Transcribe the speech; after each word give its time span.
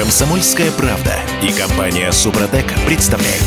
Комсомольская 0.00 0.70
правда 0.70 1.14
и 1.42 1.52
компания 1.52 2.10
Супротек 2.10 2.72
представляют. 2.86 3.44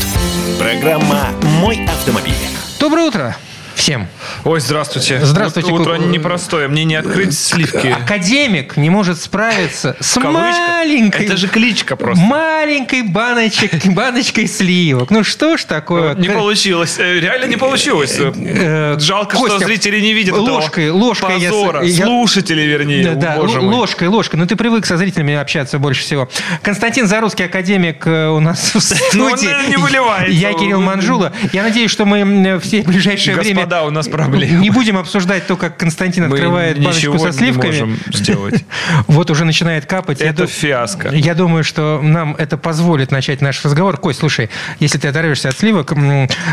Программа 0.59 1.29
«Мой 1.59 1.83
автомобиль». 1.87 2.35
Доброе 2.79 3.07
утро 3.07 3.35
всем. 3.75 4.07
Ой, 4.43 4.59
здравствуйте. 4.59 5.19
Здравствуйте, 5.23 5.71
Вот 5.71 5.81
Утро 5.81 5.95
непростое. 5.95 6.67
Мне 6.67 6.83
не 6.83 6.95
открыть 6.95 7.37
сливки. 7.37 7.87
Академик 7.87 8.77
не 8.77 8.89
может 8.89 9.19
справиться 9.21 9.95
с 9.99 10.15
В 10.17 10.23
маленькой... 10.23 11.25
Это 11.25 11.37
же 11.37 11.47
кличка 11.47 11.95
просто. 11.95 12.23
Маленькой 12.23 13.03
баночек, 13.03 13.85
баночкой 13.87 14.47
сливок. 14.47 15.09
Ну 15.11 15.23
что 15.23 15.57
ж 15.57 15.63
такое? 15.65 16.15
Не 16.15 16.27
К- 16.29 16.33
получилось. 16.33 16.95
Э, 16.99 17.19
Реально 17.19 17.45
не 17.45 17.57
получилось. 17.57 18.17
э, 18.19 18.97
Жалко, 18.99 19.37
Костя, 19.37 19.57
что 19.57 19.65
зрители 19.67 19.99
не 19.99 20.13
видят 20.13 20.35
этого 20.35 20.49
ложкой, 20.49 20.89
ложкой 20.89 21.39
я 21.39 21.49
с- 21.49 21.51
позора. 21.53 21.83
я- 21.83 22.05
Слушатели, 22.05 22.61
вернее. 22.61 23.03
Да, 23.03 23.15
да, 23.15 23.35
боже 23.37 23.57
л- 23.59 23.63
мой. 23.65 23.75
ложкой, 23.75 24.07
ложкой. 24.07 24.35
Ну, 24.37 24.45
ты 24.45 24.55
привык 24.55 24.85
со 24.85 24.97
зрителями 24.97 25.33
общаться 25.35 25.79
больше 25.79 26.01
всего. 26.01 26.29
Константин 26.61 27.07
Зарусский, 27.07 27.45
академик 27.45 28.05
э, 28.07 28.27
у 28.29 28.39
нас 28.39 28.73
в 28.75 28.75
Ну, 29.13 29.25
он, 29.25 29.31
студии. 29.37 29.45
наверное, 29.47 29.69
не 29.69 29.77
выливается. 29.77 30.31
Я 30.31 30.53
Кирилл 30.53 30.81
Манжула. 30.81 31.33
Я 31.51 31.63
надеюсь, 31.63 31.91
что 31.91 32.05
мы 32.05 32.59
все 32.59 32.81
ближайшее 32.83 33.35
время 33.35 33.62
Господа, 33.63 33.83
у 33.83 33.89
нас 33.89 34.07
проблемы. 34.07 34.59
не 34.59 34.69
будем 34.69 34.97
обсуждать 34.97 35.47
то, 35.47 35.55
как 35.55 35.77
Константин 35.77 36.27
Мы 36.27 36.35
открывает 36.35 36.77
ничего 36.77 37.13
баночку 37.13 37.31
со 37.31 37.37
сливками. 37.37 37.73
не 37.75 37.81
можем 37.81 37.99
сделать. 38.13 38.65
Вот 39.07 39.29
уже 39.31 39.45
начинает 39.45 39.85
капать. 39.85 40.19
Я 40.21 40.27
Это 40.27 40.43
ду- 40.43 40.47
фиаско. 40.47 41.09
Я 41.09 41.33
думаю, 41.35 41.63
что 41.63 41.99
нам 42.01 42.35
это 42.37 42.57
позволит 42.57 43.11
начать 43.11 43.41
наш 43.41 43.63
разговор. 43.63 43.97
Кость, 43.97 44.19
слушай, 44.19 44.49
если 44.79 44.97
ты 44.97 45.07
оторвешься 45.07 45.49
от 45.49 45.57
сливок, 45.57 45.93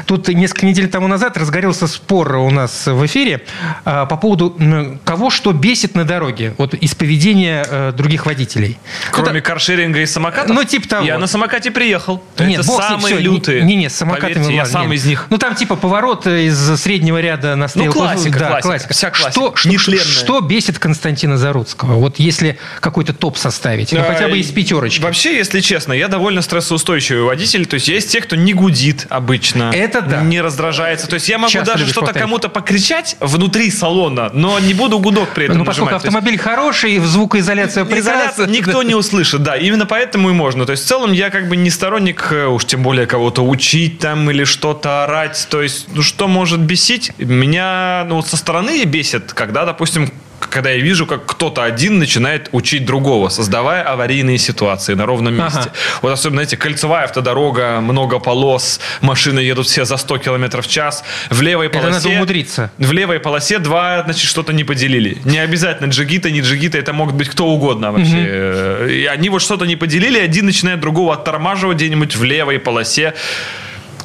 тут 0.07 0.29
несколько 0.29 0.67
недель 0.67 0.89
тому 0.89 1.07
назад 1.09 1.37
разгорелся 1.37 1.87
спор 1.87 2.37
у 2.37 2.51
нас 2.51 2.87
в 2.87 3.07
эфире 3.07 3.43
а, 3.85 4.07
по 4.07 4.17
поводу 4.17 4.57
кого 5.05 5.31
что 5.31 5.53
бесит 5.53 5.95
на 5.95 6.05
дороге, 6.05 6.55
вот 6.59 6.75
из 6.75 6.95
поведения 6.95 7.65
э, 7.69 7.93
других 7.97 8.27
водителей. 8.27 8.79
Кроме 9.11 9.41
каршеринга 9.41 10.01
и 10.01 10.07
самокатов? 10.07 10.55
Ну, 10.55 10.65
типа 10.65 10.89
того. 10.89 11.07
Я 11.07 11.19
на 11.19 11.27
самокате 11.27 11.71
приехал. 11.71 12.23
Нет, 12.39 12.61
Это 12.61 12.63
самые 12.65 13.17
всё, 13.17 13.19
лютые. 13.19 13.63
Не, 13.63 13.77
не, 13.77 13.89
с 13.89 13.95
самокатами 13.97 14.35
Поверьте, 14.35 14.55
я 14.55 14.63
ладно, 14.63 14.73
сам 14.73 14.91
нет. 14.91 14.99
из 14.99 15.07
них. 15.07 15.27
Ну, 15.31 15.39
там 15.39 15.55
типа 15.55 15.77
поворот 15.77 16.27
из 16.27 16.57
среднего 16.81 17.00
ряда 17.01 17.57
на 17.57 17.69
стрелку. 17.69 17.99
классика, 17.99 18.39
да, 18.39 18.61
классика, 18.61 18.93
вся 18.95 19.11
классика. 19.11 19.33
Что, 19.33 19.57
что, 19.57 19.69
Нетленная. 19.69 20.05
что 20.05 20.41
бесит 20.41 20.79
Константина 20.79 21.37
Заруцкого? 21.37 21.95
Вот 21.95 22.19
если 22.19 22.59
какой-то 22.81 23.13
топ 23.13 23.37
составить, 23.37 23.93
ну, 23.93 24.01
А, 24.01 24.05
хотя 24.05 24.29
бы 24.29 24.39
из 24.39 24.51
пятерочки. 24.51 25.01
Вообще, 25.03 25.37
если 25.37 25.61
честно, 25.61 25.93
я 25.93 26.09
довольно 26.09 26.43
стрессоустойчивый 26.43 27.23
водитель. 27.25 27.67
То 27.67 27.75
есть 27.75 27.89
из 27.89 28.07
тех, 28.07 28.25
кто 28.25 28.37
не 28.37 28.53
гудит 28.55 29.07
обычно. 29.09 29.71
Это 29.75 30.03
да. 30.03 30.21
Не 30.23 30.41
раздражается. 30.41 31.07
То 31.07 31.15
есть 31.15 31.29
я 31.29 31.39
могу 31.39 31.51
Часто 31.51 31.73
даже 31.73 31.85
что-то 31.87 32.01
повторять. 32.07 32.23
кому-то 32.23 32.49
покричать 32.49 33.17
внутри 33.21 33.71
салона, 33.71 34.31
но 34.33 34.59
не 34.59 34.75
буду 34.75 34.99
гудок 34.99 35.31
при 35.31 35.45
этом 35.47 35.59
Ну, 35.59 35.65
поскольку 35.65 35.93
нажимать. 35.93 36.05
Есть 36.05 36.15
автомобиль 36.17 36.39
хороший, 36.39 36.99
звукоизоляция 36.99 37.85
изоляция 37.85 38.47
прекрасна. 38.47 38.51
никто 38.51 38.83
не 38.83 38.95
услышит, 38.95 39.43
да. 39.43 39.57
Именно 39.57 39.87
поэтому 39.87 40.31
и 40.31 40.33
можно. 40.33 40.67
То 40.67 40.73
есть 40.73 40.85
в 40.85 40.87
целом 40.89 41.13
я 41.13 41.31
как 41.31 41.49
бы 41.49 41.57
не 41.57 41.71
сторонник, 41.71 42.29
э, 42.33 42.47
уж 42.47 42.65
тем 42.65 42.83
более 42.83 43.07
кого-то 43.07 43.43
учить 43.43 43.99
там 43.99 44.31
или 44.31 44.45
что-то 44.45 45.05
орать. 45.05 45.47
То 45.51 45.63
есть, 45.63 45.87
ну 45.95 46.03
что 46.03 46.29
может 46.29 46.61
бесить? 46.61 46.90
Меня, 47.19 48.05
ну, 48.09 48.23
со 48.23 48.37
стороны 48.37 48.85
бесит, 48.85 49.33
когда, 49.33 49.65
допустим, 49.65 50.11
когда 50.41 50.71
я 50.71 50.79
вижу, 50.79 51.07
как 51.07 51.27
кто-то 51.27 51.63
один 51.63 51.99
начинает 51.99 52.49
учить 52.53 52.85
другого, 52.85 53.29
создавая 53.29 53.83
аварийные 53.83 54.39
ситуации 54.39 54.95
на 54.95 55.07
ровном 55.07 55.35
месте. 55.35 55.61
Ага. 55.61 55.73
Вот 56.03 56.13
особенно, 56.13 56.37
знаете, 56.39 56.57
кольцевая 56.57 57.05
автодорога, 57.05 57.81
много 57.81 58.19
полос, 58.19 58.81
машины 59.01 59.41
едут 59.41 59.67
все 59.67 59.85
за 59.85 59.97
100 59.97 60.19
км 60.19 60.63
в 60.63 60.67
час. 60.67 61.05
В 61.31 61.41
левой 61.43 61.67
Это 61.67 61.79
полосе... 61.79 61.95
надо 61.95 62.09
умудриться. 62.09 62.73
В 62.79 62.93
левой 62.93 63.21
полосе 63.21 63.59
два, 63.59 64.03
значит, 64.05 64.29
что-то 64.29 64.53
не 64.53 64.65
поделили. 64.65 65.19
Не 65.25 65.39
обязательно 65.39 65.91
джигита, 65.91 66.31
не 66.31 66.41
джигита, 66.41 66.79
это 66.79 66.93
могут 66.93 67.15
быть 67.15 67.29
кто 67.29 67.47
угодно 67.47 67.93
вообще. 67.93 68.17
Э, 68.17 68.89
И 68.91 69.05
они 69.05 69.29
вот 69.29 69.43
что-то 69.43 69.67
не 69.67 69.77
поделили, 69.77 70.19
один 70.19 70.47
начинает 70.47 70.81
другого 70.81 71.15
оттормаживать 71.15 71.77
где-нибудь 71.77 72.17
в 72.17 72.25
левой 72.25 72.59
полосе 72.59 73.15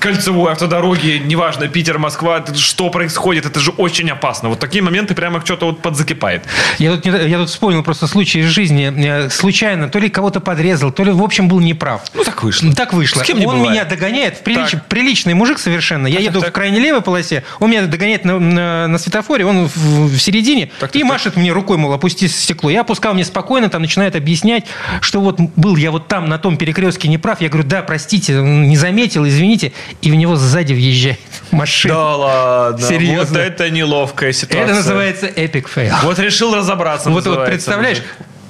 кольцевой 0.06 0.52
автодороги, 0.52 1.20
неважно, 1.26 1.68
Питер, 1.68 1.98
Москва, 1.98 2.44
что 2.56 2.92
происходит, 2.92 3.48
это 3.48 3.60
же 3.60 3.72
очень 3.72 4.08
опасно. 4.12 4.50
Вот 4.50 4.60
такие 4.60 4.84
моменты 4.84 5.16
прямо 5.16 5.42
что-то 5.44 5.66
вот 5.66 5.82
подзакипает. 5.82 6.44
Я 6.78 6.96
тут, 6.96 7.06
я 7.08 7.38
тут 7.40 7.50
вспомнил 7.50 7.82
просто 7.82 8.06
случай 8.06 8.42
из 8.42 8.46
жизни. 8.48 8.94
Э, 8.96 9.30
Случайно 9.32 9.90
то 9.90 9.98
ли 9.98 10.10
кого-то 10.10 10.42
подрезал, 10.42 10.92
то 10.92 11.04
ли, 11.04 11.12
в 11.12 11.24
общем, 11.24 11.48
был 11.48 11.60
неправ. 11.60 12.04
Ну, 12.14 12.24
так 12.24 12.44
вышло. 12.44 12.72
Так 12.74 12.94
вышло. 12.94 13.22
С 13.22 13.24
кем 13.24 13.40
не 13.40 13.48
он 13.48 13.56
бывает. 13.58 13.72
меня 13.72 13.86
догоняет. 13.86 14.44
Прилич- 14.46 14.72
Так. 14.74 14.86
Приличный 14.88 15.34
мужик 15.34 15.58
совершенно. 15.58 16.06
Я 16.06 16.18
Так, 16.18 16.24
еду 16.26 16.40
так, 16.42 16.50
в 16.50 16.54
крайне 16.54 16.80
левой 16.80 17.02
полосе, 17.02 17.44
он 17.60 17.72
меня 17.72 17.88
догоняет 17.88 18.26
на, 18.26 18.38
на- 18.40 18.88
на 18.88 18.98
светофоре, 19.00 19.44
он 19.48 19.68
в, 19.68 19.76
в 20.16 20.20
середине 20.20 20.68
Так, 20.80 20.92
так, 20.92 20.96
и 20.96 21.00
так. 21.00 21.10
машет 21.10 21.36
мне 21.36 21.52
рукой, 21.52 21.78
мол, 21.78 21.92
опусти 21.94 22.28
стекло. 22.28 22.70
Я 22.70 22.82
опускал 22.82 23.16
мне 23.16 23.26
спокойно, 23.26 23.70
там 23.70 23.82
начинает 23.82 24.16
объяснять, 24.16 24.66
что 25.02 25.20
вот 25.20 25.40
был 25.40 25.76
я 25.78 25.90
вот 25.90 26.08
там, 26.08 26.30
на 26.30 26.38
том 26.38 26.58
перекрестке 26.58 27.08
неправ. 27.08 27.42
Я 27.42 27.50
говорю, 27.50 27.68
да, 27.68 27.82
простите, 27.82 28.34
не 28.36 28.78
заметил, 28.78 29.26
извините. 29.28 29.74
И 30.02 30.12
в 30.12 30.16
него 30.16 30.36
сзади 30.36 30.74
въезжает 30.74 31.20
машина. 31.52 31.94
Да 31.94 32.16
ладно. 32.16 32.88
Серьезно. 32.88 33.40
Вот 33.40 33.46
это 33.48 33.70
неловкая 33.70 34.34
ситуация. 34.34 34.64
Это 34.66 34.74
называется 34.76 35.28
epic 35.28 35.66
fail. 35.74 35.94
Вот 36.04 36.20
решил 36.20 36.56
разобраться. 36.56 37.10
Вот, 37.10 37.26
вот 37.26 37.46
представляешь, 37.46 38.02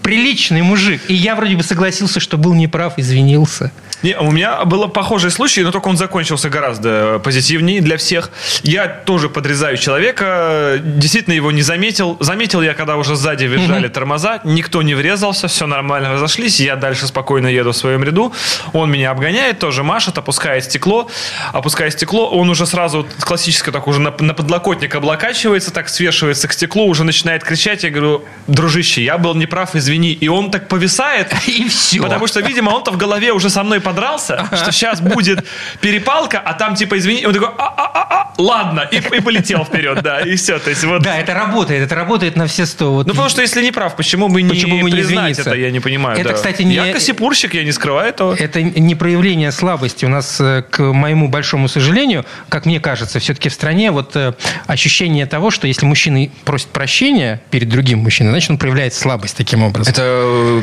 приличный 0.01 0.61
мужик. 0.61 1.01
И 1.07 1.13
я 1.13 1.35
вроде 1.35 1.56
бы 1.56 1.63
согласился, 1.63 2.19
что 2.19 2.38
был 2.38 2.53
неправ, 2.53 2.94
извинился. 2.97 3.72
Не, 4.05 4.16
у 4.19 4.29
меня 4.29 4.63
был 4.66 4.88
похожий 4.88 5.31
случай, 5.31 5.63
но 5.63 5.71
только 5.71 5.88
он 5.88 5.97
закончился 5.97 6.47
гораздо 6.51 7.19
позитивнее 7.23 7.81
для 7.81 7.97
всех. 7.97 8.29
Я 8.61 8.88
тоже 8.88 9.29
подрезаю 9.29 9.77
человека, 9.77 10.79
действительно 10.79 11.33
его 11.33 11.51
не 11.51 11.63
заметил. 11.63 12.15
Заметил 12.19 12.61
я, 12.61 12.75
когда 12.75 12.97
уже 12.97 13.15
сзади 13.15 13.45
визжали 13.45 13.88
тормоза, 13.88 14.41
никто 14.44 14.83
не 14.83 14.94
врезался, 14.94 15.47
все 15.47 15.65
нормально 15.65 16.13
разошлись. 16.13 16.59
Я 16.59 16.75
дальше 16.75 17.07
спокойно 17.07 17.47
еду 17.47 17.71
в 17.71 17.75
своем 17.75 18.03
ряду. 18.03 18.31
Он 18.73 18.91
меня 18.91 19.09
обгоняет, 19.09 19.57
тоже 19.57 19.81
машет, 19.81 20.19
опускает 20.19 20.65
стекло. 20.65 21.09
Опуская 21.51 21.89
стекло, 21.89 22.29
он 22.29 22.47
уже 22.51 22.67
сразу 22.67 23.07
классически 23.21 23.71
так 23.71 23.88
уже 23.88 23.99
на, 23.99 24.13
на 24.19 24.35
подлокотник 24.35 24.94
облокачивается, 24.94 25.73
так 25.73 25.89
свешивается 25.89 26.47
к 26.47 26.53
стеклу, 26.53 26.85
уже 26.85 27.05
начинает 27.05 27.44
кричать. 27.44 27.83
Я 27.83 27.89
говорю, 27.89 28.23
дружище, 28.45 29.03
я 29.03 29.17
был 29.17 29.33
неправ, 29.33 29.75
извини. 29.75 30.11
И 30.11 30.27
он 30.27 30.51
так 30.51 30.67
повисает, 30.67 31.33
И 31.47 31.67
все. 31.69 32.03
Потому 32.03 32.27
что, 32.27 32.39
видимо, 32.41 32.69
он-то 32.69 32.91
в 32.91 32.97
голове 32.97 33.33
уже 33.33 33.49
со 33.49 33.63
мной 33.63 33.81
подрался, 33.95 34.47
что 34.53 34.72
сейчас 34.72 35.01
будет 35.01 35.45
перепалка, 35.81 36.39
а 36.39 36.53
там 36.53 36.75
типа 36.75 36.97
извини, 36.97 37.22
и 37.22 37.25
он 37.25 37.33
такой, 37.33 37.50
а-а-а-а, 37.57 38.33
ладно, 38.38 38.88
и, 38.91 38.97
и 38.97 39.22
полетел 39.22 39.63
вперед, 39.63 40.01
да, 40.01 40.22
и 40.22 40.35
все. 40.35 40.59
То 40.59 40.69
есть 40.69 40.83
вот. 40.83 41.01
Да, 41.01 41.17
это 41.17 41.33
работает, 41.33 41.83
это 41.83 41.95
работает 41.95 42.35
на 42.35 42.47
все 42.47 42.66
сто. 42.66 42.91
Вот 42.91 43.07
Ну, 43.07 43.13
потому 43.13 43.29
что 43.29 43.41
если 43.41 43.63
не 43.63 43.72
прав, 43.72 43.95
почему 43.95 44.28
бы 44.29 44.41
не 44.41 44.50
Почему 44.50 44.81
бы 44.81 44.91
не 44.91 44.97
признать 44.97 45.31
извиниться? 45.31 45.41
это, 45.41 45.53
я 45.56 45.72
не 45.72 45.79
понимаю. 45.79 46.19
Это, 46.19 46.29
да. 46.29 46.35
кстати, 46.35 46.63
не- 46.63 46.75
Я 46.75 46.94
косипурщик, 46.94 47.53
я 47.53 47.63
не 47.63 47.72
скрываю 47.72 48.09
этого. 48.09 48.35
Это 48.35 48.61
не 48.61 48.95
проявление 48.95 49.51
слабости. 49.51 50.06
У 50.06 50.09
нас, 50.09 50.39
э, 50.39 50.63
к 50.69 50.79
моему 50.79 51.27
большому 51.27 51.67
сожалению, 51.67 52.25
как 52.50 52.66
мне 52.66 52.79
кажется, 52.79 53.19
все-таки 53.19 53.50
в 53.50 53.53
стране 53.53 53.91
вот 53.91 54.16
э, 54.16 54.33
ощущение 54.67 55.25
того, 55.25 55.51
что 55.51 55.67
если 55.67 55.85
мужчина 55.85 56.29
просит 56.44 56.67
прощения 56.67 57.41
перед 57.50 57.69
другим 57.69 58.00
мужчиной, 58.00 58.31
значит, 58.31 58.50
он 58.51 58.57
проявляет 58.57 58.94
слабость 58.94 59.38
таким 59.38 59.63
образом. 59.63 59.91
Это 59.91 60.03
э, 60.03 60.62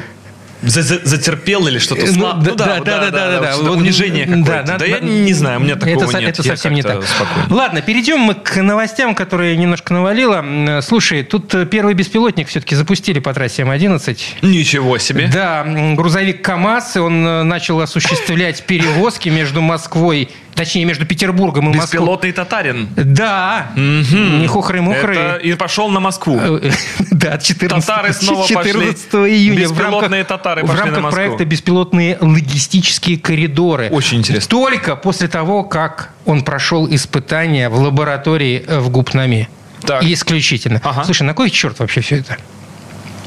за- 0.63 0.83
за- 0.83 1.01
затерпел 1.05 1.67
или 1.67 1.79
что-то 1.79 2.07
Ну, 2.07 2.13
слаб- 2.13 2.43
да, 2.43 2.51
ну 2.51 2.57
да, 2.57 2.67
да, 2.81 2.81
да, 2.81 3.11
да, 3.11 3.41
да. 3.41 3.53
что-то 3.53 3.71
Вот, 3.71 3.79
унижение 3.79 4.27
да, 4.27 4.33
какое-то. 4.37 4.63
Да, 4.67 4.73
надо- 4.73 4.87
я 4.87 4.99
не 5.01 5.33
знаю, 5.33 5.61
у 5.61 5.63
меня 5.63 5.77
такого 5.77 6.05
это, 6.11 6.19
нет. 6.21 6.31
Это 6.31 6.43
совсем 6.43 6.75
не 6.75 6.83
так. 6.83 7.03
спокойно. 7.05 7.47
Ладно, 7.55 7.83
перейдем 7.83 8.21
мы 8.21 8.35
к 8.35 8.57
новостям, 8.63 9.15
которые 9.15 9.57
немножко 9.57 9.93
навалило. 9.93 10.37
М, 10.37 10.81
Слушай, 10.83 11.23
тут 11.25 11.55
э, 11.55 11.67
первый 11.67 11.95
беспилотник 11.95 12.49
все-таки 12.49 12.75
запустили 12.75 13.19
по 13.19 13.33
трассе 13.35 13.63
М11. 13.63 14.17
Ничего 14.43 14.99
себе. 14.99 15.29
Да, 15.33 15.65
грузовик 15.97 16.43
КАМАЗ, 16.43 16.97
он 16.97 17.27
э, 17.27 17.43
начал 17.43 17.81
осуществлять 17.81 18.63
перевозки 18.65 19.29
между 19.29 19.61
Москвой, 19.61 20.29
точнее, 20.55 20.85
между 20.85 21.07
Петербургом 21.07 21.65
и 21.71 21.77
Москвой. 21.77 21.83
Беспилотный 22.01 22.33
татарин. 22.33 22.89
Да, 22.97 23.69
не 23.77 24.47
хухры-мухры. 24.47 25.15
Это 25.17 25.37
и 25.37 25.55
пошел 25.55 25.89
на 25.91 26.01
Москву. 26.01 26.39
Э, 26.41 26.71
Да, 27.11 27.39
14, 27.39 27.87
Татары 27.87 28.13
снова 28.13 28.47
14 28.49 29.11
пошли. 29.11 29.33
июня 29.37 29.69
в 29.69 29.73
Беспилотные 29.73 30.23
рамках, 30.23 30.29
татары 30.29 30.63
в 30.63 30.67
пошли 30.67 30.81
рамках 30.81 30.97
на 30.97 31.03
Москву. 31.03 31.17
проекта 31.23 31.45
«Беспилотные 31.45 32.19
логистические 32.21 33.19
коридоры». 33.19 33.89
Очень 33.91 34.19
интересно. 34.19 34.49
Только 34.51 34.97
после 34.97 35.29
того, 35.29 35.63
как 35.65 36.11
он 36.25 36.43
прошел 36.43 36.89
испытания 36.93 37.69
в 37.69 37.77
лаборатории 37.81 38.65
э, 38.67 38.79
в 38.81 38.91
Гупнаме. 38.91 39.49
Так. 39.87 40.03
И 40.03 40.13
исключительно. 40.13 40.81
Ага. 40.85 41.05
Слушай, 41.05 41.23
на 41.25 41.35
кой 41.35 41.51
черт 41.51 41.79
вообще 41.81 42.01
все 42.01 42.17
это? 42.19 42.37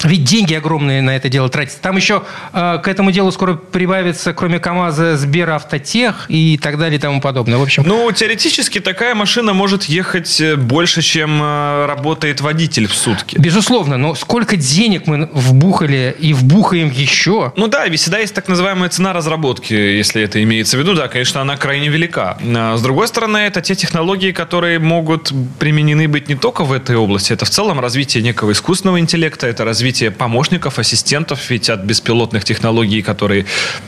Ведь 0.03 0.23
деньги 0.23 0.53
огромные 0.53 1.01
на 1.01 1.15
это 1.15 1.29
дело 1.29 1.49
тратятся. 1.49 1.79
Там 1.81 1.95
еще 1.95 2.23
э, 2.53 2.79
к 2.83 2.87
этому 2.87 3.11
делу 3.11 3.31
скоро 3.31 3.53
прибавится, 3.55 4.33
кроме 4.33 4.59
КАМАЗа, 4.59 5.17
Сберавтотех 5.17 6.25
и 6.29 6.57
так 6.61 6.77
далее 6.77 6.97
и 6.97 7.01
тому 7.01 7.21
подобное. 7.21 7.57
В 7.57 7.63
общем, 7.63 7.83
Ну, 7.87 8.11
теоретически 8.11 8.79
такая 8.79 9.15
машина 9.15 9.53
может 9.53 9.85
ехать 9.85 10.39
э, 10.41 10.55
больше, 10.55 11.01
чем 11.01 11.41
э, 11.41 11.85
работает 11.87 12.41
водитель 12.41 12.87
в 12.87 12.93
сутки. 12.93 13.37
безусловно, 13.37 13.97
но 13.97 14.15
сколько 14.15 14.57
денег 14.57 15.07
мы 15.07 15.29
вбухали 15.33 16.15
и 16.19 16.33
вбухаем 16.33 16.91
еще? 16.91 17.53
Ну 17.55 17.67
да, 17.67 17.87
ведь 17.87 18.01
всегда 18.01 18.19
есть 18.19 18.33
так 18.35 18.47
называемая 18.47 18.89
цена 18.89 19.13
разработки, 19.13 19.73
если 19.73 20.21
это 20.21 20.43
имеется 20.43 20.77
в 20.77 20.79
виду. 20.79 20.93
Да, 20.93 21.07
конечно, 21.07 21.41
она 21.41 21.57
крайне 21.57 21.87
велика. 21.87 22.37
А 22.55 22.77
С 22.77 22.81
другой 22.81 23.07
стороны, 23.07 23.37
это 23.37 23.61
те 23.61 23.75
технологии, 23.75 24.31
которые 24.31 24.79
могут 24.79 25.31
применены 25.59 26.07
быть 26.07 26.29
не 26.29 26.35
только 26.35 26.63
в 26.63 26.71
этой 26.71 26.95
области. 26.95 27.33
Это 27.33 27.45
в 27.45 27.49
целом 27.49 27.79
развитие 27.79 28.21
некого 28.23 28.51
искусственного 28.51 28.99
интеллекта, 28.99 29.47
это 29.47 29.63
развитие 29.63 29.84
развитие 29.85 30.09
помощников, 30.09 30.79
ассистентов, 30.79 31.51
ведь 31.51 31.69
от 31.69 31.81
беспилотных 31.81 32.43
технологий, 32.43 33.03
которые, 33.03 33.45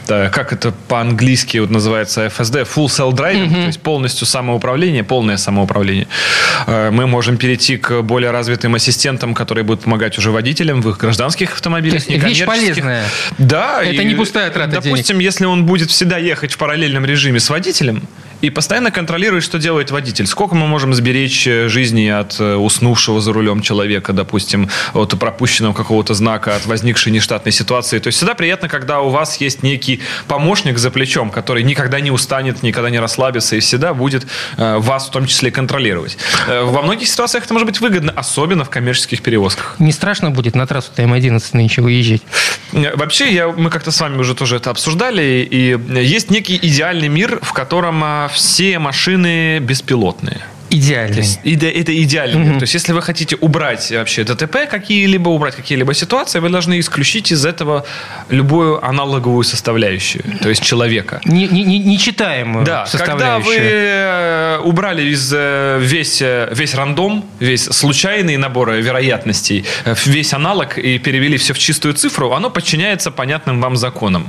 как 0.08 0.54
это 0.54 0.72
по-английски 0.88 1.58
вот 1.58 1.72
называется, 1.72 2.28
FSD, 2.28 2.68
Full 2.76 2.86
Cell 2.86 3.12
Driving, 3.14 3.50
то 3.50 3.68
есть 3.68 3.80
полностью 3.80 4.28
самоуправление, 4.28 5.04
полное 5.04 5.38
самоуправление, 5.38 6.08
э, 6.68 6.92
мы 6.92 7.08
можем 7.08 7.38
перейти 7.38 7.78
к 7.78 8.04
более 8.04 8.30
развитым 8.30 8.76
ассистентам, 8.76 9.34
которые 9.34 9.64
будут 9.64 9.86
помогать 9.86 10.20
уже 10.20 10.30
водителям 10.30 10.82
в 10.82 10.90
их 10.90 10.98
гражданских 11.00 11.54
автомобилях, 11.54 12.06
То 12.06 12.12
есть 12.12 12.24
вещь 12.24 12.46
полезная. 12.46 13.04
Да. 13.40 13.84
Это 13.84 14.04
и, 14.04 14.06
не 14.06 14.14
пустая 14.14 14.52
трата 14.52 14.82
Допустим, 14.82 15.18
если 15.18 15.46
он 15.46 15.66
будет 15.66 15.90
всегда 15.90 16.20
ехать 16.20 16.54
в 16.54 16.58
параллельном 16.58 17.06
режиме 17.06 17.40
с 17.40 17.50
водителем, 17.50 18.04
и 18.42 18.50
постоянно 18.50 18.92
контролирует, 18.92 19.44
что 19.44 19.58
делает 19.58 19.92
водитель. 19.92 20.28
Сколько 20.28 20.56
мы 20.56 20.68
можем 20.68 20.94
сберечь 20.94 21.48
э, 21.48 21.68
жизни 21.68 22.08
от 22.08 22.40
э, 22.40 22.56
уснувшего 22.56 23.20
за 23.20 23.34
рулем 23.34 23.62
человека, 23.62 24.14
допустим, 24.14 24.70
от 24.94 25.18
пропущенного 25.20 25.74
какого-то 25.74 26.14
знака, 26.14 26.56
от 26.56 26.66
возникшей 26.66 27.12
нештатной 27.12 27.52
ситуации. 27.52 28.00
То 28.00 28.08
есть 28.08 28.18
всегда 28.18 28.36
приятно, 28.36 28.70
когда 28.70 29.02
у 29.02 29.10
вас 29.10 29.38
есть 29.38 29.64
некий 29.64 30.02
помощник 30.28 30.78
за 30.78 30.92
плечом, 30.92 31.32
который 31.32 31.64
никогда 31.64 32.00
не 32.00 32.12
устанет, 32.12 32.64
никогда 32.64 32.90
не 32.90 33.00
расслабится 33.00 33.56
и 33.56 33.60
всегда 33.60 33.94
будет 33.94 34.28
э, 34.58 34.78
вас 34.78 35.08
в 35.08 35.12
том 35.12 35.26
числе 35.26 35.52
контролировать. 35.52 36.18
Во 36.48 36.82
многих 36.82 37.08
ситуациях 37.08 37.46
это 37.46 37.54
может 37.54 37.68
быть 37.68 37.82
выгодно, 37.82 38.14
особенно 38.16 38.64
в 38.64 38.70
коммерческих 38.70 39.22
перевозках. 39.22 39.76
Не 39.80 39.92
страшно 39.92 40.32
будет 40.32 40.56
на 40.56 40.68
трассу 40.68 40.92
М11 40.96 41.42
нынче 41.54 41.82
выезжать? 41.82 42.22
Вообще, 42.72 43.34
я, 43.34 43.48
мы 43.48 43.70
как-то 43.70 43.92
с 43.92 44.00
вами 44.00 44.18
уже 44.18 44.36
тоже 44.36 44.58
это 44.58 44.70
обсуждали, 44.70 45.48
и 45.50 45.78
есть 46.00 46.30
некий 46.30 46.58
идеальный 46.62 47.08
мир, 47.08 47.40
в 47.42 47.54
котором 47.54 48.04
все 48.28 48.80
машины 48.80 49.60
беспилотные. 49.60 50.42
Идеальный. 50.70 51.14
То 51.14 51.20
есть 51.20 51.40
иде- 51.44 51.72
это 51.72 51.92
идеальный 52.04 52.44
мир. 52.44 52.54
То 52.60 52.64
есть 52.64 52.74
если 52.74 52.94
вы 52.94 53.02
хотите 53.02 53.36
убрать 53.38 53.90
вообще 53.92 54.24
ДТП 54.24 54.68
какие-либо, 54.70 55.30
убрать 55.30 55.56
какие-либо 55.56 55.94
ситуации, 55.94 56.40
вы 56.40 56.50
должны 56.50 56.80
исключить 56.80 57.32
из 57.32 57.46
этого 57.46 57.86
любую 58.30 58.84
аналоговую 58.86 59.44
составляющую, 59.44 60.24
то 60.42 60.50
есть 60.50 60.62
человека. 60.64 61.22
Не, 61.26 61.48
не, 61.48 61.64
не- 61.64 61.80
нечитаемую 61.80 62.66
Да, 62.66 62.86
когда 62.92 63.38
вы 63.38 63.44
составляющую. 63.44 63.72
э, 63.72 64.60
убрали 64.64 65.04
из 65.14 65.32
э, 65.34 65.80
весь, 65.82 66.22
э, 66.22 66.50
весь 66.52 66.74
рандом, 66.76 67.24
весь 67.40 67.64
случайный 67.66 68.38
набор 68.38 68.72
э, 68.72 68.82
вероятностей, 68.82 69.64
э, 69.86 69.96
весь 70.06 70.34
аналог 70.34 70.78
и 70.78 71.00
перевели 71.00 71.38
все 71.38 71.54
в 71.54 71.60
чистую 71.60 71.94
цифру, 71.94 72.32
оно 72.34 72.50
подчиняется 72.50 73.12
понятным 73.12 73.62
вам 73.62 73.78
законам. 73.78 74.28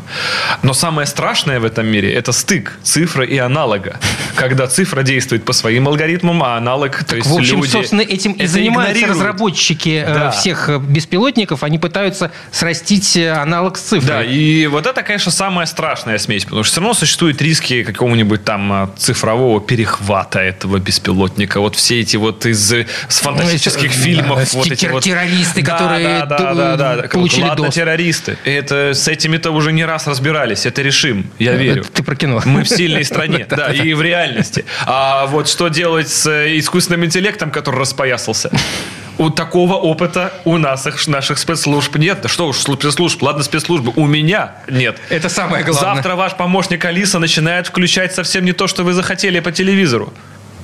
Но 0.63 0.73
самое 0.73 1.07
страшное 1.07 1.59
в 1.59 1.65
этом 1.65 1.87
мире– 1.87 2.13
это 2.15 2.33
стык 2.33 2.79
цифры 2.83 3.27
и 3.27 3.39
аналога. 3.39 3.99
Когда 4.37 4.67
цифра 4.67 5.03
действует 5.03 5.45
по 5.45 5.53
своим 5.53 5.89
алгоритмам, 5.89 6.28
а 6.43 6.57
аналог, 6.57 7.05
то 7.05 7.17
есть 7.17 7.29
В 7.29 7.35
общем, 7.37 7.57
люди 7.61 7.71
собственно, 7.71 8.01
этим 8.03 8.33
и 8.33 8.47
занимаются 8.47 8.93
игнорируют. 8.93 9.21
разработчики 9.23 10.05
э, 10.07 10.15
Да. 10.15 10.31
всех 10.31 10.69
э, 10.69 10.79
беспилотников. 10.79 11.63
Они 11.63 11.79
пытаются 11.79 12.31
срастить 12.53 13.17
э, 13.17 13.31
аналог 13.33 13.79
с 13.79 13.83
цифрой. 13.83 14.07
Да, 14.09 14.23
и 14.25 14.67
вот 14.67 14.87
это, 14.87 15.03
конечно, 15.03 15.33
самая 15.33 15.67
страшная 15.67 16.19
смесь, 16.19 16.45
потому 16.45 16.63
что 16.65 16.73
все 16.73 16.81
равно 16.81 16.95
существуют 16.95 17.41
риски 17.43 17.83
какого-нибудь 17.83 18.45
там 18.45 18.93
цифрового 18.99 19.61
перехвата 19.61 20.41
этого 20.41 20.79
беспилотника. 20.79 21.61
Вот 21.61 21.77
все 21.77 22.01
эти 22.01 22.17
вот 22.17 22.45
из 22.47 22.71
с 22.73 23.19
фантастических 23.21 23.91
Ну, 23.97 24.03
фильмов. 24.03 24.39
да, 24.53 24.59
вот 24.59 24.67
эти 24.71 24.87
вот 24.87 25.03
террористы, 25.03 25.63
Да, 25.63 25.73
которые 25.73 26.09
да, 26.21 26.27
да, 26.27 26.55
да, 26.55 26.77
да, 26.77 26.97
да. 26.97 27.09
получили 27.09 27.43
Ладно, 27.43 27.57
доступ. 27.57 27.75
террористы. 27.75 28.39
Это 28.45 28.93
с 28.95 29.09
этими-то 29.09 29.51
уже 29.51 29.73
не 29.73 29.85
раз 29.85 30.07
разбирались. 30.07 30.67
Это 30.67 30.83
решим, 30.83 31.31
я 31.39 31.55
верю. 31.55 31.83
Это 31.83 31.93
ты 31.93 32.03
про 32.03 32.15
кино. 32.17 32.41
Мы 32.45 32.65
в 32.65 32.69
сильной 32.69 33.05
стране, 33.05 33.47
да, 33.51 33.73
и 33.73 33.95
в 33.95 34.03
реальности. 34.03 34.65
А 34.87 35.27
вот 35.27 35.49
что 35.49 35.69
делать 35.69 36.18
с 36.19 36.27
э, 36.27 36.59
искусственным 36.59 37.05
интеллектом, 37.05 37.51
который 37.51 37.81
распоясался? 37.81 38.51
У 39.19 39.31
такого 39.31 39.75
опыта 39.75 40.33
у 40.45 40.59
нас, 40.59 40.87
их, 40.87 41.07
наших 41.09 41.39
спецслужб 41.39 41.97
нет. 41.97 42.21
Да 42.23 42.29
что 42.29 42.47
уж 42.47 42.59
спецслужб, 42.59 43.21
ладно, 43.23 43.43
спецслужбы, 43.43 43.93
у 43.97 44.07
меня 44.07 44.53
нет. 44.69 44.99
Это 45.09 45.29
самое 45.29 45.65
главное. 45.65 45.95
Завтра 45.95 46.15
ваш 46.15 46.37
помощник 46.37 46.85
Алиса 46.85 47.19
начинает 47.19 47.67
включать 47.67 48.15
совсем 48.15 48.45
не 48.45 48.53
то, 48.53 48.69
что 48.69 48.85
вы 48.85 48.93
захотели 48.93 49.41
по 49.41 49.51
телевизору. 49.51 50.13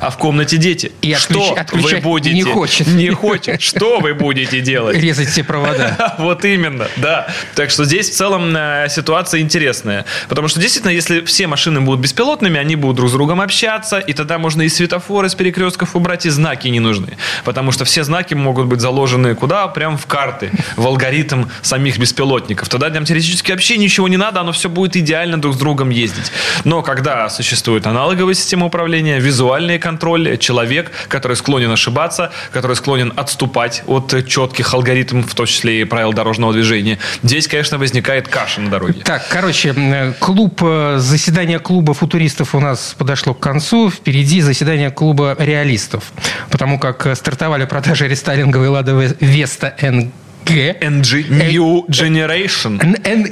А 0.05 0.11
в 0.11 0.19
комнате 0.19 0.59
дети. 0.59 0.93
И 1.01 1.15
что 1.15 1.55
отключ- 1.55 1.61
отключать 1.61 1.93
вы 1.95 2.01
будете? 2.01 2.35
не 2.35 2.43
хочет. 2.43 2.87
Не 2.89 3.09
хочет. 3.11 3.63
Что 3.63 4.01
вы 4.01 4.13
будете 4.13 4.61
делать? 4.61 4.99
Резать 4.99 5.31
все 5.31 5.43
провода. 5.43 6.15
Вот 6.25 6.45
именно, 6.45 6.89
да. 6.97 7.29
Так 7.55 7.71
что 7.71 7.85
здесь 7.85 8.11
в 8.11 8.15
целом 8.15 8.55
э, 8.55 8.87
ситуация 8.91 9.41
интересная. 9.41 10.05
Потому 10.29 10.49
что 10.49 10.61
действительно, 10.61 10.91
если 10.91 11.23
все 11.23 11.47
машины 11.47 11.81
будут 11.81 12.01
беспилотными, 12.01 12.59
они 12.59 12.77
будут 12.77 12.97
друг 12.97 13.09
с 13.09 13.13
другом 13.13 13.41
общаться, 13.41 13.99
и 13.99 14.13
тогда 14.13 14.39
можно 14.39 14.63
и 14.63 14.69
светофоры 14.69 15.29
с 15.29 15.35
перекрестков 15.35 15.97
убрать, 15.97 16.27
и 16.27 16.31
знаки 16.31 16.69
не 16.69 16.81
нужны. 16.81 17.17
Потому 17.45 17.73
что 17.73 17.85
все 17.85 18.05
знаки 18.05 18.35
могут 18.35 18.67
быть 18.67 18.81
заложены 18.81 19.35
куда? 19.35 19.69
Прям 19.69 19.97
в 19.97 20.07
карты, 20.07 20.51
в 20.77 20.87
алгоритм 20.87 21.45
самих 21.63 21.99
беспилотников. 21.99 22.69
Тогда 22.69 22.91
нам 22.91 23.05
теоретически 23.07 23.53
вообще 23.53 23.79
ничего 23.79 24.09
не 24.09 24.19
надо, 24.19 24.41
оно 24.41 24.53
все 24.53 24.69
будет 24.69 24.97
идеально 24.97 25.41
друг 25.41 25.55
с 25.55 25.59
другом 25.59 25.91
ездить. 25.91 26.31
Но 26.65 26.83
когда 26.83 27.29
существует 27.31 27.87
аналоговая 27.87 28.35
система 28.35 28.67
управления, 28.67 29.19
визуальный 29.19 29.79
контроль, 29.95 30.37
человек, 30.39 30.91
который 31.09 31.37
склонен 31.37 31.71
ошибаться, 31.71 32.33
который 32.53 32.75
склонен 32.77 33.13
отступать 33.17 33.83
от 33.87 34.27
четких 34.27 34.75
алгоритмов, 34.75 35.31
в 35.31 35.35
том 35.35 35.47
числе 35.47 35.81
и 35.81 35.85
правил 35.85 36.13
дорожного 36.13 36.53
движения, 36.53 36.99
здесь, 37.23 37.47
конечно, 37.47 37.79
возникает 37.79 38.27
каша 38.29 38.61
на 38.61 38.71
дороге. 38.71 39.03
Так, 39.05 39.23
короче, 39.29 39.73
э, 39.77 40.13
клуб, 40.19 40.61
э, 40.63 40.97
заседание 40.99 41.61
клуба 41.61 41.95
футуристов 41.95 42.55
у 42.55 42.61
нас 42.61 42.95
подошло 42.99 43.35
к 43.35 43.41
концу. 43.41 43.89
Впереди 43.91 44.41
заседание 44.41 44.91
клуба 44.91 45.37
реалистов. 45.39 46.03
Потому 46.51 46.79
как 46.79 47.07
э, 47.07 47.15
стартовали 47.15 47.65
продажи 47.67 48.09
рестайлинговой 48.09 48.69
«Лада 48.69 48.93
Ве- 48.93 49.17
Веста 49.21 49.75
НГ». 49.81 50.11
NG 50.51 51.29
New 51.51 51.85
Generation. 51.89 52.81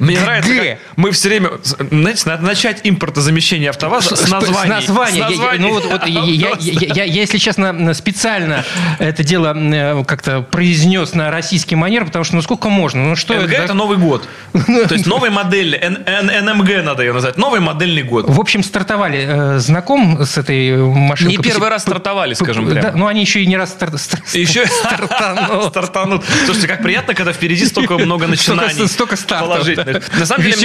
Мне 0.00 0.20
нравится, 0.20 0.54
как 0.54 0.78
мы 0.96 1.10
все 1.12 1.28
время... 1.28 1.50
Знаете, 1.62 2.28
надо 2.28 2.44
начать 2.44 2.80
импортозамещение 2.84 3.70
АвтоВАЗа 3.70 4.16
с 4.16 4.28
названий. 4.28 4.84
С 4.84 4.88
названия. 4.88 5.26
С 5.28 5.30
Я- 5.32 5.52
ну 5.58 5.70
вот, 5.70 5.84
вот 5.84 6.06
я, 6.06 6.20
я- 6.22 6.56
я- 6.58 6.88
я- 6.94 7.04
я, 7.04 7.04
если 7.04 7.38
честно, 7.38 7.94
специально 7.94 8.64
это 8.98 9.24
дело 9.24 9.54
э, 9.56 10.04
как-то 10.04 10.42
произнес 10.42 11.14
на 11.14 11.30
российский 11.30 11.76
манер, 11.76 12.04
потому 12.06 12.24
что 12.24 12.36
ну 12.36 12.42
сколько 12.42 12.68
можно? 12.68 13.02
Ну 13.04 13.16
что 13.16 13.34
НГ 13.34 13.52
это? 13.52 13.62
это 13.64 13.74
Новый 13.74 13.98
год. 13.98 14.28
То 14.52 14.94
есть 14.94 15.06
новый 15.06 15.30
Н- 15.30 16.44
НМГ 16.44 16.84
надо 16.84 17.02
ее 17.02 17.12
назвать. 17.12 17.36
Новый 17.36 17.60
модельный 17.60 18.02
год. 18.02 18.28
В 18.28 18.40
общем, 18.40 18.62
стартовали. 18.62 19.24
э, 19.28 19.58
знаком 19.58 20.22
с 20.24 20.38
этой 20.38 20.76
машиной? 20.76 21.32
Не 21.36 21.38
первый 21.38 21.68
раз 21.68 21.82
стартовали, 21.82 22.34
скажем 22.34 22.66
прямо. 22.68 22.82
Да, 22.82 22.92
ну, 22.96 23.06
они 23.06 23.20
еще 23.20 23.42
и 23.42 23.46
не 23.46 23.56
раз 23.56 23.70
стар- 23.70 23.96
стар- 23.98 24.20
Еще 24.32 24.66
стартанут. 24.66 25.64
стартанут. 25.70 26.24
Слушайте, 26.44 26.68
как 26.68 26.82
приятно, 26.82 27.01
когда 27.06 27.32
впереди 27.32 27.64
столько 27.66 27.98
много 27.98 28.26
начинаний. 28.28 28.86
Столько- 28.88 29.16
стартов, 29.16 29.48
положительных. 29.48 30.18
На 30.18 30.26
самом 30.26 30.44
деле, 30.44 30.56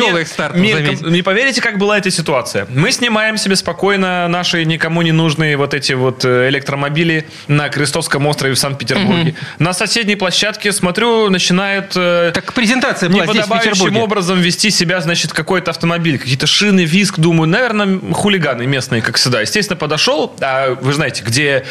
мне- 0.54 0.98
не 1.12 1.22
поверите, 1.22 1.62
как 1.62 1.78
была 1.78 1.98
эта 1.98 2.10
ситуация. 2.12 2.66
Мы 2.70 2.92
снимаем 2.92 3.38
себе 3.38 3.56
спокойно 3.56 4.28
наши 4.28 4.64
никому 4.66 5.02
не 5.02 5.12
нужные 5.12 5.58
вот 5.58 5.74
эти 5.74 5.94
вот 5.94 6.24
э, 6.26 6.50
электромобили 6.50 7.28
на 7.48 7.70
Крестовском 7.70 8.26
острове 8.28 8.54
в 8.54 8.60
Санкт-Петербурге. 8.60 9.36
На 9.60 9.74
соседней 9.74 10.16
площадке, 10.16 10.72
смотрю, 10.72 11.30
начинает 11.30 11.94
э, 11.96 12.32
Так 12.34 12.54
презентация 12.54 13.10
была 13.10 13.26
здесь, 13.26 13.46
в 13.46 13.50
Петербурге. 13.50 14.00
образом 14.00 14.40
вести 14.42 14.70
себя, 14.70 15.02
значит, 15.02 15.34
какой-то 15.34 15.72
автомобиль. 15.72 16.18
Какие-то 16.20 16.48
шины, 16.48 16.82
виск, 16.86 17.20
думаю, 17.20 17.48
наверное, 17.50 18.00
хулиганы 18.14 18.66
местные, 18.66 19.02
как 19.02 19.18
всегда. 19.18 19.42
Естественно, 19.42 19.78
подошел, 19.78 20.36
а 20.42 20.76
вы 20.82 20.94
знаете, 20.94 21.24
где 21.24 21.64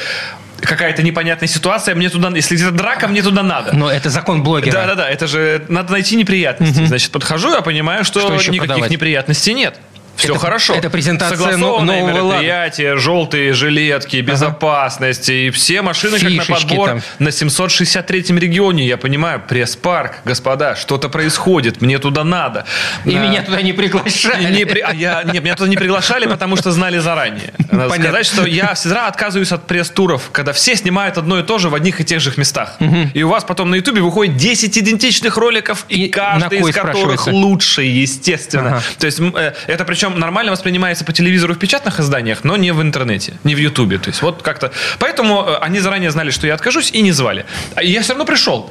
какая-то 0.60 1.02
непонятная 1.02 1.48
ситуация, 1.48 1.94
мне 1.94 2.08
туда, 2.08 2.30
если 2.34 2.54
где-то 2.54 2.72
драка, 2.72 3.08
мне 3.08 3.22
туда 3.22 3.42
надо. 3.42 3.74
Но 3.74 3.90
это 3.90 4.10
закон 4.10 4.42
блогера. 4.42 4.72
Да, 4.72 4.86
да, 4.86 4.94
да, 4.94 5.08
это 5.10 5.26
же 5.26 5.64
надо 5.68 5.92
найти 5.92 6.16
неприятности. 6.16 6.84
Значит, 6.86 7.10
подхожу, 7.12 7.52
я 7.54 7.60
понимаю, 7.60 8.04
что, 8.04 8.20
Что 8.20 8.32
никаких 8.34 8.58
продавать? 8.60 8.90
неприятностей 8.90 9.54
нет. 9.54 9.78
Все 10.16 10.30
Это- 10.32 10.38
хорошо. 10.38 10.74
это 10.74 10.90
презентация 10.90 11.56
нового 11.56 11.82
мероприятие, 11.84 12.96
желтые 12.96 13.52
жилетки, 13.52 14.16
безопасность. 14.16 15.28
И 15.28 15.50
все 15.50 15.82
машины 15.82 16.18
как 16.18 16.30
на 16.30 16.42
Фишечки 16.42 16.68
подбор 16.68 16.88
там. 16.88 17.02
на 17.18 17.28
763-м 17.28 18.38
регионе. 18.38 18.86
Я 18.86 18.96
понимаю, 18.96 19.42
пресс-парк, 19.46 20.18
господа, 20.24 20.76
что-то 20.76 21.08
происходит, 21.08 21.80
мне 21.82 21.98
туда 21.98 22.24
надо. 22.24 22.64
И 23.04 23.10
На- 23.14 23.18
меня 23.20 23.42
туда 23.42 23.62
не 23.62 23.72
приглашали. 23.72 24.52
не, 24.52 24.64
при- 24.64 24.80
а 24.80 24.92
я, 24.92 25.22
нет, 25.24 25.42
меня 25.42 25.54
туда 25.54 25.68
не 25.68 25.76
приглашали, 25.76 26.26
потому 26.26 26.56
что 26.56 26.70
знали 26.72 26.98
заранее. 26.98 27.52
Надо 27.58 27.88
Понятно. 27.90 28.04
сказать, 28.04 28.26
что 28.26 28.46
я 28.46 28.74
всегда 28.74 29.08
отказываюсь 29.08 29.52
от 29.52 29.66
пресс-туров, 29.66 30.30
когда 30.32 30.52
все 30.52 30.76
снимают 30.76 31.18
одно 31.18 31.38
и 31.38 31.42
то 31.42 31.58
же 31.58 31.68
в 31.68 31.74
одних 31.74 32.00
и 32.00 32.04
тех 32.04 32.20
же 32.20 32.32
местах. 32.36 32.76
И 33.14 33.22
у 33.22 33.28
вас 33.28 33.44
потом 33.44 33.70
на 33.70 33.76
Ютубе 33.76 34.00
выходит 34.00 34.36
10 34.36 34.76
идентичных 34.78 35.36
роликов, 35.36 35.84
и, 35.88 36.06
И 36.06 36.08
каждый 36.08 36.60
из 36.60 36.74
которых 36.74 37.26
лучше, 37.26 37.82
естественно. 37.82 38.68
Ага. 38.76 38.82
То 38.98 39.06
есть 39.06 39.20
э, 39.20 39.52
это 39.66 39.84
причем 39.84 40.05
нормально 40.10 40.52
воспринимается 40.52 41.04
по 41.04 41.12
телевизору 41.12 41.54
в 41.54 41.58
печатных 41.58 42.00
изданиях, 42.00 42.44
но 42.44 42.56
не 42.56 42.72
в 42.72 42.82
интернете, 42.82 43.34
не 43.44 43.54
в 43.54 43.58
Ютубе. 43.58 43.98
То 43.98 44.10
есть 44.10 44.22
вот 44.22 44.42
как-то... 44.42 44.72
Поэтому 44.98 45.44
э, 45.46 45.56
они 45.60 45.80
заранее 45.80 46.10
знали, 46.10 46.30
что 46.30 46.46
я 46.46 46.54
откажусь, 46.54 46.90
и 46.92 47.02
не 47.02 47.12
звали. 47.12 47.46
А 47.74 47.82
я 47.82 48.02
все 48.02 48.12
равно 48.12 48.24
пришел. 48.24 48.70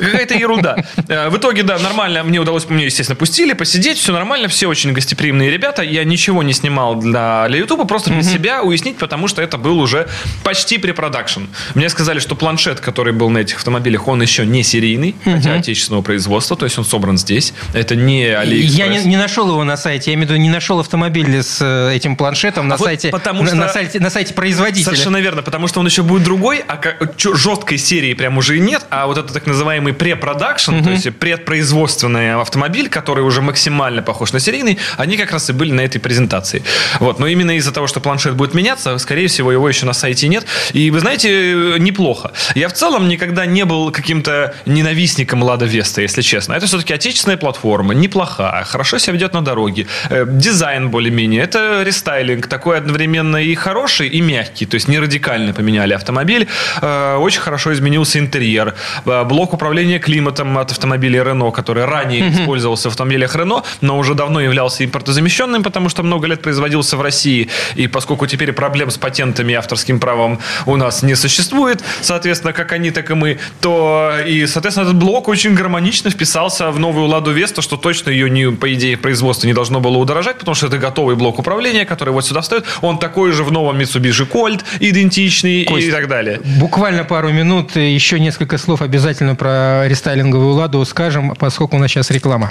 Какая-то 0.00 0.34
ерунда. 0.34 0.76
Э, 1.08 1.28
В 1.28 1.36
итоге, 1.36 1.62
да, 1.62 1.78
нормально. 1.78 2.22
Мне 2.22 2.38
удалось, 2.40 2.68
мне, 2.68 2.84
естественно, 2.86 3.16
пустили 3.16 3.52
посидеть. 3.52 3.98
Все 3.98 4.12
нормально. 4.12 4.48
Все 4.48 4.66
очень 4.68 4.92
гостеприимные 4.92 5.50
ребята. 5.50 5.82
Я 5.82 6.04
ничего 6.04 6.42
не 6.42 6.52
снимал 6.52 6.96
для, 6.96 7.46
для 7.48 7.58
Ютуба, 7.58 7.84
просто 7.84 8.10
для 8.10 8.22
себя 8.22 8.62
уяснить, 8.62 8.96
потому 8.98 9.28
что 9.28 9.42
это 9.42 9.58
был 9.58 9.78
уже 9.80 10.08
почти 10.42 10.78
pre-production. 10.78 11.42
Мне 11.74 11.88
сказали, 11.88 12.18
что 12.18 12.34
планшет, 12.34 12.80
который 12.80 13.12
был 13.12 13.30
на 13.30 13.38
этих 13.38 13.56
автомобилях, 13.58 14.08
он 14.08 14.22
еще 14.22 14.46
не 14.46 14.62
серийный, 14.62 15.14
хотя 15.24 15.54
отечественного 15.54 16.02
производства, 16.02 16.56
то 16.56 16.64
есть 16.64 16.78
он 16.78 16.84
собран 16.84 17.18
здесь. 17.18 17.52
Это 17.74 17.96
не 17.96 18.24
Алиэкспресс. 18.26 18.74
Я 18.78 18.88
не, 18.88 19.04
не 19.04 19.16
нашел 19.16 19.48
его 19.48 19.64
на 19.64 19.76
сайте. 19.76 20.10
Я 20.10 20.14
имею 20.14 20.28
в 20.28 20.30
виду, 20.30 20.40
не 20.40 20.50
нашел 20.50 20.80
автомобиль 20.80 21.42
с 21.42 21.58
э, 21.60 21.94
этим 21.94 22.16
планшетом 22.16 22.68
на 22.68 22.74
А 22.74 22.78
вот 22.78 22.84
сайте, 22.86 23.10
потому 23.10 23.42
на, 23.42 23.48
что- 23.48 23.56
на 23.56 23.68
сайте, 23.68 24.00
на 24.00 24.10
сайте 24.10 24.34
производителя. 24.34 24.84
Совершенно 24.84 25.18
верно, 25.18 25.42
потому 25.42 25.66
что 25.68 25.80
он 25.80 25.86
еще 25.86 26.02
будет 26.02 26.22
другой, 26.22 26.62
а 26.66 26.80
жесткой 27.18 27.78
серии 27.78 28.14
прям 28.14 28.38
уже 28.38 28.56
и 28.56 28.60
нет, 28.60 28.84
а 28.90 29.06
вот 29.06 29.18
это 29.18 29.32
так 29.32 29.46
называемый 29.46 29.89
pre-production, 29.92 30.82
то 30.82 30.90
есть 30.90 31.08
предпроизводственный 31.18 32.34
автомобиль, 32.34 32.88
который 32.88 33.24
уже 33.24 33.42
максимально 33.42 34.02
похож 34.02 34.32
на 34.32 34.40
серийный, 34.40 34.78
они 34.96 35.16
как 35.16 35.32
раз 35.32 35.50
и 35.50 35.52
были 35.52 35.72
на 35.72 35.80
этой 35.80 35.98
презентации. 35.98 36.62
Вот, 37.00 37.18
но 37.18 37.26
именно 37.26 37.56
из-за 37.56 37.72
того, 37.72 37.86
что 37.86 38.00
планшет 38.00 38.34
будет 38.34 38.54
меняться, 38.54 38.98
скорее 38.98 39.26
всего, 39.26 39.52
его 39.52 39.68
еще 39.68 39.86
на 39.86 39.92
сайте 39.92 40.28
нет. 40.28 40.46
И 40.72 40.90
вы 40.90 41.00
знаете, 41.00 41.76
неплохо. 41.78 42.32
Я 42.54 42.68
в 42.68 42.72
целом 42.72 43.08
никогда 43.08 43.46
не 43.46 43.64
был 43.64 43.90
каким-то 43.90 44.54
ненавистником 44.66 45.42
Лада 45.42 45.66
Веста, 45.66 46.02
если 46.02 46.22
честно. 46.22 46.54
Это 46.54 46.66
все-таки 46.66 46.94
отечественная 46.94 47.36
платформа, 47.36 47.94
неплохая, 47.94 48.64
хорошо 48.64 48.98
себя 48.98 49.14
ведет 49.14 49.34
на 49.34 49.42
дороге. 49.42 49.86
Э, 50.10 50.26
Дизайн 50.28 50.90
более-менее. 50.90 51.42
Это 51.42 51.82
рестайлинг, 51.82 52.46
такой 52.46 52.78
одновременно 52.78 53.36
и 53.36 53.54
хороший, 53.54 54.08
и 54.08 54.20
мягкий. 54.20 54.66
То 54.66 54.74
есть 54.76 54.88
не 54.88 54.98
радикально 54.98 55.52
поменяли 55.52 55.94
автомобиль. 55.94 56.46
Э, 56.82 57.16
Очень 57.16 57.40
хорошо 57.40 57.72
изменился 57.72 58.18
интерьер. 58.18 58.74
Э, 59.06 59.24
Блок 59.24 59.52
управления 59.52 59.69
климатом 59.98 60.58
от 60.58 60.72
автомобиля 60.72 61.22
Renault, 61.22 61.52
который 61.52 61.84
ранее 61.84 62.30
использовался 62.30 62.88
в 62.88 62.92
автомобилях 62.92 63.34
Renault, 63.36 63.64
но 63.80 63.98
уже 63.98 64.14
давно 64.14 64.40
являлся 64.40 64.84
импортозамещенным, 64.84 65.62
потому 65.62 65.88
что 65.88 66.02
много 66.02 66.26
лет 66.26 66.42
производился 66.42 66.96
в 66.96 67.02
России. 67.02 67.48
И 67.74 67.86
поскольку 67.86 68.26
теперь 68.26 68.52
проблем 68.52 68.90
с 68.90 68.98
патентами 68.98 69.52
и 69.52 69.54
авторским 69.54 70.00
правом 70.00 70.38
у 70.66 70.76
нас 70.76 71.02
не 71.02 71.14
существует, 71.14 71.82
соответственно, 72.00 72.52
как 72.52 72.72
они, 72.72 72.90
так 72.90 73.10
и 73.10 73.14
мы, 73.14 73.38
то 73.60 74.12
и, 74.26 74.46
соответственно, 74.46 74.84
этот 74.84 74.96
блок 74.96 75.28
очень 75.28 75.54
гармонично 75.54 76.10
вписался 76.10 76.70
в 76.70 76.78
новую 76.78 77.06
Ладу 77.06 77.32
Весту, 77.32 77.62
что 77.62 77.76
точно 77.76 78.10
ее, 78.10 78.30
не, 78.30 78.50
по 78.50 78.72
идее, 78.72 78.96
производство 78.96 79.46
не 79.46 79.54
должно 79.54 79.80
было 79.80 79.96
удорожать, 79.96 80.38
потому 80.38 80.54
что 80.54 80.66
это 80.66 80.78
готовый 80.78 81.16
блок 81.16 81.38
управления, 81.38 81.84
который 81.84 82.10
вот 82.10 82.26
сюда 82.26 82.40
встает. 82.40 82.64
Он 82.80 82.98
такой 82.98 83.32
же 83.32 83.44
в 83.44 83.52
новом 83.52 83.78
Mitsubishi 83.78 84.28
Colt, 84.28 84.62
идентичный 84.80 85.62
и 85.62 85.64
Кость, 85.64 85.90
так 85.90 86.08
далее. 86.08 86.40
Буквально 86.58 87.04
пару 87.04 87.30
минут, 87.30 87.76
и 87.76 87.92
еще 87.92 88.18
несколько 88.20 88.58
слов 88.58 88.82
обязательно 88.82 89.34
про 89.34 89.59
рестайлинговую 89.86 90.54
«Ладу» 90.54 90.84
скажем, 90.84 91.34
поскольку 91.36 91.76
у 91.76 91.78
нас 91.78 91.90
сейчас 91.90 92.10
реклама. 92.10 92.50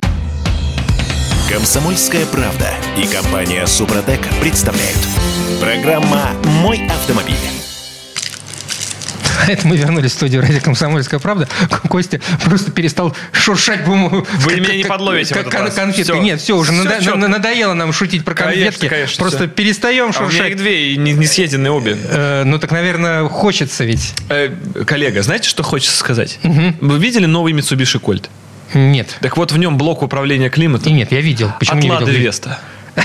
Комсомольская 1.51 2.25
правда 2.27 2.69
и 2.97 3.07
компания 3.07 3.65
Супротек 3.65 4.21
представляют. 4.39 4.99
Программа 5.59 6.29
«Мой 6.61 6.85
автомобиль». 6.87 7.58
Это 9.47 9.67
мы 9.67 9.77
вернулись 9.77 10.11
в 10.11 10.13
студию 10.15 10.41
«Радио 10.41 10.59
Комсомольская 10.61 11.19
правда». 11.19 11.47
Костя 11.87 12.19
просто 12.43 12.71
перестал 12.71 13.15
шуршать 13.31 13.83
бумагу. 13.85 14.27
Вы 14.39 14.59
меня 14.59 14.75
не 14.75 14.83
подловите 14.83 15.33
как 15.33 15.47
этот 15.47 15.59
раз. 15.61 15.73
конфеткой. 15.75 16.15
Всё. 16.15 16.21
Нет, 16.23 16.41
все, 16.41 16.55
уже 16.57 16.71
Всё 16.71 16.83
надо- 16.83 17.03
чётко. 17.03 17.17
на- 17.19 17.27
надоело 17.27 17.73
нам 17.73 17.93
шутить 17.93 18.23
про 18.25 18.33
Конечно, 18.35 18.63
конфетки. 18.63 18.87
конечно, 18.89 19.21
Просто 19.21 19.37
всё. 19.39 19.47
перестаем 19.47 20.03
А 20.05 20.05
у 20.05 20.09
меня 20.09 20.19
шуршать. 20.29 20.51
их 20.51 20.57
две, 20.57 20.93
и 20.93 20.97
не, 20.97 21.13
не 21.13 21.25
съедены 21.25 21.69
обе. 21.71 21.97
Э, 22.09 22.43
Ну 22.45 22.57
так, 22.59 22.71
наверное, 22.71 23.27
хочется 23.29 23.83
ведь. 23.85 24.13
Э, 24.29 24.49
коллега, 24.85 25.21
знаете, 25.23 25.47
что 25.49 25.63
хочется 25.63 25.95
сказать? 25.97 26.39
Вы 26.43 26.97
видели 26.99 27.25
новый 27.25 27.53
Mitsubishi 27.53 27.99
Colt? 28.01 28.25
Нет. 28.73 29.17
Так 29.21 29.37
вот, 29.37 29.51
в 29.51 29.57
нем 29.57 29.77
блок 29.77 30.03
управления 30.03 30.49
климатом 30.49 30.91
И 30.93 30.95
нет, 30.95 31.11
я 31.11 31.21
видел. 31.21 31.51
Почему 31.59 31.77
от 31.77 31.83
не 31.83 31.89
видел? 32.07 32.07
Веста. 32.21 32.59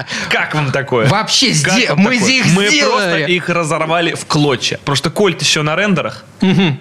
А, 0.00 0.06
Как 0.30 0.54
вам 0.54 0.70
такое? 0.72 1.06
Вообще 1.08 1.48
Как 1.62 1.74
сде- 1.74 1.88
вам 1.90 1.98
мы 2.00 2.14
такое? 2.16 2.30
их 2.32 2.46
Мы 2.54 2.68
сделали. 2.68 2.90
просто 2.90 3.18
их 3.18 3.48
разорвали 3.48 4.14
в 4.14 4.26
клочья. 4.26 4.78
Потому 4.78 4.96
что 4.96 5.10
Кольт 5.10 5.40
еще 5.42 5.62
на 5.62 5.76
рендерах, 5.76 6.24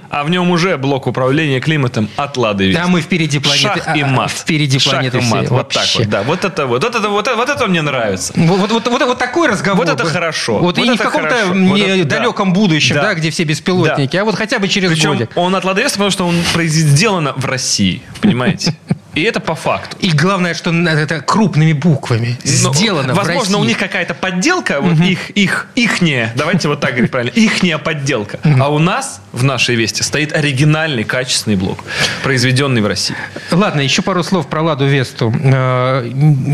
а 0.09 0.23
в 0.23 0.29
нем 0.29 0.51
уже 0.51 0.77
блок 0.77 1.07
управления 1.07 1.59
климатом 1.59 2.09
от 2.15 2.37
Лады. 2.37 2.73
Да, 2.73 2.87
мы 2.87 3.01
впереди 3.01 3.39
планеты. 3.39 3.81
Шах 3.83 3.95
и 3.95 4.01
а, 4.01 4.07
мат. 4.07 4.31
Впереди 4.31 4.79
Шах 4.79 4.93
планеты 4.93 5.17
и 5.19 5.21
мат. 5.21 5.49
Вот 5.49 5.69
так 5.69 5.77
Вообще. 5.83 5.99
вот, 5.99 6.09
да. 6.09 6.23
Вот 6.23 6.45
это 6.45 6.65
вот. 6.65 6.83
Вот 6.83 6.95
это 6.95 7.09
вот, 7.09 7.27
это- 7.27 7.35
вот 7.37 7.49
это 7.49 7.67
мне 7.67 7.81
нравится. 7.81 8.33
Вот, 8.35 8.71
вот, 8.71 8.87
вот, 8.87 9.01
вот, 9.01 9.17
такой 9.17 9.47
разговор. 9.49 9.85
Вот 9.85 9.93
это 9.93 10.05
хорошо. 10.05 10.59
Вот, 10.59 10.77
и 10.77 10.81
Вот 10.81 10.87
не 10.87 10.95
это 10.95 11.03
в 11.03 11.11
каком-то 11.11 11.53
не 11.53 11.69
Вот 11.69 11.79
это- 11.79 12.03
да. 12.05 12.17
далеком 12.17 12.53
будущем, 12.53 12.95
да. 12.95 13.01
Да. 13.01 13.13
где 13.15 13.29
все 13.31 13.43
беспилотники, 13.43 14.15
а 14.17 14.23
вот 14.25 14.35
хотя 14.35 14.59
бы 14.59 14.67
через 14.67 14.91
Причем 14.91 15.11
годик. 15.13 15.31
он 15.35 15.55
от 15.55 15.63
Лады 15.63 15.83
потому 15.89 16.11
что 16.11 16.27
он 16.27 16.35
сделано 16.65 17.33
в 17.35 17.45
России. 17.45 18.01
Понимаете? 18.21 18.75
И 19.17 19.23
это 19.23 19.39
по 19.39 19.55
факту. 19.55 19.97
И 19.99 20.11
главное, 20.11 20.53
что 20.53 20.71
это 20.71 21.21
крупными 21.21 21.73
буквами 21.73 22.37
Ну, 22.63 22.73
сделано 22.73 23.15
Возможно, 23.15 23.57
у 23.57 23.63
них 23.63 23.79
какая-то 23.79 24.13
подделка, 24.13 24.79
вот 24.79 24.99
их, 24.99 25.31
их, 25.31 25.67
ихняя, 25.73 26.31
давайте 26.35 26.67
вот 26.67 26.81
так 26.81 26.91
говорить 26.91 27.09
правильно, 27.09 27.31
ихняя 27.31 27.79
подделка. 27.79 28.39
А 28.59 28.69
у 28.69 28.77
нас 28.77 29.21
в 29.31 29.43
нашей 29.43 29.75
вести 29.75 30.03
стоит 30.03 30.33
оригинальный, 30.33 31.03
качественный 31.03 31.57
блок, 31.57 31.79
произведенный 32.21 32.81
в 32.81 32.87
России. 32.87 33.15
Ладно, 33.49 33.81
еще 33.81 34.03
пару 34.03 34.23
слов 34.23 34.47
про 34.47 34.61
Ладу 34.61 34.85
Весту. 34.85 35.33
Э, 35.43 36.07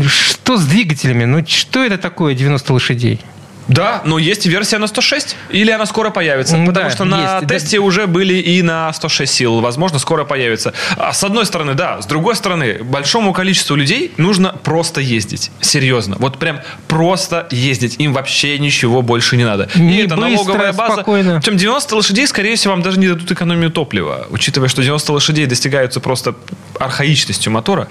Что 0.08 0.56
с 0.56 0.64
двигателями? 0.64 1.24
Ну, 1.24 1.44
что 1.46 1.84
это 1.84 1.98
такое 1.98 2.34
90 2.34 2.72
лошадей? 2.72 3.20
Да, 3.68 4.02
но 4.04 4.18
есть 4.18 4.46
и 4.46 4.48
версия 4.48 4.78
на 4.78 4.86
106. 4.86 5.36
Или 5.50 5.70
она 5.70 5.86
скоро 5.86 6.10
появится. 6.10 6.52
Потому 6.52 6.72
да, 6.72 6.90
что 6.90 7.04
на 7.04 7.20
есть. 7.20 7.46
Да. 7.46 7.54
тесте 7.54 7.78
уже 7.78 8.06
были 8.06 8.34
и 8.34 8.62
на 8.62 8.92
106 8.92 9.32
сил. 9.32 9.60
Возможно, 9.60 9.98
скоро 9.98 10.24
появится. 10.24 10.72
А 10.96 11.12
с 11.12 11.24
одной 11.24 11.46
стороны, 11.46 11.74
да. 11.74 12.00
С 12.02 12.06
другой 12.06 12.36
стороны, 12.36 12.82
большому 12.82 13.32
количеству 13.32 13.76
людей 13.76 14.12
нужно 14.16 14.54
просто 14.62 15.00
ездить. 15.00 15.50
Серьезно. 15.60 16.16
Вот 16.18 16.38
прям 16.38 16.60
просто 16.88 17.48
ездить. 17.50 17.96
Им 17.98 18.12
вообще 18.12 18.58
ничего 18.58 19.02
больше 19.02 19.36
не 19.36 19.44
надо. 19.44 19.68
Не 19.74 19.98
и 19.98 20.04
это 20.04 20.16
быстро, 20.16 20.30
налоговая 20.30 20.72
база. 20.72 20.94
спокойно. 20.94 21.40
Причем 21.40 21.56
90 21.56 21.94
лошадей, 21.96 22.26
скорее 22.26 22.56
всего, 22.56 22.72
вам 22.72 22.82
даже 22.82 22.98
не 22.98 23.08
дадут 23.08 23.30
экономию 23.30 23.70
топлива. 23.70 24.26
Учитывая, 24.30 24.68
что 24.68 24.82
90 24.82 25.12
лошадей 25.12 25.46
достигаются 25.46 26.00
просто 26.00 26.34
архаичностью 26.78 27.52
мотора. 27.52 27.88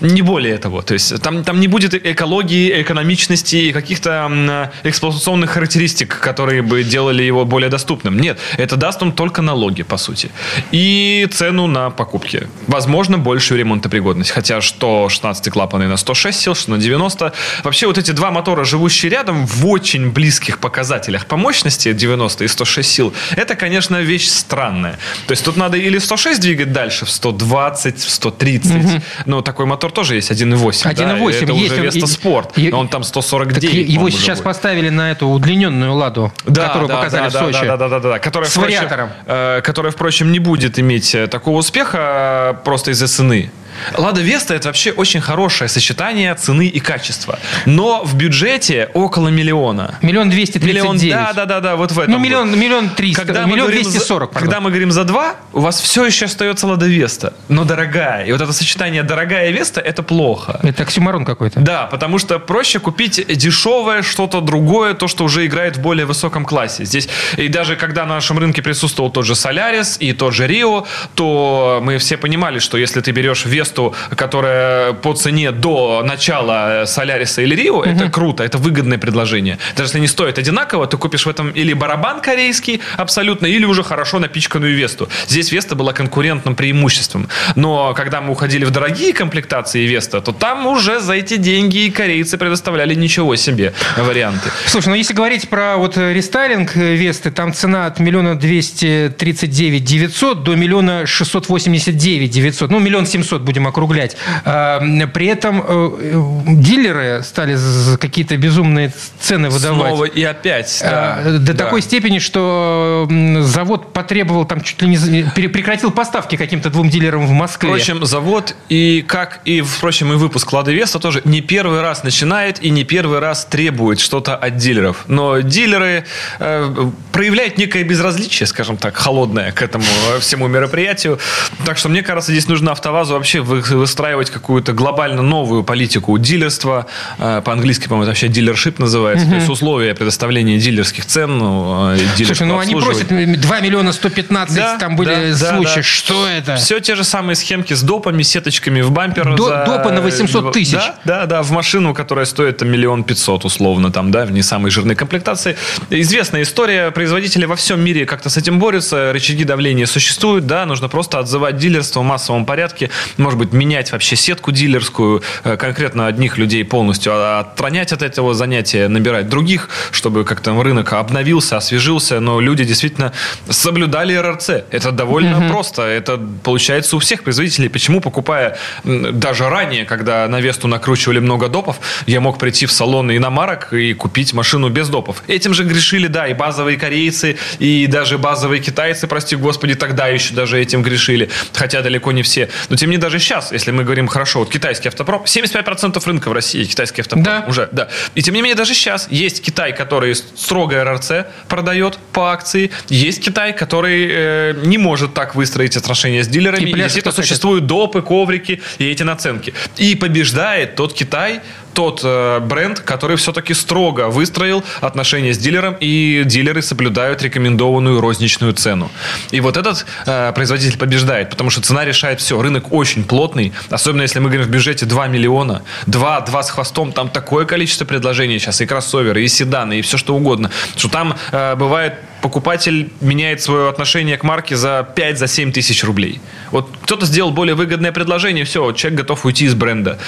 Не 0.00 0.22
более 0.22 0.58
того. 0.58 0.82
То 0.82 0.94
есть 0.94 1.20
там, 1.22 1.44
там 1.44 1.60
не 1.60 1.68
будет 1.68 1.94
экологии, 1.94 2.82
экономичности 2.82 3.56
и 3.56 3.72
каких-то 3.72 4.70
эксплуатационных 4.84 5.50
характеристик, 5.50 6.18
которые 6.18 6.62
бы 6.62 6.82
делали 6.82 7.22
его 7.22 7.44
более 7.44 7.68
доступным. 7.68 8.18
Нет, 8.18 8.38
это 8.56 8.76
даст 8.76 9.00
вам 9.00 9.12
только 9.12 9.42
налоги, 9.42 9.82
по 9.82 9.96
сути. 9.96 10.30
И 10.72 11.28
цену 11.32 11.66
на 11.66 11.90
покупки. 11.90 12.48
Возможно, 12.66 13.18
большую 13.18 13.58
ремонтопригодность. 13.58 14.30
Хотя 14.30 14.60
что 14.60 15.08
16 15.08 15.50
клапаны 15.50 15.86
на 15.88 15.96
106 15.96 16.40
сил, 16.40 16.54
что 16.54 16.72
на 16.72 16.78
90. 16.78 17.32
Вообще 17.64 17.86
вот 17.86 17.98
эти 17.98 18.10
два 18.10 18.30
мотора, 18.30 18.64
живущие 18.64 19.10
рядом, 19.10 19.46
в 19.46 19.66
очень 19.66 20.10
близких 20.10 20.58
показателях 20.58 21.26
по 21.26 21.36
мощности 21.36 21.92
90 21.92 22.44
и 22.44 22.48
106 22.48 22.90
сил, 22.90 23.14
это, 23.36 23.54
конечно, 23.54 24.00
вещь 24.00 24.28
странная. 24.28 24.98
То 25.26 25.32
есть 25.32 25.44
тут 25.44 25.56
надо 25.56 25.76
или 25.76 25.98
106 25.98 26.40
двигать 26.40 26.72
дальше 26.72 27.04
в 27.04 27.10
120, 27.10 27.98
в 27.98 28.10
130. 28.16 29.02
Но 29.26 29.42
такой 29.42 29.66
мотор 29.66 29.92
тоже 29.92 30.16
есть 30.16 30.30
1.8. 30.30 30.94
да, 30.94 31.16
1.8 31.16 31.44
Это 31.44 31.52
есть, 31.52 31.72
уже 31.72 31.82
Веста 31.82 32.06
Спорт. 32.06 32.56
и- 32.58 32.72
Он 32.72 32.88
там 32.88 33.02
Так 33.02 33.08
149. 33.08 33.88
его 33.88 34.10
сейчас 34.10 34.38
будет. 34.38 34.44
поставили 34.44 34.88
на 34.88 35.10
эту 35.12 35.28
удлиненную 35.28 35.94
ладу, 35.94 36.32
Да, 36.46 36.66
которую 36.68 36.88
да, 36.88 36.96
показали 36.96 37.22
да, 37.24 37.28
в 37.30 37.32
да, 37.32 37.38
Сочи. 37.40 37.66
Да, 37.66 37.76
да, 37.76 37.88
да, 37.88 38.00
да, 38.00 38.08
да, 38.10 38.18
которая, 38.18 38.48
С 38.50 38.52
впрочем, 38.52 38.76
вариатором. 38.78 39.10
э, 39.26 39.60
которая, 39.62 39.92
впрочем, 39.92 40.32
не 40.32 40.38
будет 40.38 40.78
иметь 40.78 41.14
э, 41.14 41.26
такого 41.28 41.58
успеха 41.58 42.56
э, 42.60 42.64
просто 42.64 42.90
из-за 42.92 43.06
цены. 43.08 43.50
Лада 43.96 44.20
Веста 44.20 44.54
это 44.54 44.68
вообще 44.68 44.90
очень 44.90 45.20
хорошее 45.20 45.68
сочетание 45.68 46.34
цены 46.34 46.66
и 46.66 46.80
качества. 46.80 47.38
Но 47.66 48.04
в 48.04 48.14
бюджете 48.14 48.90
около 48.94 49.28
миллиона. 49.28 49.98
Миллион 50.02 50.30
двести 50.30 50.58
Миллион, 50.58 50.98
да, 50.98 51.32
да, 51.32 51.44
да, 51.44 51.60
да, 51.60 51.76
вот 51.76 51.92
в 51.92 51.98
этом. 51.98 52.12
Ну, 52.12 52.18
вот. 52.18 52.24
миллион, 52.24 52.58
миллион 52.58 52.90
триста, 52.90 53.24
Когда 53.24 53.42
мы 53.42 53.52
миллион 53.52 53.66
говорим 53.68 53.82
двести 53.82 53.98
за- 53.98 54.04
сорок. 54.04 54.32
Когда 54.32 54.60
мы 54.60 54.70
говорим 54.70 54.90
за 54.90 55.04
два, 55.04 55.36
у 55.52 55.60
вас 55.60 55.80
все 55.80 56.04
еще 56.04 56.24
остается 56.26 56.66
Лада 56.66 56.86
Веста, 56.86 57.34
но 57.48 57.64
дорогая. 57.64 58.24
И 58.24 58.32
вот 58.32 58.40
это 58.40 58.52
сочетание 58.52 59.02
дорогая 59.02 59.50
Веста 59.50 59.80
это 59.80 60.02
плохо. 60.02 60.60
Это 60.62 60.82
оксюмарон 60.82 61.24
какой-то. 61.24 61.60
Да, 61.60 61.86
потому 61.86 62.18
что 62.18 62.38
проще 62.38 62.78
купить 62.78 63.26
дешевое 63.36 64.02
что-то 64.02 64.40
другое, 64.40 64.94
то, 64.94 65.08
что 65.08 65.24
уже 65.24 65.46
играет 65.46 65.76
в 65.76 65.80
более 65.80 66.06
высоком 66.06 66.44
классе. 66.44 66.84
Здесь, 66.84 67.08
и 67.36 67.48
даже 67.48 67.76
когда 67.76 68.06
на 68.06 68.14
нашем 68.14 68.38
рынке 68.38 68.62
присутствовал 68.62 69.10
тот 69.10 69.26
же 69.26 69.34
Солярис 69.34 69.96
и 70.00 70.12
тот 70.12 70.34
же 70.34 70.46
Рио, 70.46 70.86
то 71.14 71.80
мы 71.82 71.98
все 71.98 72.16
понимали, 72.16 72.58
что 72.58 72.78
если 72.78 73.00
ты 73.00 73.10
берешь 73.10 73.44
Весту 73.44 73.65
Весту, 73.66 73.94
которая 74.16 74.92
по 74.92 75.12
цене 75.14 75.50
до 75.50 76.02
начала 76.04 76.84
Соляриса 76.86 77.42
или 77.42 77.54
Рио, 77.54 77.82
это 77.82 78.08
круто, 78.08 78.44
это 78.44 78.58
выгодное 78.58 78.98
предложение. 78.98 79.58
Даже 79.76 79.88
если 79.88 80.00
не 80.00 80.06
стоит 80.06 80.38
одинаково, 80.38 80.86
ты 80.86 80.96
купишь 80.96 81.26
в 81.26 81.28
этом 81.28 81.50
или 81.50 81.72
барабан 81.72 82.20
корейский 82.20 82.80
абсолютно, 82.96 83.46
или 83.46 83.64
уже 83.64 83.82
хорошо 83.82 84.18
напичканную 84.18 84.76
Весту. 84.76 85.08
Здесь 85.26 85.52
Веста 85.52 85.74
была 85.74 85.92
конкурентным 85.92 86.54
преимуществом. 86.54 87.28
Но 87.56 87.94
когда 87.94 88.20
мы 88.20 88.32
уходили 88.32 88.64
в 88.64 88.70
дорогие 88.70 89.12
комплектации 89.12 89.84
Веста, 89.86 90.20
то 90.20 90.32
там 90.32 90.66
уже 90.66 91.00
за 91.00 91.14
эти 91.14 91.36
деньги 91.36 91.90
корейцы 91.90 92.38
предоставляли 92.38 92.94
ничего 92.94 93.36
себе 93.36 93.72
варианты. 93.96 94.50
Слушай, 94.66 94.88
ну 94.88 94.94
если 94.94 95.14
говорить 95.14 95.48
про 95.48 95.76
вот 95.76 95.96
рестайлинг 95.96 96.76
Весты, 96.76 97.30
там 97.30 97.52
цена 97.52 97.86
от 97.86 97.98
миллиона 97.98 98.36
двести 98.36 99.12
тридцать 99.16 99.50
девять 99.50 99.84
девятьсот 99.84 100.44
до 100.44 100.54
миллиона 100.54 101.06
шестьсот 101.06 101.48
восемьдесят 101.48 101.96
девять 101.96 102.30
девятьсот, 102.30 102.70
ну 102.70 102.78
миллион 102.78 103.06
семьсот 103.06 103.42
будем 103.56 103.66
округлять. 103.66 104.16
А, 104.44 104.80
При 105.12 105.26
этом 105.26 105.64
э, 105.66 106.22
дилеры 106.46 107.22
стали 107.22 107.56
какие-то 107.96 108.36
безумные 108.36 108.92
цены 109.18 109.48
выдавать. 109.48 109.88
Снова 109.88 110.04
и 110.04 110.22
опять. 110.22 110.78
Да, 110.82 111.18
А, 111.24 111.38
До 111.38 111.54
да. 111.54 111.64
такой 111.64 111.80
степени, 111.80 112.18
что 112.18 113.08
завод 113.40 113.92
потребовал 113.92 114.44
там 114.44 114.60
чуть 114.60 114.82
ли 114.82 114.88
не 114.88 115.48
прекратил 115.48 115.90
поставки 115.90 116.36
каким-то 116.36 116.68
двум 116.70 116.90
дилерам 116.90 117.26
в 117.26 117.30
Москве. 117.30 117.70
Впрочем, 117.70 118.04
завод 118.04 118.54
и 118.68 119.02
как 119.06 119.40
и, 119.46 119.62
впрочем, 119.62 120.12
и 120.12 120.16
выпуск 120.16 120.52
Лады 120.52 120.74
Веста 120.74 120.98
тоже 120.98 121.22
не 121.24 121.40
первый 121.40 121.80
раз 121.80 122.04
начинает 122.04 122.62
и 122.62 122.70
не 122.70 122.84
первый 122.84 123.20
раз 123.20 123.46
требует 123.46 124.00
что-то 124.00 124.36
от 124.36 124.56
дилеров. 124.56 125.04
Но 125.06 125.40
дилеры 125.40 126.04
э, 126.38 126.90
проявляют 127.12 127.56
некое 127.56 127.84
безразличие, 127.84 128.46
скажем 128.46 128.76
так, 128.76 128.96
холодное 128.96 129.52
к 129.52 129.62
этому 129.62 129.84
э, 130.14 130.20
всему 130.20 130.46
мероприятию. 130.46 131.18
Так 131.64 131.78
что, 131.78 131.88
мне 131.88 132.02
кажется, 132.02 132.32
здесь 132.32 132.48
нужно 132.48 132.72
АвтоВАЗу 132.72 133.14
вообще 133.14 133.40
выстраивать 133.46 134.30
какую-то 134.30 134.72
глобально 134.72 135.22
новую 135.22 135.64
политику 135.64 136.18
дилерства. 136.18 136.86
Э, 137.18 137.40
по-английски, 137.44 137.84
по-моему, 137.84 138.02
это 138.04 138.10
вообще 138.10 138.28
дилершип 138.28 138.78
называется. 138.78 139.28
То 139.28 139.34
есть 139.36 139.48
условия 139.48 139.94
предоставления 139.94 140.58
дилерских 140.58 141.06
цен. 141.06 141.38
Ну, 141.38 141.92
э, 141.94 141.98
Слушай, 142.24 142.46
ну 142.46 142.58
они 142.58 142.74
просят 142.74 143.08
2 143.08 143.60
миллиона 143.60 143.92
115, 143.92 144.56
Да, 144.56 144.78
там 144.78 144.96
были 144.96 145.32
да, 145.32 145.38
да, 145.38 145.54
случаи. 145.56 145.76
да. 145.76 145.82
Что 145.82 146.26
это? 146.28 146.56
Все 146.56 146.80
те 146.80 146.94
же 146.94 147.04
самые 147.04 147.36
схемки 147.36 147.74
с 147.74 147.82
допами, 147.82 148.22
сеточками 148.22 148.80
в 148.80 148.90
бампер. 148.90 149.34
До- 149.36 149.44
за- 149.48 149.64
допы 149.66 149.90
на 149.92 150.00
800 150.00 150.52
тысяч. 150.52 150.72
Да, 150.72 150.96
да, 151.04 151.26
да, 151.26 151.42
в 151.42 151.50
машину, 151.50 151.94
которая 151.94 152.24
стоит 152.26 152.58
там, 152.58 152.68
миллион 152.68 153.04
пятьсот 153.04 153.44
условно, 153.44 153.90
там, 153.92 154.10
да, 154.10 154.24
в 154.24 154.32
не 154.32 154.42
самой 154.42 154.70
жирной 154.70 154.94
комплектации. 154.94 155.56
Известная 155.90 156.42
история, 156.42 156.90
производители 156.90 157.44
во 157.44 157.56
всем 157.56 157.80
мире 157.80 158.06
как-то 158.06 158.30
с 158.30 158.36
этим 158.36 158.58
борются, 158.58 159.12
рычаги 159.12 159.44
давления 159.44 159.86
существуют, 159.86 160.46
да, 160.46 160.66
нужно 160.66 160.88
просто 160.88 161.18
отзывать 161.18 161.56
дилерство 161.56 162.00
в 162.00 162.04
массовом 162.04 162.44
порядке, 162.46 162.90
может 163.16 163.35
быть, 163.38 163.52
менять 163.52 163.92
вообще 163.92 164.16
сетку 164.16 164.52
дилерскую, 164.52 165.22
э, 165.44 165.56
конкретно 165.56 166.06
одних 166.06 166.38
людей 166.38 166.64
полностью 166.64 167.12
а- 167.14 167.40
отстранять 167.40 167.92
от 167.92 168.02
этого 168.02 168.34
занятия, 168.34 168.88
набирать 168.88 169.28
других, 169.28 169.68
чтобы 169.90 170.24
как-то 170.24 170.60
рынок 170.62 170.92
обновился, 170.92 171.56
освежился, 171.56 172.20
но 172.20 172.40
люди 172.40 172.64
действительно 172.64 173.12
соблюдали 173.48 174.14
РРЦ. 174.14 174.50
Это 174.70 174.92
довольно 174.92 175.48
просто. 175.48 175.82
Это 175.82 176.20
получается 176.42 176.96
у 176.96 176.98
всех 176.98 177.22
производителей. 177.22 177.68
Почему, 177.68 178.00
покупая 178.00 178.58
даже 178.84 179.48
ранее, 179.48 179.84
когда 179.84 180.26
на 180.28 180.40
Весту 180.40 180.68
накручивали 180.68 181.18
много 181.18 181.48
допов, 181.48 181.80
я 182.06 182.20
мог 182.20 182.38
прийти 182.38 182.66
в 182.66 182.72
салон 182.72 183.10
иномарок 183.10 183.72
и 183.72 183.92
купить 183.94 184.32
машину 184.32 184.68
без 184.68 184.88
допов. 184.88 185.22
Этим 185.26 185.54
же 185.54 185.64
грешили, 185.64 186.06
да, 186.06 186.26
и 186.26 186.34
базовые 186.34 186.78
корейцы, 186.78 187.36
и 187.58 187.86
даже 187.86 188.18
базовые 188.18 188.60
китайцы, 188.60 189.06
прости 189.06 189.36
господи, 189.36 189.74
тогда 189.74 190.08
еще 190.08 190.34
даже 190.34 190.60
этим 190.60 190.82
грешили. 190.82 191.28
Хотя 191.52 191.82
далеко 191.82 192.12
не 192.12 192.22
все. 192.22 192.48
Но 192.68 192.76
тем 192.76 192.90
не 192.90 192.98
даже 192.98 193.15
сейчас, 193.18 193.52
если 193.52 193.70
мы 193.70 193.84
говорим 193.84 194.08
хорошо, 194.08 194.40
вот 194.40 194.50
китайский 194.50 194.88
автопром, 194.88 195.24
75% 195.24 196.02
рынка 196.06 196.28
в 196.28 196.32
России 196.32 196.64
китайский 196.64 197.02
автопром. 197.02 197.24
Да. 197.24 197.44
Уже, 197.48 197.68
да. 197.72 197.88
И 198.14 198.22
тем 198.22 198.34
не 198.34 198.42
менее 198.42 198.56
даже 198.56 198.74
сейчас 198.74 199.08
есть 199.10 199.42
Китай, 199.42 199.74
который 199.74 200.14
строго 200.14 200.84
РРЦ 200.84 201.26
продает 201.48 201.98
по 202.12 202.32
акции, 202.32 202.70
есть 202.88 203.22
Китай, 203.24 203.52
который 203.52 204.08
э, 204.10 204.54
не 204.64 204.78
может 204.78 205.14
так 205.14 205.34
выстроить 205.34 205.76
отношения 205.76 206.22
с 206.22 206.28
дилерами. 206.28 206.62
И 206.62 206.70
И, 206.70 206.74
действительно 206.74 207.12
существуют 207.14 207.66
допы, 207.66 208.02
коврики 208.02 208.62
и 208.78 208.90
эти 208.90 209.02
наценки. 209.02 209.54
И 209.76 209.94
побеждает 209.94 210.76
тот 210.76 210.92
Китай, 210.94 211.40
тот 211.76 212.00
э, 212.02 212.40
бренд, 212.40 212.80
который 212.80 213.18
все-таки 213.18 213.52
строго 213.52 214.08
выстроил 214.08 214.64
отношения 214.80 215.34
с 215.34 215.38
дилером, 215.38 215.76
и 215.78 216.22
дилеры 216.24 216.62
соблюдают 216.62 217.20
рекомендованную 217.20 218.00
розничную 218.00 218.54
цену. 218.54 218.90
И 219.30 219.40
вот 219.40 219.58
этот 219.58 219.84
э, 220.06 220.32
производитель 220.34 220.78
побеждает, 220.78 221.28
потому 221.28 221.50
что 221.50 221.60
цена 221.60 221.84
решает 221.84 222.20
все. 222.20 222.40
Рынок 222.40 222.72
очень 222.72 223.04
плотный, 223.04 223.52
особенно 223.68 224.02
если 224.02 224.20
мы 224.20 224.30
говорим 224.30 224.46
в 224.46 224.50
бюджете 224.50 224.86
2 224.86 225.08
миллиона, 225.08 225.62
2, 225.86 226.20
2 226.22 226.42
с 226.42 226.50
хвостом, 226.50 226.92
там 226.92 227.10
такое 227.10 227.44
количество 227.44 227.84
предложений 227.84 228.38
сейчас, 228.38 228.62
и 228.62 228.66
кроссоверы, 228.66 229.22
и 229.22 229.28
седаны, 229.28 229.78
и 229.78 229.82
все 229.82 229.98
что 229.98 230.16
угодно, 230.16 230.50
что 230.76 230.88
там 230.88 231.14
э, 231.30 231.56
бывает 231.56 231.96
покупатель 232.26 232.90
меняет 233.00 233.40
свое 233.40 233.68
отношение 233.68 234.18
к 234.18 234.24
марке 234.24 234.56
за 234.56 234.84
5-7 234.96 235.52
тысяч 235.52 235.84
рублей. 235.84 236.20
Вот 236.50 236.68
кто-то 236.82 237.06
сделал 237.06 237.30
более 237.30 237.54
выгодное 237.54 237.92
предложение, 237.92 238.44
все, 238.44 238.72
человек 238.72 238.98
готов 238.98 239.24
уйти 239.24 239.44
из 239.44 239.54
бренда, 239.54 240.00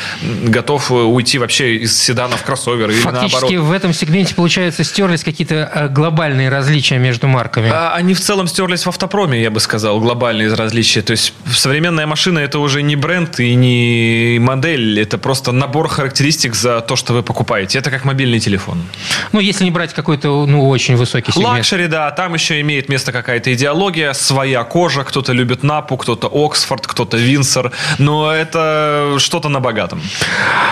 готов 0.42 0.90
э, 0.90 0.94
уйти 0.94 1.38
вообще 1.38 1.76
из 1.76 1.96
седана 1.96 2.36
в 2.36 2.42
кроссовер 2.42 2.90
или 2.90 2.98
Фактически 2.98 3.42
наоборот. 3.52 3.68
в 3.68 3.72
этом 3.72 3.92
сегменте, 3.92 4.34
получается, 4.34 4.82
стерлись 4.82 5.22
какие-то 5.22 5.70
э, 5.72 5.88
глобальные 5.88 6.48
различия 6.48 6.98
между 6.98 7.28
марками. 7.28 7.70
А 7.72 7.94
Они 7.94 8.14
в 8.14 8.20
целом 8.20 8.48
стерлись 8.48 8.84
в 8.84 8.88
автопроме, 8.88 9.40
я 9.40 9.52
бы 9.52 9.60
сказал, 9.60 10.00
глобальные 10.00 10.52
различия. 10.54 11.02
То 11.02 11.12
есть 11.12 11.34
современная 11.46 12.08
машина 12.08 12.40
это 12.40 12.58
уже 12.58 12.82
не 12.82 12.96
бренд 12.96 13.38
и 13.38 13.54
не 13.54 14.38
модель, 14.40 14.98
это 14.98 15.18
просто 15.18 15.52
набор 15.52 15.86
характеристик 15.86 16.56
за 16.56 16.80
то, 16.80 16.96
что 16.96 17.12
вы 17.12 17.22
покупаете. 17.22 17.78
Это 17.78 17.92
как 17.92 18.04
мобильный 18.04 18.40
телефон. 18.40 18.82
Ну, 19.30 19.38
если 19.38 19.62
не 19.62 19.70
брать 19.70 19.94
какой-то, 19.94 20.46
ну, 20.46 20.68
очень 20.68 20.96
высокий 20.96 21.30
сегмент. 21.30 21.58
Luxury, 21.58 21.86
да, 21.86 22.07
там 22.10 22.34
еще 22.34 22.60
имеет 22.60 22.88
место 22.88 23.12
какая-то 23.12 23.52
идеология, 23.52 24.12
своя 24.12 24.64
кожа, 24.64 25.04
кто-то 25.04 25.32
любит 25.32 25.62
Наппу, 25.62 25.96
кто-то 25.96 26.28
Оксфорд, 26.32 26.86
кто-то 26.86 27.16
Виндзор, 27.16 27.72
но 27.98 28.32
это 28.32 29.16
что-то 29.18 29.48
на 29.48 29.60
богатом. 29.60 30.02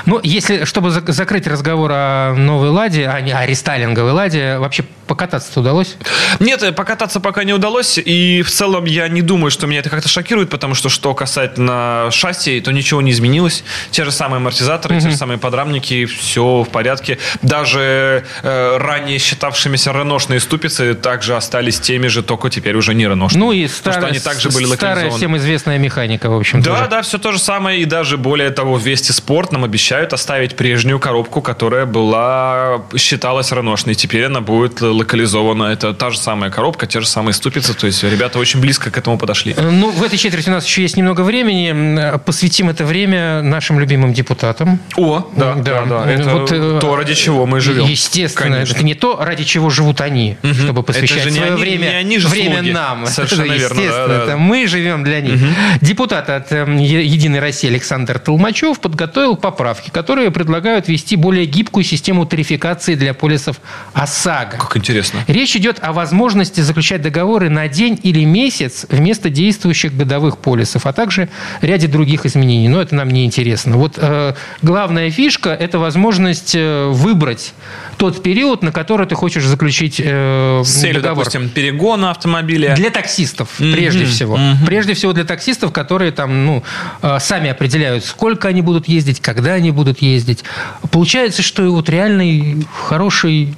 Ну, 0.07 0.21
если, 0.23 0.65
чтобы 0.65 0.91
зак- 0.91 1.13
закрыть 1.13 1.47
разговор 1.47 1.91
о 1.93 2.35
новой 2.35 2.71
«Ладе», 2.71 3.09
а 3.09 3.21
не 3.21 3.33
о 3.33 3.47
рестайлинговой 3.47 4.13
«Ладе», 4.13 4.59
вообще 4.59 4.85
покататься-то 5.07 5.61
удалось? 5.61 5.97
Нет, 6.41 6.63
э, 6.63 6.73
покататься 6.73 7.21
пока 7.21 7.45
не 7.45 7.53
удалось, 7.53 7.99
и 7.99 8.43
в 8.43 8.51
целом 8.51 8.85
я 8.85 9.09
не 9.09 9.23
думаю, 9.23 9.51
что 9.51 9.67
меня 9.67 9.81
это 9.81 9.91
как-то 9.91 10.09
шокирует, 10.09 10.51
потому 10.51 10.75
что 10.75 10.89
что 10.89 11.15
касательно 11.15 12.09
шасси, 12.11 12.61
то 12.61 12.73
ничего 12.73 13.03
не 13.03 13.13
изменилось. 13.13 13.65
Те 13.91 14.05
же 14.05 14.11
самые 14.11 14.39
амортизаторы, 14.39 15.01
те 15.01 15.11
же 15.11 15.17
самые 15.17 15.39
подрамники, 15.39 16.07
все 16.07 16.63
в 16.63 16.69
порядке. 16.69 17.19
Даже 17.43 18.25
э, 18.43 18.77
ранее 18.79 19.19
считавшимися 19.19 19.93
реношные 19.93 20.41
ступицы 20.41 20.95
также 20.95 21.26
остались 21.35 21.81
теми 21.81 22.07
же, 22.09 22.23
только 22.23 22.51
теперь 22.51 22.77
уже 22.77 22.95
не 22.95 23.05
реношные. 23.07 23.41
Ну, 23.41 23.53
и 23.53 23.67
Потому 23.67 23.79
старая, 23.79 24.01
что 24.01 24.07
они 24.09 24.19
также 24.19 24.49
были 24.51 24.65
старая 24.67 25.11
всем 25.11 25.37
известная 25.37 25.79
механика, 25.79 26.29
в 26.31 26.37
общем 26.37 26.63
Да, 26.63 26.87
да, 26.87 27.03
все 27.03 27.19
то 27.19 27.33
же 27.33 27.39
самое. 27.39 27.81
И 27.81 27.85
даже 27.85 28.17
более 28.17 28.51
того, 28.51 28.75
в 28.77 28.83
Вести 28.87 29.13
Спорт 29.13 29.53
нам 29.53 29.65
обещают 29.65 30.13
оставить 30.13 30.57
прежнюю 30.57 30.99
коробку, 30.99 31.41
которая 31.43 31.87
была, 31.87 32.83
считалась 32.97 33.53
реношной. 33.53 33.95
Теперь 33.95 34.25
она 34.25 34.41
будет 34.41 34.81
локализована. 34.81 35.65
Это 35.65 35.95
та 35.95 36.11
же 36.11 36.19
самая 36.19 36.51
коробка, 36.51 36.87
те 36.87 37.01
же 37.01 37.07
самые 37.07 37.35
ступицы. 37.35 37.75
То 37.75 37.87
есть 37.87 38.03
ребята 38.03 38.39
очень 38.39 38.61
близко 38.61 38.91
к 38.91 38.99
этому 38.99 39.19
подошли. 39.19 39.55
Ну, 39.59 39.91
в 39.91 40.03
этой 40.03 40.19
четверти 40.19 40.49
у 40.49 40.53
нас 40.53 40.67
еще 40.67 40.83
есть 40.83 40.97
немного 40.97 41.23
времени. 41.23 41.71
М, 41.71 42.21
Посвятим 42.21 42.69
это 42.71 42.85
время 42.85 43.43
нашим 43.43 43.79
любимым 43.81 44.13
депутатам. 44.13 44.81
О, 44.97 45.29
да, 45.37 45.55
Да. 45.55 45.85
да, 45.85 46.05
да. 46.05 46.11
Это 46.11 46.31
Вот, 46.31 46.53
э, 46.53 46.79
то, 46.81 46.97
ради 46.97 47.15
чего 47.15 47.47
мы 47.47 47.61
живем. 47.61 47.85
Естественно, 47.87 48.51
Конечно. 48.57 48.75
это 48.75 48.85
не 48.85 48.95
то, 48.95 49.19
ради 49.21 49.45
чего 49.45 49.71
живут 49.71 50.01
они, 50.01 50.37
чтобы 50.65 50.83
посвящать 51.07 51.27
Это 51.27 51.35
свое 51.37 51.53
они- 51.53 51.61
время, 51.61 51.87
не 51.87 51.95
они 51.97 52.19
же 52.19 52.29
время 52.29 52.57
слуги. 52.59 52.71
нам. 52.73 53.07
Совершенно 53.07 53.43
Это 53.43 53.53
верно, 53.55 53.75
Естественно, 53.81 54.09
да, 54.09 54.17
да. 54.19 54.25
это 54.25 54.37
мы 54.37 54.67
живем 54.67 55.05
для 55.05 55.21
них. 55.21 55.41
Депутат 55.81 56.31
от 56.31 56.53
эм, 56.53 56.79
Единой 56.79 57.41
России 57.41 57.69
Александр 57.69 58.19
Толмачев 58.19 58.81
подготовил 58.81 59.37
поправки, 59.37 59.91
которые 59.91 60.31
предлагают 60.31 60.89
ввести 60.89 61.17
более 61.17 61.47
гибкую 61.47 61.85
систему 61.85 62.27
тарификации 62.27 62.95
для 62.95 63.15
полисов 63.15 63.61
ОСАГО. 63.95 64.59
Как 64.59 64.77
интересно. 64.77 65.21
Речь 65.27 65.57
идет 65.57 65.79
о 65.83 65.93
возможности 65.93 66.61
заключать 66.61 67.03
договоры 67.03 67.49
на 67.51 67.69
день 67.69 67.99
или 68.03 68.25
месяц 68.25 68.87
вместо 68.89 69.31
действующих 69.31 69.97
годовых 69.97 70.39
полисов, 70.39 70.87
а 70.87 70.93
также 70.93 71.29
ряде 71.61 71.87
других 71.87 72.27
изменений. 72.27 72.69
Но 72.69 72.81
это 72.81 72.95
нам 72.95 73.11
не 73.11 73.25
интересно. 73.25 73.77
Вот 73.77 73.95
э, 73.97 74.35
главная 74.63 75.11
фишка– 75.11 75.51
это 75.61 75.79
возможность 75.79 76.55
э, 76.55 76.87
выбрать 76.87 77.55
тот 77.97 78.23
период, 78.23 78.63
на 78.63 78.73
который 78.73 79.07
ты 79.07 79.15
хочешь 79.15 79.45
заключить 79.45 80.01
э, 80.03 80.63
Целью, 80.97 81.03
договор. 81.03 81.25
допустим, 81.25 81.49
перегона 81.49 82.11
автомобиля. 82.11 82.75
Для 82.77 82.91
таксистов, 82.91 83.49
прежде 83.59 84.07
всего. 84.07 84.39
Прежде 84.67 84.95
всего 84.95 85.13
для 85.13 85.25
таксистов, 85.25 85.73
которые 85.73 86.13
там, 86.13 86.47
ну, 86.47 86.63
э, 87.03 87.19
сами 87.21 87.51
определяют, 87.51 88.05
сколько 88.05 88.49
они 88.49 88.63
будут 88.63 88.89
ездить, 88.89 89.21
когда 89.21 89.55
они 89.55 89.71
будут 89.71 90.03
ездить. 90.03 90.45
Получается, 90.91 91.43
что 91.43 91.63
вот 91.71 91.89
реальный 91.89 92.67
хороший 92.87 93.55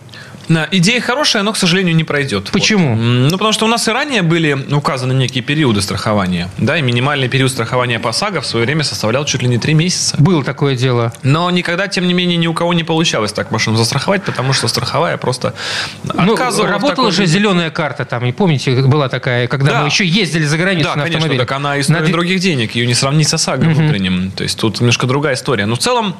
идея 0.72 1.00
хорошая, 1.00 1.42
но, 1.42 1.52
к 1.52 1.56
сожалению, 1.56 1.94
не 1.94 2.04
пройдет. 2.04 2.50
Почему? 2.52 2.90
Вот. 2.94 2.98
Ну, 3.02 3.30
потому 3.32 3.52
что 3.52 3.64
у 3.66 3.68
нас 3.68 3.86
и 3.88 3.90
ранее 3.92 4.22
были 4.22 4.52
указаны 4.72 5.12
некие 5.12 5.42
периоды 5.42 5.82
страхования. 5.82 6.48
Да, 6.58 6.78
и 6.78 6.82
минимальный 6.82 7.28
период 7.28 7.50
страхования 7.50 7.98
по 7.98 8.12
САГО 8.12 8.40
в 8.40 8.46
свое 8.46 8.64
время 8.66 8.82
составлял 8.84 9.24
чуть 9.24 9.42
ли 9.42 9.48
не 9.48 9.58
три 9.58 9.74
месяца. 9.74 10.16
Было 10.18 10.42
такое 10.44 10.74
дело. 10.76 11.12
Но 11.22 11.50
никогда, 11.50 11.88
тем 11.88 12.06
не 12.06 12.14
менее, 12.14 12.36
ни 12.36 12.46
у 12.46 12.54
кого 12.54 12.72
не 12.74 12.84
получалось 12.84 13.32
так 13.32 13.50
машину 13.50 13.76
застраховать, 13.76 14.22
потому 14.24 14.52
что 14.52 14.68
страховая 14.68 15.16
просто 15.16 15.54
Ну, 16.04 16.32
отказывала 16.32 16.68
в 16.68 16.70
работала 16.70 17.10
же 17.12 17.26
зеленая 17.26 17.70
карта 17.70 18.04
там, 18.04 18.24
и 18.24 18.32
помните, 18.32 18.82
была 18.82 19.08
такая, 19.08 19.46
когда 19.48 19.72
Да. 19.72 19.80
мы 19.82 19.86
еще 19.88 20.06
ездили 20.06 20.44
за 20.44 20.56
границу 20.56 20.84
Да, 20.90 20.96
на 20.96 21.02
конечно, 21.02 21.18
автомобиле. 21.18 21.40
так 21.40 21.52
она 21.52 21.74
и 21.76 21.78
На 21.78 21.84
стоит 21.84 22.02
две- 22.04 22.12
других 22.12 22.40
денег, 22.40 22.74
ее 22.74 22.86
не 22.86 22.94
сравнить 22.94 23.28
с 23.28 23.34
ОСАГО 23.34 23.64
внутренним. 23.64 24.30
То 24.30 24.42
есть 24.44 24.58
тут 24.58 24.80
немножко 24.80 25.06
другая 25.06 25.34
история. 25.34 25.66
Но 25.66 25.74
в 25.74 25.78
целом 25.78 26.14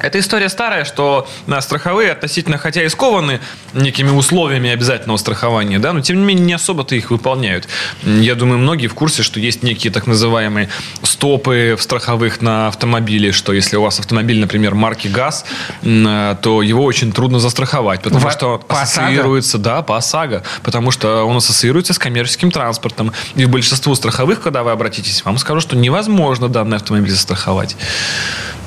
эта 0.00 0.18
история 0.18 0.48
старая, 0.48 0.84
что 0.84 1.28
на 1.46 1.60
страховые 1.60 2.10
относительно, 2.12 2.58
хотя 2.58 2.82
и 2.82 2.88
скованы 2.88 3.40
некими 3.72 4.10
условиями 4.10 4.70
обязательного 4.70 5.16
страхования, 5.16 5.78
да, 5.78 5.92
но 5.92 6.00
тем 6.00 6.18
не 6.18 6.24
менее 6.24 6.44
не 6.46 6.52
особо-то 6.54 6.94
их 6.94 7.10
выполняют. 7.10 7.68
Я 8.04 8.34
думаю, 8.34 8.58
многие 8.58 8.86
в 8.86 8.94
курсе, 8.94 9.22
что 9.22 9.38
есть 9.40 9.62
некие 9.62 9.92
так 9.92 10.06
называемые 10.06 10.68
стопы 11.02 11.76
в 11.78 11.82
страховых 11.82 12.40
на 12.42 12.68
автомобиле, 12.68 13.32
что 13.32 13.52
если 13.52 13.76
у 13.76 13.82
вас 13.82 14.00
автомобиль, 14.00 14.38
например, 14.40 14.74
марки 14.74 15.08
ГАЗ, 15.08 15.44
э, 15.82 16.36
то 16.42 16.62
его 16.62 16.84
очень 16.84 17.12
трудно 17.12 17.38
застраховать, 17.38 18.02
потому 18.02 18.24
Во- 18.24 18.30
что 18.30 18.58
по 18.58 18.82
ОСАГО? 18.82 19.06
ассоциируется, 19.06 19.58
да, 19.58 19.82
по 19.82 19.96
ОСАГО, 19.96 20.42
потому 20.62 20.90
что 20.90 21.24
он 21.24 21.36
ассоциируется 21.36 21.92
с 21.92 21.98
коммерческим 21.98 22.50
транспортом. 22.50 23.12
И 23.34 23.44
в 23.44 23.50
большинству 23.50 23.94
страховых, 23.94 24.40
когда 24.40 24.62
вы 24.62 24.70
обратитесь, 24.70 25.24
вам 25.24 25.38
скажут, 25.38 25.62
что 25.62 25.76
невозможно 25.76 26.48
данный 26.48 26.76
автомобиль 26.76 27.10
застраховать. 27.10 27.76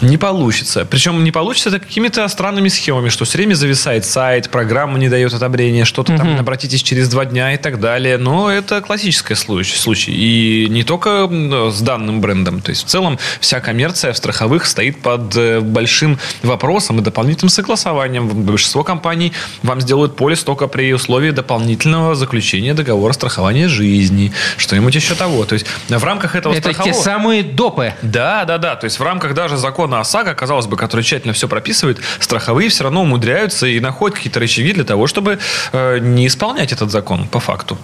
Не 0.01 0.17
получится. 0.17 0.85
Причем 0.85 1.14
не 1.23 1.31
получится 1.31 1.69
это 1.69 1.79
какими-то 1.79 2.27
странными 2.27 2.69
схемами, 2.69 3.09
что 3.09 3.25
все 3.25 3.37
время 3.37 3.55
зависает 3.55 4.05
сайт, 4.05 4.49
программа 4.49 4.99
не 4.99 5.09
дает 5.09 5.33
одобрения, 5.33 5.85
что-то 5.85 6.17
там 6.17 6.39
обратитесь 6.39 6.83
через 6.83 7.09
два 7.09 7.25
дня 7.25 7.53
и 7.53 7.57
так 7.57 7.79
далее. 7.79 8.17
Но 8.17 8.51
это 8.51 8.81
классический 8.81 9.35
случай. 9.35 9.77
случай. 9.77 10.11
И 10.11 10.67
не 10.69 10.83
только 10.83 11.09
м, 11.29 11.71
с 11.71 11.81
данным 11.81 12.21
брендом. 12.21 12.61
То 12.61 12.69
есть 12.71 12.85
в 12.85 12.87
целом 12.87 13.19
вся 13.39 13.59
коммерция 13.59 14.13
в 14.13 14.17
страховых 14.17 14.65
стоит 14.65 15.01
под 15.01 15.35
э, 15.35 15.59
большим 15.61 16.17
вопросом 16.43 16.99
и 16.99 17.01
дополнительным 17.01 17.49
согласованием. 17.49 18.27
Большинство 18.27 18.83
компаний 18.83 19.33
вам 19.63 19.81
сделают 19.81 20.15
полис 20.15 20.43
только 20.43 20.67
при 20.67 20.93
условии 20.93 21.31
дополнительного 21.31 22.15
заключения 22.15 22.73
договора 22.73 23.13
страхования 23.13 23.67
жизни, 23.67 24.31
что-нибудь 24.57 24.95
еще 24.95 25.15
того. 25.15 25.45
То 25.45 25.53
есть 25.53 25.65
в 25.89 26.03
рамках 26.03 26.35
этого 26.35 26.53
Это 26.53 26.69
те 26.69 26.73
страхового... 26.73 27.01
самые 27.01 27.43
допы. 27.43 27.93
Да, 28.01 28.45
да, 28.45 28.57
да. 28.57 28.75
То 28.75 28.85
есть 28.85 28.99
в 28.99 29.03
рамках 29.03 29.33
даже 29.33 29.57
закона 29.57 29.99
ОСАГО, 29.99 30.33
казалось 30.33 30.67
бы, 30.67 30.77
который 30.77 31.01
тщательно 31.05 31.33
все 31.33 31.47
прописывает, 31.47 31.99
страховые 32.19 32.69
все 32.69 32.83
равно 32.83 33.03
умудряются 33.03 33.67
и 33.67 33.79
находят 33.79 34.17
какие-то 34.17 34.39
рычаги 34.39 34.73
для 34.73 34.83
того, 34.83 35.07
чтобы 35.07 35.39
э, 35.71 35.99
не 35.99 36.27
исполнять 36.27 36.73
этот 36.73 36.91
закон 36.91 37.27
по 37.27 37.39
факту. 37.39 37.77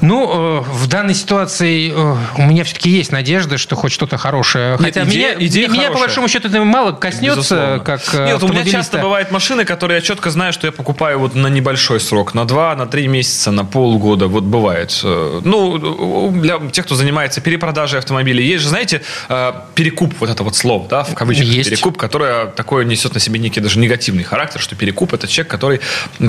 Ну, 0.00 0.60
э, 0.60 0.64
в 0.70 0.86
данной 0.88 1.14
ситуации 1.14 1.92
э, 1.92 2.16
у 2.36 2.42
меня 2.42 2.64
все-таки 2.64 2.90
есть 2.90 3.12
надежда, 3.12 3.58
что 3.58 3.76
хоть 3.76 3.92
что-то 3.92 4.16
хорошее. 4.16 4.76
Хотя 4.78 5.04
идея- 5.04 5.36
меня, 5.36 5.46
идея 5.46 5.68
меня, 5.68 5.82
по 5.82 5.86
хорошая. 5.86 6.06
большому 6.06 6.28
счету, 6.28 6.48
это 6.48 6.62
мало 6.64 6.92
коснется, 6.92 7.36
Безусловно. 7.38 7.78
как 7.80 8.00
э, 8.14 8.26
Нет, 8.26 8.42
у 8.42 8.48
меня 8.48 8.64
часто 8.64 8.98
бывают 8.98 9.30
машины, 9.30 9.64
которые 9.64 9.96
я 9.96 10.02
четко 10.02 10.30
знаю, 10.30 10.52
что 10.52 10.66
я 10.66 10.72
покупаю 10.72 11.18
вот 11.18 11.34
на 11.34 11.46
небольшой 11.48 12.00
срок, 12.00 12.34
на 12.34 12.44
два, 12.46 12.74
на 12.74 12.86
три 12.86 13.06
месяца, 13.06 13.50
на 13.50 13.64
полгода. 13.64 14.26
Вот 14.28 14.44
бывает. 14.44 14.98
Э, 15.04 15.40
Ну, 15.44 16.30
для 16.32 16.58
тех, 16.70 16.84
кто 16.86 16.94
занимается 16.94 17.40
перепродажей 17.40 17.98
автомобилей, 17.98 18.44
есть 18.44 18.62
же, 18.62 18.68
знаете, 18.68 19.02
э, 19.28 19.52
перекуп, 19.74 20.14
вот 20.20 20.30
это 20.30 20.42
вот 20.42 20.56
слово, 20.56 20.86
да, 20.88 21.04
в 21.04 21.14
кавычках 21.14 21.46
Есть. 21.46 21.70
перекуп, 21.70 21.96
которое 21.96 22.46
такое 22.46 22.84
несет 22.84 23.14
на 23.14 23.20
себе 23.20 23.38
некий 23.38 23.60
даже 23.60 23.78
негативный 23.78 24.24
характер, 24.24 24.60
что 24.60 24.74
перекуп 24.76 25.14
это 25.14 25.26
человек, 25.26 25.50
который 25.50 25.80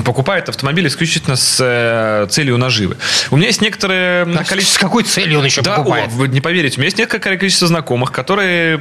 покупает 0.04 0.48
автомобиль 0.48 0.86
исключительно 0.86 1.36
с 1.36 2.26
целью 2.30 2.56
наживы. 2.58 2.96
У 3.30 3.36
меня 3.36 3.46
есть 3.48 3.60
некоторые 3.60 4.22
А 4.22 4.44
количество 4.44 4.76
С 4.78 4.80
какой 4.80 5.02
целью 5.04 5.38
он 5.40 5.44
еще 5.44 5.62
да, 5.62 5.76
покупает? 5.76 6.08
о, 6.08 6.10
вы 6.10 6.28
не 6.28 6.40
поверите, 6.40 6.76
у 6.76 6.80
меня 6.80 6.86
есть 6.86 6.98
некоторое 6.98 7.36
количество 7.38 7.68
знакомых, 7.68 8.12
которые 8.12 8.80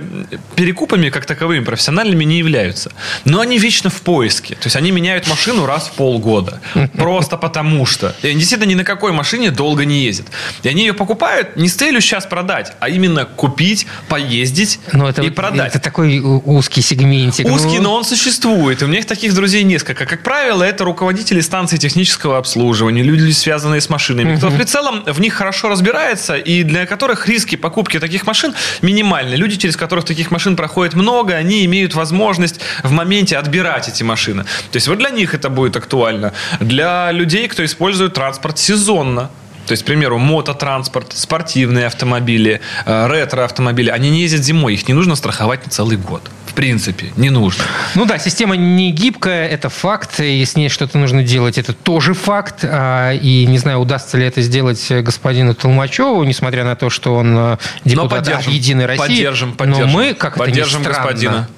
перекупами 0.55 1.09
как 1.09 1.25
таковыми 1.25 1.63
профессиональными 1.63 2.23
не 2.23 2.37
являются. 2.37 2.91
Но 3.25 3.39
они 3.41 3.57
вечно 3.57 3.89
в 3.89 4.01
поиске. 4.01 4.55
То 4.55 4.65
есть 4.65 4.75
они 4.75 4.91
меняют 4.91 5.27
машину 5.27 5.65
раз 5.65 5.87
в 5.87 5.93
полгода. 5.93 6.59
Просто 6.93 7.37
потому 7.37 7.85
что. 7.85 8.15
И 8.21 8.27
они 8.27 8.39
действительно 8.39 8.69
ни 8.69 8.75
на 8.75 8.83
какой 8.83 9.11
машине 9.11 9.51
долго 9.51 9.85
не 9.85 10.03
ездят. 10.03 10.27
И 10.63 10.69
они 10.69 10.81
ее 10.85 10.93
покупают 10.93 11.55
не 11.55 11.67
с 11.69 11.75
целью 11.75 12.01
сейчас 12.01 12.25
продать, 12.25 12.73
а 12.79 12.89
именно 12.89 13.25
купить, 13.25 13.87
поездить 14.07 14.79
Ну, 14.93 15.07
это, 15.07 15.21
и 15.21 15.29
продать. 15.29 15.69
это 15.69 15.79
такой 15.79 16.19
у- 16.19 16.41
узкий 16.45 16.81
сегментик. 16.81 17.45
Узкий, 17.47 17.77
Ну, 17.77 17.83
но 17.83 17.95
он 17.95 18.05
существует. 18.05 18.81
И 18.81 18.85
у 18.85 18.87
меня 18.87 18.99
их 18.99 19.05
таких 19.05 19.33
друзей 19.33 19.63
несколько. 19.63 20.05
Как 20.05 20.23
правило, 20.23 20.63
это 20.63 20.83
руководители 20.83 21.41
станций 21.41 21.77
технического 21.77 22.37
обслуживания, 22.37 23.03
люди, 23.03 23.31
связанные 23.31 23.81
с 23.81 23.89
машинами, 24.23 24.37
кто 24.37 24.49
в 24.49 24.55
прицелом 24.55 25.03
в 25.05 25.19
них 25.19 25.33
хорошо 25.33 25.69
разбирается 25.69 26.35
и 26.35 26.63
для 26.63 26.85
которых 26.85 27.27
риски 27.27 27.55
покупки 27.55 27.99
таких 27.99 28.25
машин 28.25 28.53
минимальны. 28.81 29.35
Люди, 29.35 29.57
через 29.57 29.77
которых 29.77 30.05
таких 30.05 30.31
машин 30.31 30.55
проходит 30.55 30.93
много, 30.93 31.33
они 31.33 31.65
имеют 31.65 31.95
возможность 31.95 32.59
в 32.83 32.91
моменте 32.91 33.37
отбирать 33.37 33.89
эти 33.89 34.03
машины. 34.03 34.43
То 34.71 34.77
есть 34.77 34.87
вот 34.87 34.97
для 34.97 35.09
них 35.09 35.33
это 35.33 35.49
будет 35.49 35.75
актуально. 35.75 36.33
Для 36.59 37.11
людей, 37.11 37.47
кто 37.47 37.63
использует 37.63 38.13
транспорт 38.13 38.57
сезонно, 38.57 39.29
то 39.67 39.71
есть, 39.71 39.81
к 39.81 39.87
примеру, 39.87 40.19
мототранспорт, 40.19 41.13
спортивные 41.13 41.87
автомобили, 41.87 42.61
э, 42.85 43.07
ретро-автомобили, 43.07 43.89
они 43.89 44.11
не 44.11 44.21
ездят 44.21 44.43
зимой, 44.43 44.75
их 44.75 44.87
не 44.87 44.93
нужно 44.93 45.15
страховать 45.15 45.65
на 45.65 45.71
целый 45.71 45.97
год. 45.97 46.21
В 46.55 46.57
принципе, 46.57 47.11
не 47.17 47.29
нужно. 47.31 47.65
Ну 47.95 48.05
да, 48.05 48.17
система 48.17 48.55
не 48.55 48.93
гибкая, 48.93 49.45
это 49.49 49.67
факт. 49.67 50.21
И 50.21 50.45
с 50.45 50.55
ней 50.55 50.69
что-то 50.69 50.97
нужно 50.97 51.21
делать, 51.21 51.57
это 51.57 51.73
тоже 51.73 52.13
факт. 52.13 52.59
А, 52.63 53.11
И 53.11 53.45
не 53.45 53.57
знаю, 53.57 53.79
удастся 53.79 54.17
ли 54.17 54.25
это 54.25 54.41
сделать 54.41 54.89
господину 54.89 55.53
Толмачеву, 55.53 56.23
несмотря 56.23 56.63
на 56.63 56.77
то, 56.77 56.89
что 56.89 57.13
он 57.13 57.35
э, 57.37 57.57
депутат 57.83 58.19
от 58.19 58.25
поддержим. 58.27 58.53
Единой 58.53 58.85
России. 58.85 58.99
Поддержим, 59.05 59.49
Но 59.49 59.55
поддержим. 59.55 59.89
мы, 59.89 60.13
как 60.13 60.37
Поддержим 60.37 60.79
это 60.81 60.89
ни 60.89 60.93
странно, 60.93 61.11
господина. 61.11 61.49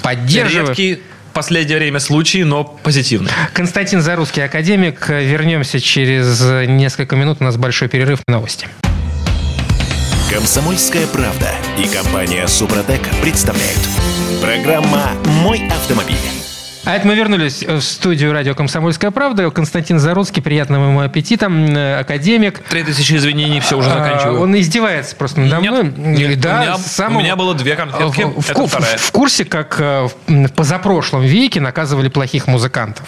поддерживаем. 0.00 0.68
Редкий 0.68 0.94
в 1.30 1.32
последнее 1.32 1.78
время 1.78 1.98
случай, 1.98 2.44
но 2.44 2.62
позитивный. 2.62 3.32
Константин 3.52 4.00
Зарусский, 4.00 4.44
академик. 4.44 5.08
Вернемся 5.08 5.80
через 5.80 6.40
несколько 6.68 7.16
минут. 7.16 7.38
У 7.40 7.44
нас 7.44 7.56
большой 7.56 7.88
перерыв 7.88 8.20
на 8.28 8.34
новости. 8.34 8.68
Комсомольская 10.32 11.08
правда 11.08 11.50
и 11.76 11.88
компания 11.88 12.46
Супротек 12.46 13.00
представляют. 13.20 13.80
Программа 14.40 15.10
«Мой 15.42 15.66
автомобиль». 15.68 16.16
А 16.84 16.96
это 16.96 17.06
мы 17.06 17.14
вернулись 17.14 17.62
в 17.62 17.80
студию 17.82 18.32
радио 18.32 18.54
«Комсомольская 18.54 19.10
правда». 19.10 19.50
Константин 19.50 19.98
Заруцкий, 19.98 20.42
приятного 20.42 20.86
ему 20.88 21.00
аппетита, 21.00 21.46
э, 21.46 22.00
академик. 22.00 22.60
Три 22.60 22.82
тысячи 22.82 23.14
извинений, 23.14 23.60
все, 23.60 23.76
уже 23.76 23.90
А, 23.90 23.94
заканчиваю. 24.04 24.40
Он 24.40 24.58
издевается 24.58 25.14
просто 25.14 25.40
надо 25.40 25.60
Нет, 25.62 25.72
мной. 25.72 25.92
нет, 26.16 26.40
да, 26.40 26.56
у 26.58 26.62
меня- 26.62 26.78
самого- 26.78 27.18
у 27.18 27.22
меня 27.22 27.36
было 27.36 27.54
две 27.54 27.76
конфетки, 27.76 28.22
В, 28.22 28.40
в 28.40 28.50
это 28.50 28.66
вторая. 28.66 28.96
в 28.98 29.12
курсе, 29.12 29.44
как 29.44 29.76
э, 29.78 30.08
в 30.26 30.32
в 30.46 30.52
позапрошлом 30.52 31.22
веке 31.22 31.60
наказывали 31.60 32.08
плохих 32.08 32.46
музыкантов. 32.46 33.06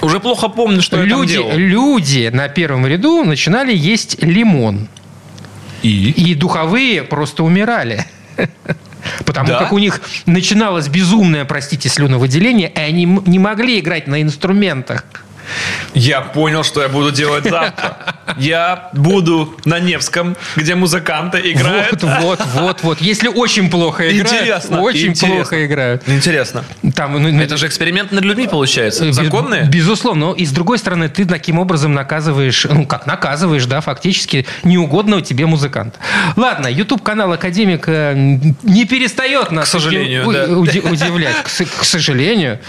Уже 0.00 0.20
плохо 0.20 0.48
помню, 0.48 0.80
что 0.82 0.96
я 0.96 1.02
там 1.02 1.08
люди, 1.20 1.34
делал. 1.34 1.52
люди 1.56 2.30
на 2.32 2.48
первом 2.48 2.86
ряду 2.86 3.24
начинали 3.24 3.74
есть 3.74 4.22
лимон. 4.22 4.88
И? 5.82 6.10
И 6.10 6.34
духовые 6.34 7.02
просто 7.02 7.42
умирали. 7.42 8.04
Потому 9.24 9.48
Да? 9.48 9.58
как 9.58 9.72
у 9.72 9.78
них 9.78 10.00
начиналось 10.26 10.88
безумное, 10.88 11.44
простите, 11.44 11.88
слюновыделение, 11.88 12.70
и 12.70 12.78
они 12.78 13.04
не 13.04 13.38
могли 13.38 13.80
играть 13.80 14.06
на 14.06 14.22
инструментах. 14.22 15.04
Я 15.94 16.20
понял, 16.20 16.64
что 16.64 16.82
я 16.82 16.88
буду 16.88 17.10
делать 17.10 17.44
завтра. 17.44 17.96
Я 18.38 18.90
буду 18.92 19.54
на 19.64 19.78
Невском, 19.78 20.36
где 20.56 20.74
музыканты 20.74 21.38
играют. 21.52 22.02
Вот, 22.02 22.20
вот, 22.20 22.40
вот, 22.54 22.82
вот. 22.82 23.00
Если 23.00 23.28
очень 23.28 23.70
плохо 23.70 24.10
играют, 24.10 24.32
Интересно. 24.32 24.80
очень 24.80 25.08
интересно. 25.08 25.36
плохо 25.36 25.66
играют. 25.66 26.02
Интересно. 26.06 26.64
Там, 26.94 27.20
ну, 27.22 27.42
Это 27.42 27.56
же 27.56 27.66
эксперимент 27.66 28.12
над 28.12 28.24
людьми 28.24 28.46
получается. 28.46 29.12
Законные? 29.12 29.64
Безусловно. 29.64 30.22
Но 30.22 30.34
и 30.34 30.44
с 30.44 30.52
другой 30.52 30.78
стороны, 30.78 31.08
ты 31.08 31.24
таким 31.24 31.58
образом 31.58 31.94
наказываешь, 31.94 32.64
ну 32.70 32.86
как 32.86 33.06
наказываешь, 33.06 33.66
да, 33.66 33.80
фактически 33.80 34.46
неугодного 34.62 35.20
тебе 35.20 35.46
музыканта. 35.46 35.98
Ладно, 36.36 36.68
YouTube-канал 36.68 37.32
Академик 37.32 37.84
э, 37.88 38.14
не 38.62 38.84
перестает 38.84 39.50
нас 39.50 39.68
К 39.68 39.72
сожалению, 39.72 40.30
да. 40.30 40.44
удивлять. 40.46 41.36
К 41.42 41.84
сожалению. 41.84 42.60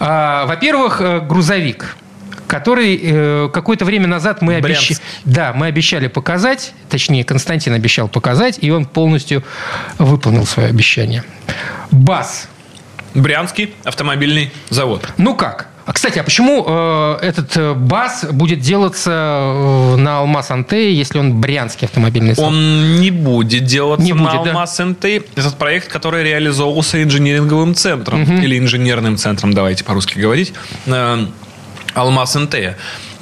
А, 0.00 0.46
Во-первых, 0.46 1.00
э, 1.00 1.20
грузовик 1.20 1.96
который 2.46 3.00
э, 3.02 3.48
какое-то 3.52 3.84
время 3.84 4.06
назад 4.06 4.42
мы 4.42 4.56
обещали, 4.56 4.98
да, 5.24 5.52
мы 5.54 5.66
обещали 5.66 6.08
показать, 6.08 6.72
точнее 6.88 7.24
Константин 7.24 7.72
обещал 7.72 8.08
показать, 8.08 8.58
и 8.60 8.70
он 8.70 8.86
полностью 8.86 9.42
выполнил 9.98 10.46
свое 10.46 10.68
обещание. 10.68 11.24
БАС 11.90 12.48
Брянский 13.14 13.74
автомобильный 13.84 14.50
завод. 14.70 15.06
ну 15.18 15.36
как? 15.36 15.68
А, 15.86 15.92
кстати, 15.92 16.18
а 16.18 16.24
почему 16.24 16.64
э, 16.66 17.18
этот 17.20 17.56
э, 17.56 17.74
БАС 17.74 18.24
будет 18.32 18.60
делаться 18.60 19.10
э, 19.10 19.96
на 19.96 20.20
Алмаз 20.20 20.50
Антее, 20.50 20.96
если 20.96 21.18
он 21.18 21.40
брянский 21.40 21.86
автомобильный 21.86 22.34
завод? 22.34 22.52
Он 22.52 23.00
не 23.00 23.10
будет 23.10 23.64
делаться 23.64 24.04
Не 24.04 24.14
на 24.14 24.22
будет, 24.22 24.44
да. 24.44 24.50
Алмаз 24.50 24.78
НТ. 24.78 25.04
Этот 25.04 25.56
проект, 25.58 25.88
который 25.88 26.24
реализовывался 26.24 27.02
инжиниринговым 27.02 27.74
центром 27.74 28.22
или 28.40 28.58
инженерным 28.58 29.18
центром, 29.18 29.52
давайте 29.52 29.84
по-русски 29.84 30.18
говорить. 30.18 30.54
Э, 30.86 31.26
Алмаз 31.94 32.34
НТ. 32.34 32.54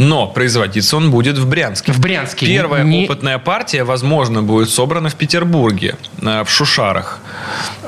Но 0.02 0.26
производиться 0.26 0.96
он 0.96 1.10
будет 1.10 1.38
в 1.38 1.46
Брянске. 1.48 1.92
В 1.92 2.00
Брянске. 2.00 2.46
Первая 2.46 2.82
Не- 2.84 3.04
опытная 3.04 3.38
партия, 3.38 3.84
возможно, 3.84 4.42
будет 4.42 4.68
собрана 4.70 5.08
в 5.08 5.14
Петербурге, 5.14 5.94
в 6.20 6.46
Шушарах, 6.48 7.20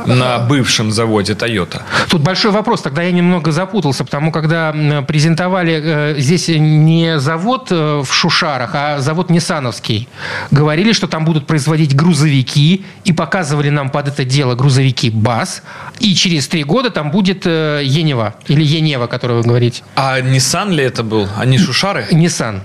на 0.07 0.39
бывшем 0.39 0.93
заводе 0.93 1.33
Toyota. 1.33 1.83
Тут 2.09 2.23
большой 2.23 2.51
вопрос, 2.53 2.83
тогда 2.83 3.03
я 3.03 3.11
немного 3.11 3.53
запутался, 3.53 4.05
потому 4.05 4.31
когда 4.33 4.73
презентовали 5.07 5.81
э, 5.83 6.15
здесь 6.19 6.49
не 6.49 7.19
завод 7.19 7.69
э, 7.71 8.03
в 8.05 8.13
Шушарах, 8.13 8.71
а 8.75 9.01
завод 9.01 9.31
Ниссановский. 9.31 10.09
Говорили, 10.51 10.93
что 10.93 11.07
там 11.07 11.25
будут 11.25 11.47
производить 11.47 11.97
грузовики, 11.97 12.85
и 13.05 13.13
показывали 13.13 13.71
нам 13.71 13.91
под 13.91 14.09
это 14.09 14.25
дело 14.25 14.55
грузовики 14.55 15.11
БАС, 15.11 15.63
и 16.01 16.15
через 16.15 16.49
три 16.49 16.65
года 16.65 16.91
там 16.91 17.11
будет 17.11 17.47
э, 17.47 17.81
Енева, 17.85 18.35
или 18.47 18.63
Енева, 18.63 19.07
которую 19.07 19.43
вы 19.43 19.49
говорите. 19.49 19.83
А 19.97 20.21
Nissan 20.21 20.71
ли 20.71 20.85
это 20.85 21.03
был, 21.03 21.29
а 21.37 21.45
не 21.47 21.59
Шушары? 22.05 22.23
Nissan. 22.23 22.61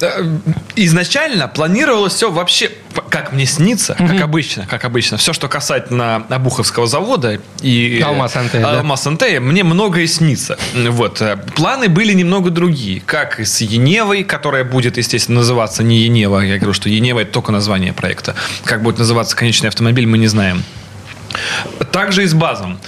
Э, 0.00 0.38
Изначально 0.76 1.48
планировалось 1.48 2.14
все 2.14 2.30
вообще, 2.30 2.70
как 3.08 3.32
мне 3.32 3.46
снится, 3.46 3.94
как 3.94 4.20
обычно, 4.20 4.66
как 4.66 4.84
обычно. 4.84 5.16
Все, 5.16 5.32
что 5.32 5.48
касательно 5.48 6.26
Обуховского 6.28 6.86
завода 6.86 7.40
и 7.60 7.98
э, 8.00 8.02
Алмаз 8.04 8.34
НТ, 8.34 8.52
да. 8.54 8.78
Алмаз 8.78 9.04
НТ, 9.04 9.40
мне 9.40 9.64
многое 9.64 10.06
снится. 10.06 10.58
Вот. 10.74 11.20
э, 11.20 11.36
Планы 11.54 11.88
были 11.88 12.12
немного 12.12 12.50
другие. 12.50 13.00
Как 13.04 13.40
с 13.40 13.60
Еневой, 13.60 14.24
которая 14.24 14.64
будет, 14.64 14.96
естественно, 14.96 15.38
называться 15.40 15.82
не 15.82 15.98
Енева. 16.00 16.40
Я 16.40 16.56
говорю, 16.58 16.74
что 16.74 16.88
Енева 16.88 17.20
это 17.20 17.32
только 17.32 17.52
название 17.52 17.92
проекта. 17.92 18.34
Как 18.64 18.82
будет 18.82 18.98
называться 18.98 19.36
конечный 19.36 19.68
автомобиль, 19.68 20.06
мы 20.06 20.18
не 20.18 20.28
знаем. 20.28 20.62
Также 21.92 22.24
и 22.24 22.26
с 22.26 22.34
базом. 22.34 22.78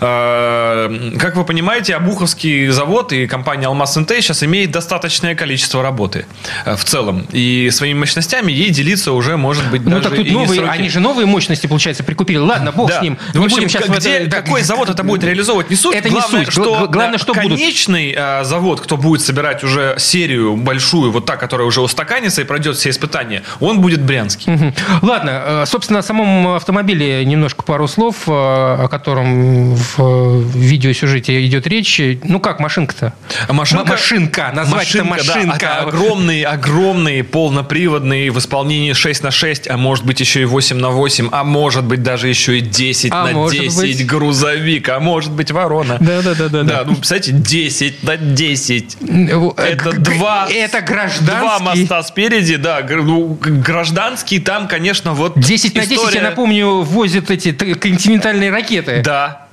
Э, 0.00 1.10
Как 1.18 1.36
вы 1.36 1.44
понимаете, 1.44 1.94
Обуховский 1.94 2.68
завод 2.68 3.12
и 3.12 3.26
компания 3.26 3.66
«Алмаз 3.66 3.96
НТ» 3.96 4.10
сейчас 4.20 4.42
имеет 4.42 4.70
достаточное 4.70 5.34
количество 5.34 5.82
работы 5.82 6.26
э, 6.64 6.76
в 6.76 6.84
целом. 6.84 7.26
И 7.32 7.68
своими 7.70 7.98
мощностями 8.00 8.50
ей 8.52 8.70
делиться 8.70 9.12
уже 9.12 9.36
может 9.36 9.68
быть 9.70 9.84
Ну 9.84 9.90
даже 9.90 10.02
так 10.08 10.14
тут 10.16 10.24
не 10.26 10.32
новые, 10.32 10.60
сроки. 10.60 10.70
они 10.70 10.88
же 10.88 11.00
новые 11.00 11.26
мощности, 11.26 11.66
получается, 11.66 12.02
прикупили. 12.04 12.38
Ладно, 12.38 12.72
бог 12.72 12.88
Да. 12.88 12.98
с 13.00 13.02
ним. 13.02 13.18
В 13.32 13.38
Не 13.38 13.44
общем, 13.44 13.56
будем 13.56 13.68
сейчас 13.68 13.86
в 13.88 13.90
это- 13.92 14.00
где- 14.00 14.26
да, 14.26 14.40
какой 14.42 14.62
завод 14.62 14.88
это 14.88 15.02
будет 15.04 15.22
реализовывать, 15.24 15.70
не 15.70 15.76
суть. 15.76 15.94
Это 15.94 16.08
не 16.08 16.14
главное, 16.16 16.44
суть. 16.44 16.52
Что, 16.52 16.64
Гла- 16.64 16.86
главное, 16.86 17.12
да, 17.12 17.18
что 17.18 17.34
будут. 17.34 17.58
конечный 17.58 18.14
э, 18.16 18.44
завод, 18.44 18.80
кто 18.80 18.96
будет 18.96 19.20
собирать 19.22 19.62
уже 19.64 19.94
серию 19.98 20.56
большую, 20.56 21.10
вот 21.12 21.26
та, 21.26 21.36
которая 21.36 21.66
уже 21.66 21.80
устаканится 21.82 22.40
и 22.40 22.44
пройдет 22.44 22.76
все 22.76 22.90
испытания, 22.90 23.42
он 23.60 23.80
будет 23.80 24.02
брянский. 24.02 24.50
Мгм. 24.52 24.74
Ладно, 25.02 25.42
э, 25.44 25.64
собственно, 25.66 25.98
о 25.98 26.02
самом 26.02 26.48
автомобиле 26.54 27.24
немножко 27.24 27.62
пару 27.62 27.86
слов, 27.88 28.16
э, 28.26 28.30
о 28.30 28.88
котором 28.88 29.76
в 29.96 30.00
э, 30.00 30.42
видеосюжете 30.58 31.44
идет 31.46 31.66
речь. 31.66 32.00
Ну 32.24 32.40
как 32.40 32.60
машинка-то? 32.60 33.12
А 33.48 33.52
машинка, 33.52 33.84
машинка, 33.86 34.52
назвать 34.54 34.88
это 34.90 34.98
да, 34.98 35.04
машинка. 35.04 35.56
это 35.56 35.76
огромный, 35.80 36.42
огромный, 36.42 37.24
полноприводный 37.24 38.30
в 38.30 38.38
исполнении 38.38 38.92
6 38.92 39.22
на 39.22 39.30
6, 39.30 39.68
а 39.68 39.76
может 39.76 40.04
быть 40.04 40.20
еще 40.20 40.42
и 40.42 40.44
8 40.44 40.76
на 40.76 40.90
8, 40.90 41.28
а 41.32 41.44
может 41.44 41.84
быть 41.84 42.02
даже 42.02 42.28
еще 42.28 42.58
и 42.58 42.60
10 42.60 43.12
А 43.12 43.24
на 43.26 43.32
может 43.32 43.60
10 43.60 43.76
быть. 43.78 44.06
грузовик, 44.06 44.88
а 44.88 45.00
может 45.00 45.32
быть 45.32 45.50
ворона. 45.50 45.96
Да-да-да-да. 46.00 46.62
Да, 46.62 46.82
ну, 46.86 46.94
представляете, 46.96 47.32
10 47.32 48.02
на 48.02 48.16
10. 48.16 48.96
Это 49.00 49.90
Это 49.90 49.92
два, 49.92 50.46
Это 50.50 50.80
два 50.80 50.86
гражданский. 50.86 51.64
моста 51.80 52.02
спереди, 52.02 52.56
да. 52.56 52.80
ну, 52.88 53.38
гражданский 53.40 54.38
там, 54.40 54.68
конечно, 54.68 55.14
вот 55.14 55.38
10 55.38 55.74
на 55.74 55.80
10, 55.82 55.90
я 55.90 55.96
история- 55.96 56.22
напомню, 56.22 56.82
возят 56.82 57.30
эти 57.30 57.52
континентальные 57.52 58.50
ракеты. 58.50 59.02
Да. 59.04 59.46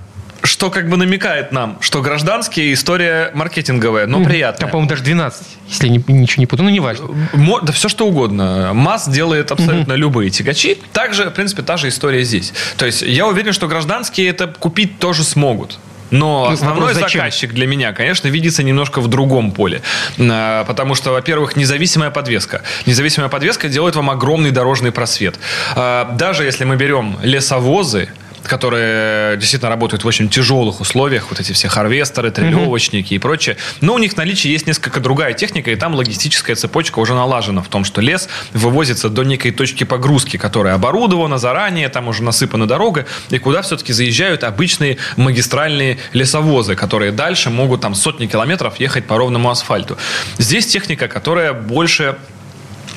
Что 0.48 0.70
как 0.72 0.90
бы 0.90 0.98
намекает 0.98 1.52
нам, 1.52 1.78
что 1.82 2.02
гражданские 2.02 2.74
история 2.74 3.32
маркетинговая, 3.34 4.08
но 4.08 4.18
Там, 4.20 4.26
приятная. 4.26 4.70
по-моему, 4.70 4.90
даже 4.90 5.04
12, 5.04 5.46
если 5.70 5.88
не- 5.90 6.04
ничего 6.08 6.42
не 6.42 6.48
путаю. 6.48 6.66
Ну, 6.66 6.72
не 6.72 6.80
важно. 6.80 7.08
Мо- 7.34 7.60
Да 7.62 7.74
все 7.74 7.90
что 7.90 8.08
угодно. 8.08 8.72
МАЗ 8.74 9.10
делает 9.10 9.52
абсолютно 9.52 9.94
любые 9.94 10.30
тягачи. 10.30 10.78
Также, 10.94 11.26
в 11.30 11.34
принципе, 11.34 11.62
та 11.64 11.78
же 11.78 11.90
история 11.90 12.24
здесь. 12.24 12.54
То 12.78 12.86
есть 12.86 13.02
я 13.02 13.28
уверен, 13.28 13.54
что 13.54 13.68
гражданские 13.68 14.30
это 14.30 14.48
купить 14.48 15.00
тоже 15.00 15.24
смогут. 15.24 15.80
Но 16.10 16.46
Ну, 16.48 16.54
основной 16.54 16.94
вопрос, 16.94 17.12
заказчик 17.12 17.52
для 17.54 17.68
меня, 17.68 17.92
конечно, 17.92 18.30
видится 18.30 18.64
немножко 18.64 19.02
в 19.02 19.10
другом 19.10 19.52
поле. 19.52 19.82
А, 20.18 20.64
Потому 20.64 20.96
что, 20.96 21.12
во-первых, 21.12 21.58
независимая 21.58 22.12
подвеска. 22.12 22.62
Независимая 22.86 23.30
подвеска 23.30 23.68
делает 23.68 23.98
вам 23.98 24.10
огромный 24.10 24.52
дорожный 24.52 24.94
просвет. 24.94 25.36
А, 25.76 26.10
Даже 26.14 26.46
если 26.46 26.64
мы 26.64 26.78
берем 26.78 27.18
лесовозы, 27.24 28.08
которые 28.48 29.38
действительно 29.38 29.70
работают 29.70 30.04
в 30.04 30.08
очень 30.08 30.30
тяжелых 30.30 30.82
условиях, 30.82 31.28
вот 31.30 31.40
эти 31.40 31.52
все 31.54 31.68
харвестеры, 31.68 32.32
трелевочники 32.32 33.14
и 33.14 33.20
прочее. 33.20 33.58
Но 33.82 33.94
у 33.94 33.98
них 33.98 34.14
в 34.14 34.18
наличии 34.18 34.50
есть 34.50 34.68
несколько 34.68 35.00
другая 35.00 35.34
техника, 35.34 35.72
и 35.72 35.76
там 35.76 35.96
логистическая 35.96 36.56
цепочка 36.56 37.00
уже 37.00 37.14
налажена 37.14 37.62
в 37.62 37.68
том, 37.68 37.84
что 37.84 38.02
лес 38.02 38.30
вывозится 38.54 39.10
до 39.10 39.24
некой 39.24 39.52
точки 39.52 39.84
погрузки, 39.84 40.38
которая 40.38 40.76
оборудована 40.76 41.38
заранее, 41.38 41.90
там 41.90 42.08
уже 42.08 42.24
насыпана 42.24 42.68
дорога, 42.68 43.06
и 43.30 43.38
куда 43.38 43.62
все-таки 43.62 43.94
заезжают 43.94 44.44
обычные 44.44 44.98
магистральные 45.16 45.98
лесовозы, 46.14 46.76
которые 46.76 47.12
дальше 47.12 47.50
могут 47.50 47.82
там 47.82 47.96
сотни 47.96 48.28
километров 48.28 48.80
ехать 48.80 49.06
по 49.06 49.18
ровному 49.18 49.50
асфальту. 49.50 49.98
Здесь 50.38 50.68
техника, 50.68 51.08
которая 51.08 51.54
больше 51.54 52.18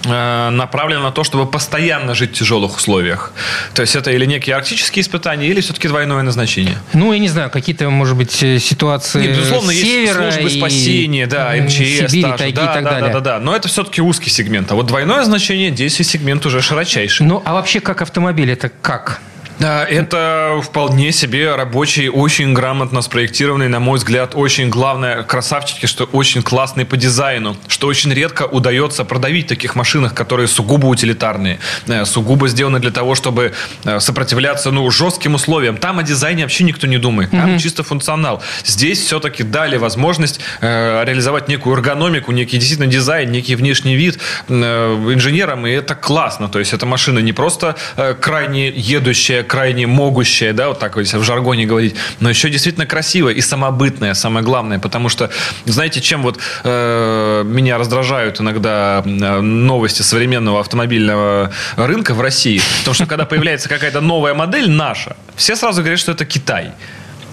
направлена 0.04 1.02
на 1.02 1.10
то, 1.10 1.24
чтобы 1.24 1.46
постоянно 1.46 2.14
жить 2.14 2.30
в 2.30 2.38
тяжелых 2.38 2.76
условиях. 2.76 3.32
То 3.74 3.82
есть 3.82 3.96
это 3.96 4.10
или 4.10 4.24
некие 4.24 4.56
арктические 4.56 5.02
испытания, 5.02 5.48
или 5.48 5.60
все-таки 5.60 5.88
двойное 5.88 6.22
назначение. 6.22 6.78
Ну, 6.92 7.12
я 7.12 7.18
не 7.18 7.28
знаю, 7.28 7.50
какие-то, 7.50 7.90
может 7.90 8.16
быть, 8.16 8.42
э, 8.42 8.58
ситуации 8.58 9.20
Нет, 9.22 9.36
безусловно, 9.36 9.70
есть 9.70 9.82
севера 9.82 10.30
службы 10.30 10.50
и, 10.50 10.58
спасения, 10.58 11.26
да, 11.26 11.52
МЧС, 11.54 12.10
Сибири, 12.10 12.34
тайги 12.36 12.54
да, 12.54 12.62
и 12.62 12.74
так 12.74 12.84
да, 12.84 12.90
далее. 12.90 13.12
да, 13.12 13.20
да, 13.20 13.38
да. 13.38 13.38
Но 13.40 13.54
это 13.54 13.68
все-таки 13.68 14.00
узкий 14.00 14.30
сегмент. 14.30 14.72
А 14.72 14.74
вот 14.74 14.86
двойное 14.86 15.24
значение, 15.24 15.70
здесь 15.70 16.00
и 16.00 16.04
сегмент 16.04 16.44
уже 16.46 16.62
широчайший. 16.62 17.26
Ну, 17.26 17.42
а 17.44 17.54
вообще, 17.54 17.80
как 17.80 18.02
автомобиль, 18.02 18.50
это 18.50 18.70
как? 18.80 19.20
Да, 19.60 19.84
это 19.84 20.58
вполне 20.64 21.12
себе 21.12 21.54
рабочий, 21.54 22.08
очень 22.08 22.54
грамотно 22.54 23.02
спроектированный, 23.02 23.68
на 23.68 23.78
мой 23.78 23.98
взгляд, 23.98 24.34
очень 24.34 24.70
главное, 24.70 25.22
красавчики, 25.22 25.84
что 25.84 26.04
очень 26.04 26.42
классный 26.42 26.86
по 26.86 26.96
дизайну, 26.96 27.58
что 27.68 27.86
очень 27.86 28.10
редко 28.10 28.44
удается 28.44 29.04
продавить 29.04 29.44
в 29.44 29.48
таких 29.50 29.74
машинах, 29.74 30.14
которые 30.14 30.48
сугубо 30.48 30.86
утилитарные, 30.86 31.58
э, 31.86 32.06
сугубо 32.06 32.48
сделаны 32.48 32.78
для 32.78 32.90
того, 32.90 33.14
чтобы 33.14 33.52
э, 33.84 34.00
сопротивляться 34.00 34.70
ну, 34.70 34.90
жестким 34.90 35.34
условиям. 35.34 35.76
Там 35.76 35.98
о 35.98 36.02
дизайне 36.04 36.44
вообще 36.44 36.64
никто 36.64 36.86
не 36.86 36.96
думает, 36.96 37.30
там 37.30 37.58
чисто 37.58 37.82
функционал. 37.82 38.42
Здесь 38.64 39.04
все-таки 39.04 39.42
дали 39.42 39.76
возможность 39.76 40.40
э, 40.62 41.04
реализовать 41.04 41.48
некую 41.48 41.76
эргономику, 41.76 42.32
некий 42.32 42.56
действительно 42.56 42.90
дизайн, 42.90 43.30
некий 43.30 43.56
внешний 43.56 43.94
вид 43.94 44.20
э, 44.48 44.54
инженерам, 44.54 45.66
и 45.66 45.70
это 45.70 45.94
классно. 45.94 46.48
То 46.48 46.58
есть 46.58 46.72
эта 46.72 46.86
машина 46.86 47.18
не 47.18 47.34
просто 47.34 47.76
э, 47.98 48.14
крайне 48.14 48.68
едущая, 48.68 49.42
крайне 49.50 49.88
могущая, 49.88 50.52
да, 50.52 50.68
вот 50.68 50.78
так 50.78 50.94
вот 50.94 51.06
в 51.06 51.22
жаргоне 51.24 51.66
говорить, 51.66 51.96
но 52.20 52.30
еще 52.30 52.48
действительно 52.50 52.86
красивая 52.86 53.32
и 53.34 53.40
самобытная, 53.40 54.14
самое 54.14 54.44
главное, 54.44 54.78
потому 54.78 55.08
что, 55.08 55.28
знаете, 55.64 56.00
чем 56.00 56.22
вот 56.22 56.38
э, 56.62 57.42
меня 57.44 57.76
раздражают 57.76 58.40
иногда 58.40 59.02
э, 59.04 59.40
новости 59.40 60.02
современного 60.02 60.60
автомобильного 60.60 61.50
рынка 61.76 62.14
в 62.14 62.20
России, 62.20 62.60
потому 62.78 62.94
что 62.94 63.06
когда 63.06 63.24
появляется 63.24 63.68
какая-то 63.68 64.00
новая 64.00 64.34
модель 64.34 64.70
наша, 64.70 65.16
все 65.34 65.56
сразу 65.56 65.80
говорят, 65.80 65.98
что 65.98 66.12
это 66.12 66.24
Китай. 66.24 66.70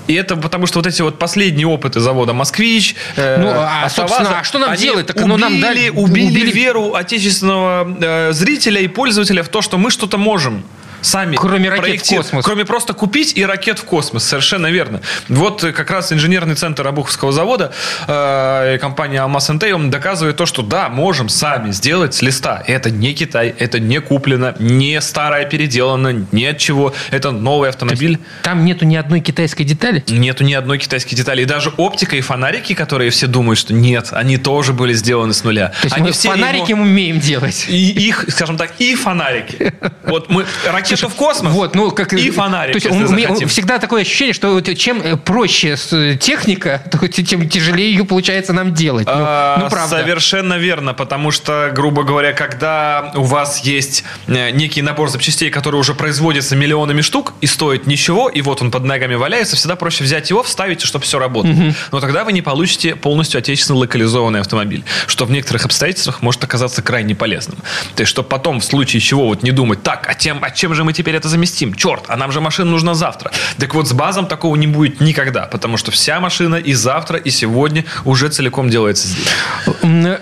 И 0.07 0.13
это 0.15 0.37
потому, 0.37 0.65
что 0.67 0.79
вот 0.79 0.87
эти 0.87 1.03
вот 1.03 1.19
последние 1.19 1.67
опыты 1.67 1.99
завода 1.99 2.33
«Москвич», 2.33 2.95
э, 3.17 3.37
Ну, 3.41 3.49
а, 3.49 3.83
«АвтоВАЗа», 3.85 3.89
собственно, 4.07 4.39
а 4.39 4.43
что 4.43 4.57
нам 4.57 4.75
делать? 4.75 5.05
Так, 5.05 5.17
ну, 5.19 5.37
нам 5.37 5.51
убили, 5.51 5.61
дали- 5.61 5.89
убили, 5.89 6.25
убили- 6.27 6.51
веру 6.51 6.93
отечественного 6.95 7.85
э, 8.01 8.31
зрителя 8.31 8.81
и 8.81 8.87
пользователя 8.87 9.43
в 9.43 9.49
то, 9.49 9.61
что 9.61 9.77
мы 9.77 9.91
что-то 9.91 10.17
можем 10.17 10.63
сами 11.01 11.35
Кроме 11.35 11.69
ракет 11.69 12.05
в 12.05 12.09
космос. 12.09 12.45
Кроме 12.45 12.65
просто 12.65 12.93
купить 12.93 13.37
и 13.37 13.45
ракет 13.45 13.79
в 13.79 13.83
космос. 13.83 14.23
Совершенно 14.23 14.67
верно. 14.67 15.01
Вот 15.27 15.61
как 15.61 15.91
раз 15.91 16.11
инженерный 16.11 16.55
центр 16.55 16.87
Обуховского 16.87 17.31
завода 17.31 17.71
э, 18.07 18.77
компания 18.79 19.21
«Алмаз 19.21 19.49
НТ» 19.49 19.63
он 19.73 19.89
доказывает 19.89 20.37
то, 20.37 20.45
что 20.45 20.61
да, 20.61 20.89
можем 20.89 21.29
сами 21.29 21.71
сделать 21.71 22.13
с 22.13 22.21
листа. 22.21 22.63
Это 22.67 22.89
не 22.89 23.13
Китай, 23.13 23.53
это 23.57 23.79
не 23.79 23.99
куплено, 23.99 24.55
не 24.59 24.99
старое 25.01 25.45
переделано, 25.45 26.25
ни 26.31 26.43
от 26.43 26.57
чего. 26.57 26.93
Это 27.11 27.31
новый 27.31 27.69
автомобиль. 27.69 28.19
Там 28.43 28.65
нету 28.65 28.85
ни 28.85 28.95
одной 28.95 29.19
китайской 29.19 29.63
детали? 29.63 30.03
Нету 30.07 30.43
ни 30.43 30.53
одной 30.53 30.77
китайской 30.77 31.15
детали. 31.15 31.41
И 31.41 31.45
даже 31.45 31.71
оптика 31.77 32.15
и 32.15 32.21
фонарики, 32.21 32.73
которые 32.73 33.11
все 33.11 33.27
думают, 33.27 33.59
что 33.59 33.73
нет, 33.73 34.09
они 34.11 34.37
тоже 34.37 34.73
были 34.73 34.93
сделаны 34.93 35.33
с 35.33 35.43
нуля. 35.43 35.69
То 35.69 35.85
есть 35.85 35.95
они 35.95 36.07
мы 36.07 36.11
все 36.11 36.29
фонарики 36.29 36.71
ему- 36.71 36.83
умеем 36.83 37.19
делать. 37.19 37.65
и 37.67 37.91
их, 38.07 38.25
скажем 38.29 38.57
так, 38.57 38.71
и 38.79 38.95
фонарики. 38.95 39.73
Вот 40.07 40.29
мы 40.29 40.45
ракеты 40.65 40.86
ракету 40.91 41.09
в 41.09 41.15
космос 41.15 41.53
Вот, 41.53 41.75
ну, 41.75 41.91
как, 41.91 42.13
и 42.13 42.29
фонарик, 42.29 42.73
То 42.73 42.89
есть 42.89 43.11
у 43.11 43.13
меня 43.13 43.33
всегда 43.47 43.79
такое 43.79 44.01
ощущение, 44.01 44.33
что 44.33 44.59
чем 44.61 45.01
э, 45.01 45.17
проще 45.17 45.75
э, 45.91 46.15
техника, 46.19 46.83
тем 47.11 47.49
тяжелее 47.49 47.91
ее 47.91 48.05
получается 48.05 48.53
нам 48.53 48.73
делать. 48.73 49.07
Ну, 49.07 49.13
А, 49.15 49.57
ну, 49.59 49.69
правда. 49.69 49.99
Совершенно 49.99 50.57
верно, 50.57 50.93
потому 50.93 51.31
что, 51.31 51.71
грубо 51.73 52.03
говоря, 52.03 52.33
когда 52.33 53.11
у 53.15 53.23
вас 53.23 53.59
есть 53.63 54.03
э, 54.27 54.51
некий 54.51 54.81
набор 54.81 55.09
запчастей, 55.09 55.49
который 55.49 55.79
уже 55.79 55.93
производится 55.93 56.55
миллионами 56.55 57.01
штук 57.01 57.33
и 57.41 57.47
стоит 57.47 57.87
ничего, 57.87 58.29
и 58.29 58.41
вот 58.41 58.61
он 58.61 58.71
под 58.71 58.83
ногами 58.83 59.15
валяется, 59.15 59.55
всегда 59.55 59.75
проще 59.75 60.03
взять 60.03 60.29
его, 60.29 60.43
вставить, 60.43 60.81
чтобы 60.81 61.05
все 61.05 61.19
работало. 61.19 61.73
Но 61.91 61.99
тогда 61.99 62.23
вы 62.23 62.33
не 62.33 62.41
получите 62.41 62.95
полностью 62.95 63.39
отечественно 63.39 63.79
локализованный 63.79 64.39
автомобиль, 64.39 64.83
что 65.07 65.25
в 65.25 65.31
некоторых 65.31 65.65
обстоятельствах 65.65 66.21
может 66.21 66.43
оказаться 66.43 66.81
крайне 66.81 67.15
полезным. 67.15 67.57
То 67.95 68.01
есть, 68.01 68.09
чтобы 68.11 68.29
потом 68.29 68.59
в 68.59 68.65
случае 68.65 69.01
чего 69.01 69.27
вот 69.27 69.43
не 69.43 69.51
думать, 69.51 69.83
так, 69.83 70.07
а, 70.09 70.13
тем, 70.13 70.39
а 70.41 70.51
чем 70.51 70.73
же 70.73 70.76
мы 70.83 70.93
теперь 70.93 71.15
это 71.15 71.29
заместим? 71.29 71.73
Черт, 71.73 72.05
а 72.07 72.17
нам 72.17 72.31
же 72.31 72.41
машина 72.41 72.71
нужна 72.71 72.93
завтра. 72.93 73.31
Так 73.57 73.73
вот, 73.75 73.87
с 73.87 73.93
базом 73.93 74.25
такого 74.27 74.55
не 74.55 74.67
будет 74.67 75.01
никогда, 75.01 75.43
потому 75.45 75.77
что 75.77 75.91
вся 75.91 76.19
машина 76.19 76.55
и 76.55 76.73
завтра, 76.73 77.17
и 77.17 77.29
сегодня 77.29 77.85
уже 78.05 78.29
целиком 78.29 78.69
делается 78.69 79.07
здесь. 79.07 79.27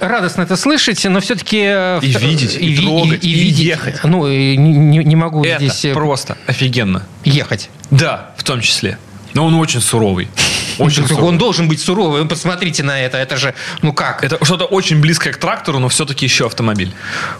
Радостно 0.01 0.41
это 0.43 0.55
слышать, 0.55 1.03
но 1.05 1.19
все-таки... 1.19 1.57
И 1.57 2.15
видеть, 2.19 2.55
и 2.59 2.69
ви- 2.69 2.85
трогать, 2.85 3.23
и 3.23 3.33
видеть. 3.33 3.59
ехать. 3.59 4.03
Ну, 4.03 4.27
и 4.27 4.55
не, 4.57 4.73
не- 4.73 5.03
не 5.03 5.15
могу 5.15 5.43
Это 5.43 5.59
здесь 5.59 5.85
э, 5.85 5.93
просто 5.93 6.37
офигенно. 6.47 7.03
ехать. 7.23 7.69
Да, 7.91 8.31
в 8.37 8.43
том 8.43 8.61
числе. 8.61 8.97
Но 9.33 9.45
он 9.45 9.53
очень 9.55 9.81
суровый. 9.81 10.27
Очень 10.79 11.05
Ну. 11.07 11.25
Он 11.25 11.37
должен 11.37 11.67
быть 11.67 11.79
суровый. 11.79 12.21
Вы 12.21 12.27
посмотрите 12.27 12.83
на 12.83 12.99
это. 12.99 13.17
Это 13.17 13.37
же, 13.37 13.53
ну 13.81 13.93
как? 13.93 14.23
Это 14.23 14.43
что-то 14.43 14.65
очень 14.65 15.01
близкое 15.01 15.31
к 15.31 15.37
трактору, 15.37 15.79
но 15.79 15.89
все-таки 15.89 16.25
еще 16.25 16.45
автомобиль. 16.45 16.93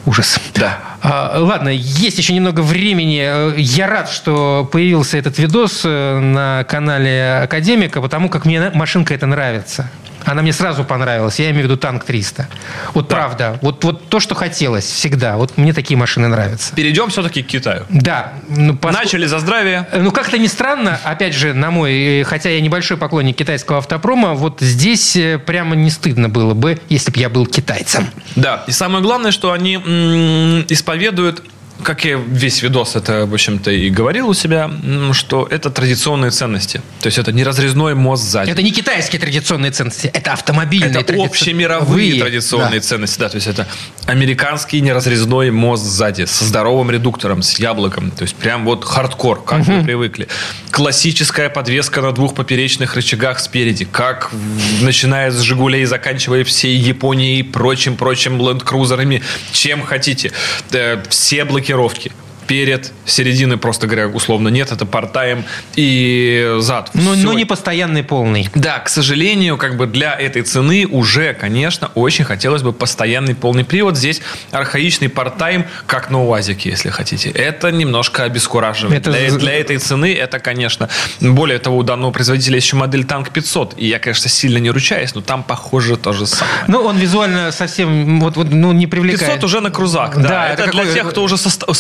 Ужас. 0.06 0.40
Да. 0.54 0.80
А, 1.02 1.40
ладно, 1.40 1.70
есть 1.70 2.18
еще 2.18 2.34
немного 2.34 2.62
времени. 2.62 3.22
Э, 3.22 3.54
Я 3.58 3.88
рад, 3.88 4.10
что 4.10 4.68
появился 4.72 5.18
этот 5.18 5.38
видос 5.38 5.82
э, 5.84 6.20
на 6.20 6.64
канале 6.66 7.42
Академика, 7.44 8.02
потому 8.02 8.30
как 8.30 8.46
мне 8.46 8.72
машинка 8.74 9.14
эта 9.14 9.26
нравится. 9.26 9.90
Она 10.26 10.42
мне 10.42 10.54
сразу 10.54 10.84
понравилась. 10.84 11.40
Я 11.40 11.52
имею 11.52 11.62
в 11.62 11.64
виду 11.66 11.78
танк 11.78 12.04
300. 12.04 12.48
Вот 12.94 13.08
правда. 13.08 13.60
Вот, 13.62 13.84
вот 13.84 14.10
то, 14.10 14.20
что 14.20 14.36
хотелось 14.36 14.86
всегда. 14.86 15.38
Вот 15.38 15.58
мне 15.58 15.72
такие 15.74 15.98
машины 15.98 16.28
нравятся. 16.28 16.74
Перейдем 16.76 17.10
все-таки 17.10 17.44
к 17.44 17.48
Китаю. 17.48 17.84
Да. 17.90 18.34
Ну, 18.48 18.74
поск- 18.74 18.94
Начали 18.94 19.26
за 19.26 19.40
здравие. 19.40 19.88
Э, 19.92 20.02
Ну, 20.02 20.12
как-то 20.12 20.38
не 20.38 20.48
странно, 20.48 21.00
опять 21.04 21.34
же, 21.34 21.54
на 21.54 21.72
мой, 21.72 22.22
э, 22.22 22.24
хотя 22.24 22.50
я 22.50 22.62
небольшой 22.62 22.98
поклонник 22.98 23.36
китайского 23.36 23.78
автопрома, 23.80 24.34
вот 24.34 24.62
здесь 24.62 25.16
э, 25.16 25.38
прямо 25.38 25.76
не 25.76 25.90
стыдно 25.90 26.30
было 26.30 26.54
бы, 26.54 26.80
если 26.90 27.12
бы 27.12 27.20
я 27.20 27.30
был 27.30 27.46
китайцем. 27.46 28.08
Да. 28.36 28.64
И 28.68 28.72
самое 28.72 29.04
главное, 29.04 29.32
что 29.32 29.52
они 29.52 29.76
м, 29.76 30.66
исповедуют 30.70 31.44
как 31.84 32.06
я 32.06 32.18
весь 32.18 32.62
видос 32.64 32.96
это, 32.96 33.26
в 33.26 33.34
общем-то, 33.34 33.70
и 33.72 33.90
говорил 33.90 34.30
у 34.30 34.34
себя, 34.34 34.72
что 35.14 35.48
это 35.50 35.70
традиционные 35.70 36.32
ценности. 36.32 36.82
То 37.02 37.08
есть 37.08 37.18
это 37.18 37.32
не 37.32 37.44
разрезной 37.44 37.96
мост 37.96 38.24
сзади. 38.24 38.50
Это 38.52 38.62
не 38.64 38.72
китайские 38.72 39.20
традиционные 39.20 39.72
ценности, 39.72 40.08
это 40.08 40.34
автомобильные 40.34 41.02
Это 41.02 41.14
традици- 41.14 41.26
общемировые 41.26 42.14
Вы- 42.14 42.20
традиционные 42.20 42.80
да. 42.80 42.86
ценности, 42.86 43.20
да, 43.20 43.30
то 43.30 43.36
есть 43.36 43.48
это 43.48 43.68
американский 44.06 44.82
неразрезной 44.82 45.52
мост 45.52 45.84
сзади 45.84 46.26
со 46.26 46.46
здоровым 46.46 46.92
редуктором, 46.92 47.42
с 47.42 47.60
яблоком, 47.60 48.12
то 48.12 48.24
есть 48.24 48.36
прям 48.36 48.66
вот 48.66 48.84
хардкор, 48.86 49.44
как 49.44 49.66
вы 49.66 49.84
привыкли. 49.84 50.28
Классическая 50.72 51.50
подвеска 51.50 52.02
на 52.02 52.12
двух 52.12 52.36
поперечных 52.36 52.96
рычагах 52.96 53.40
спереди, 53.40 53.86
как 53.86 54.32
начиная 54.82 55.32
с 55.32 55.40
Жигулей, 55.42 55.86
заканчивая 55.86 56.44
всей 56.44 56.76
Японией 56.78 57.40
и 57.40 57.44
прочим-прочим 57.44 58.38
ленд-крузерами, 58.40 59.22
чем 59.52 59.84
хотите. 59.84 60.32
Э, 60.72 61.02
Все 61.10 61.46
блокировки. 61.66 62.12
Перед, 62.48 62.92
середины, 63.06 63.58
просто 63.58 63.88
говоря, 63.88 64.08
условно 64.08 64.50
нет, 64.50 64.72
это 64.72 64.86
партаем 64.86 65.44
и 65.76 66.56
зад. 66.60 66.92
Но, 66.94 67.16
но 67.16 67.34
не 67.34 67.46
постоянный 67.46 68.04
полный. 68.04 68.50
да, 68.56 68.80
к 68.80 68.90
сожалению, 68.90 69.58
как 69.58 69.78
бы 69.78 69.88
для 69.88 70.14
этой 70.14 70.42
цены 70.44 70.88
уже, 70.88 71.34
конечно, 71.34 71.92
очень 71.96 72.26
хотелось 72.26 72.62
бы 72.62 72.74
постоянный 72.74 73.36
полный 73.36 73.64
привод. 73.64 73.98
Здесь 73.98 74.22
архаичный 74.52 75.10
парттайм, 75.10 75.66
как 75.88 76.10
на 76.10 76.24
УАЗике, 76.24 76.70
если 76.70 76.90
хотите. 76.90 77.30
Это 77.30 77.72
немножко 77.72 78.24
обескураживает. 78.24 79.02
Это 79.02 79.12
Для, 79.12 79.32
для 79.32 79.54
этой 79.54 79.78
цены 79.78 80.14
это, 80.14 80.40
конечно... 80.40 80.90
Более 81.20 81.60
того, 81.60 81.78
у 81.78 81.84
данного 81.84 82.12
производителя 82.12 82.58
еще 82.58 82.76
модель 82.76 83.04
Танк 83.06 83.30
500. 83.32 83.76
И 83.78 83.88
я, 83.88 84.00
конечно, 84.00 84.30
сильно 84.30 84.58
не 84.58 84.70
ручаюсь, 84.72 85.16
но 85.16 85.22
там, 85.22 85.44
похоже, 85.44 85.98
то 85.98 86.14
же 86.14 86.26
самое. 86.26 86.56
Ну, 86.68 86.82
он 86.82 86.98
визуально 86.98 87.52
совсем 87.52 88.20
вот, 88.20 88.38
вот, 88.38 88.50
ну, 88.52 88.72
не 88.72 88.88
привлекает. 88.88 89.34
500 89.34 89.44
уже 89.44 89.62
на 89.62 89.72
крузак, 89.72 90.22
да. 90.22 90.28
Да, 90.30 90.50
это 90.50 90.64
это 90.64 90.72
для 90.72 90.82
какой- 90.82 90.96
тех, 90.96 91.10
кто 91.10 91.24
уже 91.24 91.36
состо- 91.36 91.72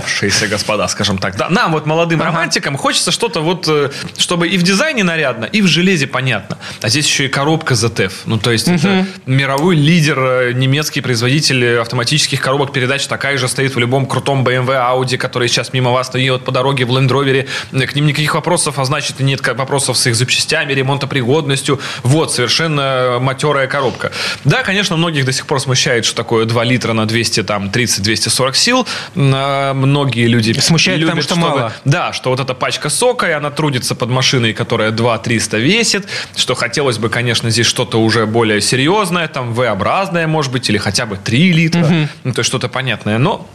состоявшийся, 0.00 0.48
господа, 0.48 0.88
скажем 0.88 1.18
так. 1.18 1.36
Да, 1.36 1.48
нам, 1.48 1.72
вот 1.72 1.86
молодым 1.86 2.20
Ага. 2.20 2.30
романтикам, 2.30 2.76
хочется 2.76 3.10
что-то 3.10 3.40
вот, 3.40 3.66
э, 3.68 3.90
чтобы 4.18 4.48
и 4.48 4.58
в 4.58 4.62
дизайне 4.62 5.04
нарядно, 5.04 5.44
и 5.44 5.62
в 5.62 5.66
железе 5.66 6.06
понятно. 6.06 6.58
А 6.82 6.88
здесь 6.88 7.06
еще 7.06 7.26
и 7.26 7.28
коробка 7.28 7.74
ZF. 7.74 8.12
Ну, 8.26 8.38
то 8.38 8.52
есть 8.52 8.68
это 8.68 9.06
мировой 9.26 9.76
лидер, 9.76 10.18
э, 10.18 10.52
немецкий 10.52 11.00
производитель 11.00 11.64
э, 11.64 11.80
автоматических 11.80 12.40
коробок 12.40 12.72
передач, 12.72 13.06
такая 13.06 13.38
же 13.38 13.48
стоит 13.48 13.74
в 13.74 13.78
любом 13.78 14.06
крутом 14.06 14.44
BMW, 14.44 14.66
Audi, 14.76 15.16
который 15.16 15.48
сейчас 15.48 15.72
мимо 15.72 15.90
вас 15.90 16.10
идет 16.14 16.44
по 16.44 16.52
дороге 16.52 16.84
в 16.84 16.90
Land 16.90 17.08
Rover. 17.08 17.86
К 17.86 17.94
ним 17.94 18.06
никаких 18.06 18.34
вопросов, 18.34 18.78
а 18.78 18.84
значит, 18.84 19.20
нет 19.20 19.46
вопросов 19.46 19.96
с 19.96 20.06
их 20.06 20.14
запчастями, 20.14 20.72
ремонтопригодностью. 20.72 21.80
Вот, 22.02 22.32
совершенно 22.32 23.18
матерая 23.20 23.66
коробка. 23.66 24.12
Да, 24.44 24.62
конечно, 24.62 24.96
многих 24.96 25.24
до 25.24 25.32
сих 25.32 25.46
пор 25.46 25.60
смущает, 25.60 26.04
что 26.04 26.16
такое 26.16 26.44
2 26.46 26.64
литра 26.64 26.92
на 26.92 27.02
230-240 27.02 28.54
сил. 28.54 28.86
Многие 29.86 30.26
люди 30.26 30.52
Смущает, 30.52 30.98
любят, 31.00 31.14
потому 31.14 31.22
что 31.22 31.34
чтобы- 31.34 31.48
мало. 31.60 31.72
Да, 31.84 32.12
что 32.12 32.30
вот 32.30 32.40
эта 32.40 32.54
пачка 32.54 32.88
сока, 32.88 33.28
и 33.28 33.32
она 33.32 33.50
трудится 33.50 33.94
под 33.94 34.10
машиной, 34.10 34.52
которая 34.52 34.90
2-300 34.90 35.58
весит, 35.58 36.06
что 36.36 36.54
хотелось 36.54 36.98
бы, 36.98 37.08
конечно, 37.08 37.50
здесь 37.50 37.66
что-то 37.66 38.00
уже 38.00 38.26
более 38.26 38.60
серьезное, 38.60 39.28
там 39.28 39.54
V-образное, 39.54 40.26
может 40.26 40.52
быть, 40.52 40.68
или 40.68 40.78
хотя 40.78 41.06
бы 41.06 41.16
3 41.16 41.52
литра, 41.52 42.08
ну, 42.24 42.32
то 42.32 42.40
есть 42.40 42.48
что-то 42.48 42.68
понятное, 42.68 43.18
но 43.18 43.46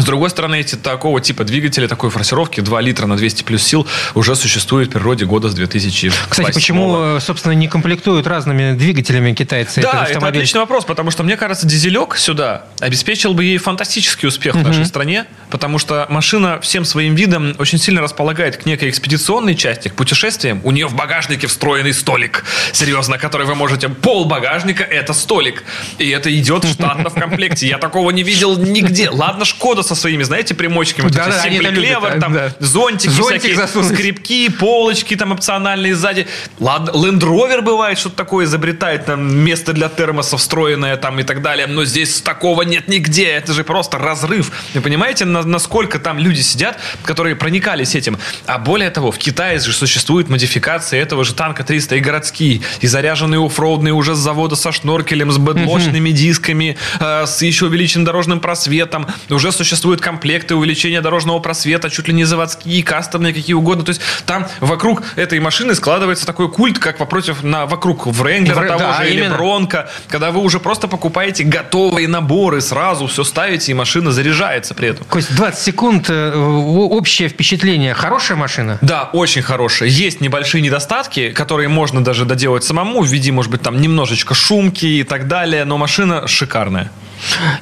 с 0.00 0.04
другой 0.04 0.30
стороны, 0.30 0.60
эти 0.60 0.76
такого 0.76 1.20
типа 1.20 1.44
двигатели, 1.44 1.86
такой 1.86 2.10
форсировки 2.10 2.60
2 2.60 2.80
литра 2.80 3.06
на 3.06 3.16
200 3.16 3.42
плюс 3.42 3.62
сил 3.62 3.86
уже 4.14 4.34
существует 4.36 4.88
в 4.88 4.92
природе 4.92 5.24
года 5.24 5.48
с 5.48 5.54
2000 5.54 6.12
Кстати, 6.28 6.52
почему, 6.52 7.18
собственно, 7.20 7.52
не 7.52 7.68
комплектуют 7.68 8.26
разными 8.26 8.72
двигателями 8.72 9.32
китайцы 9.34 9.80
этот 9.80 9.92
да, 9.92 10.06
это 10.06 10.26
отличный 10.26 10.60
вопрос, 10.60 10.84
потому 10.84 11.10
что, 11.10 11.22
мне 11.22 11.36
кажется, 11.36 11.66
дизелек 11.66 12.16
сюда 12.16 12.64
обеспечил 12.80 13.34
бы 13.34 13.44
ей 13.44 13.58
фантастический 13.58 14.28
успех 14.28 14.54
в 14.54 14.62
нашей 14.62 14.84
стране, 14.86 15.26
потому 15.50 15.78
что 15.78 16.06
машина 16.08 16.60
всем 16.60 16.84
своим 16.84 17.14
видом 17.14 17.54
очень 17.58 17.78
сильно 17.78 18.00
располагает 18.00 18.56
к 18.56 18.66
некой 18.66 18.90
экспедиционной 18.90 19.54
части, 19.54 19.88
к 19.88 19.94
путешествиям. 19.94 20.60
У 20.64 20.70
нее 20.70 20.86
в 20.86 20.94
багажнике 20.94 21.46
встроенный 21.46 21.92
столик, 21.92 22.44
серьезно, 22.72 23.18
который 23.18 23.46
вы 23.46 23.54
можете... 23.54 23.88
Пол 23.88 24.24
багажника– 24.24 24.82
это 24.90 25.12
столик. 25.12 25.64
И 25.98 26.08
это 26.08 26.34
идет 26.36 26.64
штатно 26.64 27.10
в 27.10 27.14
комплекте. 27.14 27.66
Я 27.66 27.78
такого 27.78 28.10
не 28.10 28.22
видел 28.22 28.56
нигде. 28.56 29.10
Ладно, 29.10 29.44
Шкода 29.44 29.82
со 29.94 30.00
своими, 30.00 30.22
знаете, 30.22 30.54
примочками. 30.54 31.04
Вот 31.06 31.12
Да-да, 31.14 31.38
эти 31.40 31.46
они 31.48 31.56
это 31.58 31.68
любят, 31.70 31.98
Clever, 32.02 32.20
там, 32.20 32.32
да. 32.32 32.54
зонтики 32.60 33.10
Зонтик 33.10 33.40
всякие, 33.40 33.56
засунуть. 33.56 33.92
скрипки, 33.92 34.48
полочки 34.50 35.16
там 35.16 35.32
опциональные 35.32 35.94
сзади. 35.96 36.26
Ладно, 36.60 36.90
Land 36.90 37.20
Rover 37.20 37.60
бывает, 37.62 37.98
что-то 37.98 38.16
такое 38.16 38.44
изобретает, 38.46 39.06
там 39.06 39.34
место 39.36 39.72
для 39.72 39.88
термоса 39.88 40.36
встроенное 40.36 40.96
там 40.96 41.18
и 41.18 41.22
так 41.24 41.42
далее, 41.42 41.66
но 41.66 41.84
здесь 41.84 42.20
такого 42.20 42.62
нет 42.62 42.86
нигде, 42.88 43.26
это 43.26 43.52
же 43.52 43.64
просто 43.64 43.98
разрыв. 43.98 44.52
Вы 44.74 44.80
понимаете, 44.80 45.24
на- 45.24 45.42
насколько 45.42 45.98
там 45.98 46.18
люди 46.18 46.40
сидят, 46.40 46.78
которые 47.02 47.34
проникались 47.36 47.94
этим? 47.96 48.18
А 48.46 48.58
более 48.58 48.90
того, 48.90 49.10
в 49.10 49.18
Китае 49.18 49.58
же 49.58 49.72
существуют 49.72 50.28
модификации 50.28 50.98
этого 51.00 51.24
же 51.24 51.34
танка 51.34 51.64
300 51.64 51.96
и 51.96 52.00
городские, 52.00 52.60
и 52.80 52.86
заряженные 52.86 53.44
оффроудные 53.44 53.92
уже 53.94 54.14
с 54.14 54.18
завода 54.18 54.54
со 54.56 54.70
шноркелем, 54.72 55.32
с 55.32 55.38
бэдлочными 55.38 56.10
дисками, 56.10 56.76
э, 57.00 57.26
с 57.26 57.42
еще 57.42 57.66
увеличенным 57.66 58.04
дорожным 58.04 58.40
просветом. 58.40 59.06
Уже 59.28 59.50
существуют 59.80 60.02
комплекты 60.02 60.54
увеличения 60.54 61.00
дорожного 61.00 61.38
просвета, 61.38 61.88
чуть 61.88 62.06
ли 62.06 62.12
не 62.12 62.24
заводские, 62.24 62.82
кастомные, 62.82 63.32
какие 63.32 63.54
угодно. 63.54 63.82
То 63.82 63.90
есть 63.90 64.02
там 64.26 64.46
вокруг 64.60 65.02
этой 65.16 65.40
машины 65.40 65.74
складывается 65.74 66.26
такой 66.26 66.50
культ, 66.50 66.78
как 66.78 67.00
вопротив 67.00 67.42
на, 67.42 67.64
вокруг 67.64 68.06
Вренглера 68.06 68.60
Вре- 68.60 68.68
того 68.68 68.80
да, 68.80 68.92
же 69.02 69.10
или 69.10 69.20
именно. 69.20 69.36
Бронко, 69.36 69.88
когда 70.08 70.32
вы 70.32 70.40
уже 70.42 70.60
просто 70.60 70.86
покупаете 70.86 71.44
готовые 71.44 72.08
наборы, 72.08 72.60
сразу 72.60 73.06
все 73.06 73.24
ставите, 73.24 73.72
и 73.72 73.74
машина 73.74 74.12
заряжается 74.12 74.74
при 74.74 74.88
этом. 74.88 75.06
Кость, 75.06 75.34
20 75.34 75.58
секунд. 75.58 76.10
э, 76.10 76.34
Общее 76.36 77.28
впечатление. 77.30 77.94
Хорошая 77.94 78.36
машина? 78.36 78.76
Да, 78.82 79.08
очень 79.14 79.40
хорошая. 79.40 79.88
Есть 79.88 80.20
небольшие 80.20 80.60
недостатки, 80.60 81.30
которые 81.30 81.68
можно 81.68 82.04
даже 82.04 82.26
доделать 82.26 82.64
самому, 82.64 83.00
в 83.00 83.06
виде, 83.06 83.32
может 83.32 83.50
быть, 83.50 83.62
там 83.62 83.80
немножечко 83.80 84.34
шумки 84.34 84.84
и 84.84 85.04
так 85.04 85.26
далее, 85.26 85.64
но 85.64 85.78
машина 85.78 86.28
шикарная. 86.28 86.90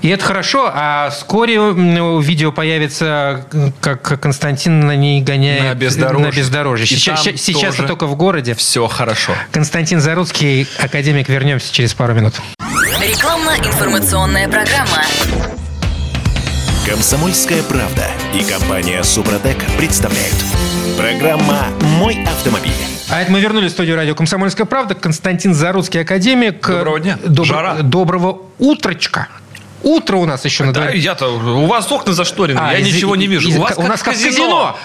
И 0.02 0.08
это 0.08 0.24
хорошо, 0.24 0.70
а 0.72 1.10
вскоре 1.10 1.58
видео 2.20 2.50
появится, 2.52 3.46
как 3.80 4.20
Константин 4.20 4.80
на 4.86 4.96
ней 4.96 5.20
гоняет 5.22 5.62
На 5.64 5.74
бездорожье. 5.74 6.26
на 6.26 6.32
бездорожье. 6.34 6.84
И 6.86 6.88
Сейчас, 6.88 7.22
сейчас 7.22 7.76
тоже. 7.76 7.86
только 7.88 8.06
в 8.06 8.16
городе. 8.16 8.54
Все 8.54 8.86
хорошо. 8.88 9.32
Константин 9.52 10.00
Заруцкий, 10.00 10.66
академик. 10.78 11.28
Вернемся 11.28 11.72
через 11.72 11.94
пару 11.94 12.14
минут. 12.14 12.34
Рекламно-информационная 13.00 14.48
программа. 14.48 15.04
Комсомольская 16.86 17.62
правда 17.62 18.06
и 18.34 18.42
компания 18.42 19.02
Супротек 19.02 19.58
представляют. 19.76 20.34
Программа 20.96 21.66
«Мой 21.98 22.24
автомобиль». 22.24 22.72
А 23.10 23.20
это 23.20 23.30
мы 23.30 23.40
вернулись 23.40 23.70
в 23.70 23.74
студию 23.74 23.96
радио 23.96 24.14
«Комсомольская 24.14 24.66
правда». 24.66 24.94
Константин 24.94 25.54
Заруцкий, 25.54 26.00
академик. 26.00 26.66
Доброго 26.66 27.00
дня. 27.00 27.18
Добро- 27.24 27.44
Жара. 27.44 27.74
Доброго 27.82 28.40
утрочка. 28.58 29.28
Утро 29.82 30.16
у 30.16 30.26
нас 30.26 30.44
еще 30.44 30.64
на 30.64 30.72
Да, 30.72 30.82
дворе. 30.82 30.98
я-то, 30.98 31.28
у 31.28 31.66
вас 31.66 31.90
окна 31.92 32.12
зашторены, 32.12 32.58
А, 32.60 32.72
я 32.72 32.78
из- 32.78 32.94
ничего 32.94 33.14
не 33.16 33.26
вижу. 33.26 33.48
из- 33.48 33.56
у 33.56 33.60
вас 33.60 33.72
у 33.76 33.80
как 33.82 33.88
нас 33.88 34.02
как 34.02 34.14
казино. 34.14 34.30
казино. 34.30 34.76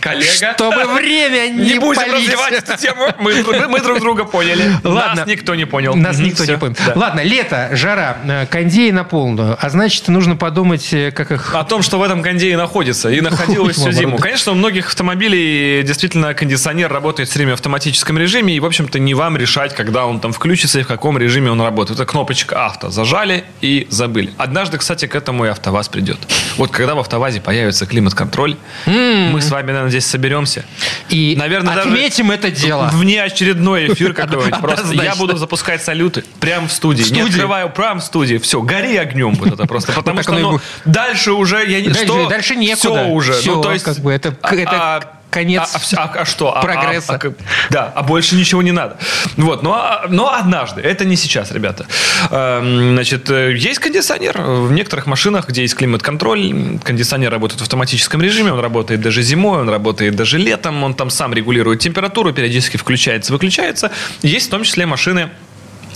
Коллега. 0.00 0.52
Чтобы 0.54 0.84
время 0.94 1.48
не 1.50 1.74
Не 1.74 1.78
будем 1.78 2.00
палить. 2.02 2.14
развивать 2.14 2.52
эту 2.54 2.76
тему. 2.76 3.08
Мы, 3.18 3.42
мы- 3.42 3.68
мы 3.68 3.80
друг 3.80 4.00
друга 4.00 4.24
поняли. 4.24 4.64
Ладно. 4.82 5.14
Нас 5.16 5.26
никто 5.26 5.54
не 5.54 5.64
понял. 5.66 5.94
Нас 5.94 6.16
Мгм, 6.16 6.26
никто 6.26 6.42
всё. 6.42 6.52
не 6.52 6.58
понял. 6.58 6.74
Да. 6.86 6.92
Ладно, 6.96 7.20
лето, 7.22 7.68
жара, 7.72 8.16
э, 8.24 8.46
кондеи 8.46 8.90
на 8.90 9.04
полную. 9.04 9.56
А 9.60 9.68
значит, 9.70 10.08
нужно 10.08 10.36
подумать, 10.36 10.92
э, 10.92 11.10
как 11.10 11.30
их... 11.32 11.54
О 11.54 11.64
том, 11.64 11.82
что 11.82 11.98
в 11.98 12.02
этом 12.02 12.22
кондее 12.22 12.56
находится 12.56 13.10
и 13.10 13.20
находилось 13.20 13.76
всю 13.76 13.92
зиму. 13.92 14.18
Конечно, 14.18 14.52
у 14.52 14.54
многих 14.54 14.86
автомобилей 14.88 15.82
действительно 15.82 16.32
кондиционер 16.34 16.90
работает 16.92 17.28
все 17.28 17.38
время 17.38 17.52
в 17.52 17.54
автоматическом 17.54 18.16
режиме, 18.18 18.54
и, 18.54 18.60
в 18.60 18.64
общем-то, 18.66 18.98
не 18.98 19.14
вам 19.14 19.36
решать, 19.36 19.74
когда 19.74 20.06
он 20.06 20.20
там 20.20 20.32
включится 20.32 20.80
и 20.80 20.82
в 20.82 20.86
каком 20.86 21.18
режиме 21.18 21.50
он 21.50 21.60
работает. 21.60 21.98
Это 22.00 22.06
кнопочка 22.10 22.66
авто. 22.66 22.90
Зажали 22.90 23.44
и 23.60 23.86
забыли. 23.90 24.32
Однажды, 24.38 24.78
кстати, 24.78 25.06
к 25.06 25.14
этому 25.14 25.44
и 25.44 25.48
АвтоВАЗ 25.48 25.88
придет. 25.88 26.18
Вот 26.56 26.70
когда 26.70 26.94
в 26.94 26.98
АвтоВАЗе 27.00 27.40
появится 27.40 27.86
климат-контроль, 27.86 28.56
мы 28.86 29.40
с 29.40 29.50
вами, 29.50 29.66
наверное, 29.68 29.89
здесь 29.90 30.06
соберемся. 30.06 30.64
И 31.08 31.34
Наверное, 31.36 31.74
даже 31.74 31.88
отметим 31.88 32.30
это 32.30 32.50
дело. 32.50 32.90
Внеочередной 32.92 33.92
эфир 33.92 34.14
какой-нибудь. 34.14 34.60
Просто 34.60 34.94
я 34.94 35.14
буду 35.14 35.36
запускать 35.36 35.82
салюты 35.82 36.24
прямо 36.40 36.68
в 36.68 36.72
студии. 36.72 37.12
Не 37.12 37.20
открываю 37.20 37.70
прям 37.70 38.00
в 38.00 38.04
студии. 38.04 38.38
Все, 38.38 38.62
гори 38.62 38.96
огнем 38.96 39.34
вот 39.34 39.52
это 39.52 39.66
просто. 39.66 39.92
Потому 40.00 40.18
так 40.18 40.24
что 40.24 40.38
ну, 40.38 40.60
дальше 40.84 41.32
уже 41.32 41.64
я 41.68 41.80
не 41.80 41.88
Дальше- 41.88 42.56
некуда. 42.56 42.78
Все 42.80 43.06
уже. 43.06 43.34
Ну, 43.46 43.62
то 43.62 43.72
есть, 43.72 43.86
это- 43.86 44.36
это 44.42 45.19
конец 45.30 45.62
а, 45.74 45.78
а 45.96 46.04
а- 46.04 46.20
а 46.20 46.24
что? 46.24 46.54
А- 46.54 46.60
а- 46.60 46.62
прогресса. 46.62 47.14
а 47.14 47.18
как- 47.18 47.34
да, 47.70 47.92
а 47.94 48.02
больше 48.02 48.34
ничего 48.36 48.62
не 48.62 48.72
надо. 48.72 48.98
Вот, 49.36 49.62
но, 49.62 49.74
а- 49.74 50.06
но 50.08 50.32
однажды, 50.32 50.80
это 50.80 51.04
не 51.04 51.16
сейчас, 51.16 51.52
ребята. 51.52 51.86
Эм, 52.30 52.90
Значит, 52.94 53.30
э, 53.30 53.54
есть 53.56 53.78
кондиционер. 53.78 54.40
В 54.42 54.72
некоторых 54.72 55.06
машинах, 55.06 55.48
где 55.48 55.62
есть 55.62 55.74
климат-контроль, 55.74 56.78
кондиционер 56.84 57.30
работает 57.30 57.60
в 57.60 57.62
автоматическом 57.62 58.20
режиме, 58.20 58.52
он 58.52 58.60
работает 58.60 59.00
даже 59.00 59.22
зимой, 59.22 59.60
он 59.60 59.68
работает 59.68 60.16
даже 60.16 60.38
летом, 60.38 60.82
он 60.82 60.94
там 60.94 61.10
сам 61.10 61.32
регулирует 61.32 61.80
температуру, 61.80 62.32
периодически 62.32 62.76
включается, 62.76 63.32
выключается. 63.32 63.90
Есть 64.22 64.48
в 64.48 64.50
том 64.50 64.64
числе 64.64 64.86
машины 64.86 65.30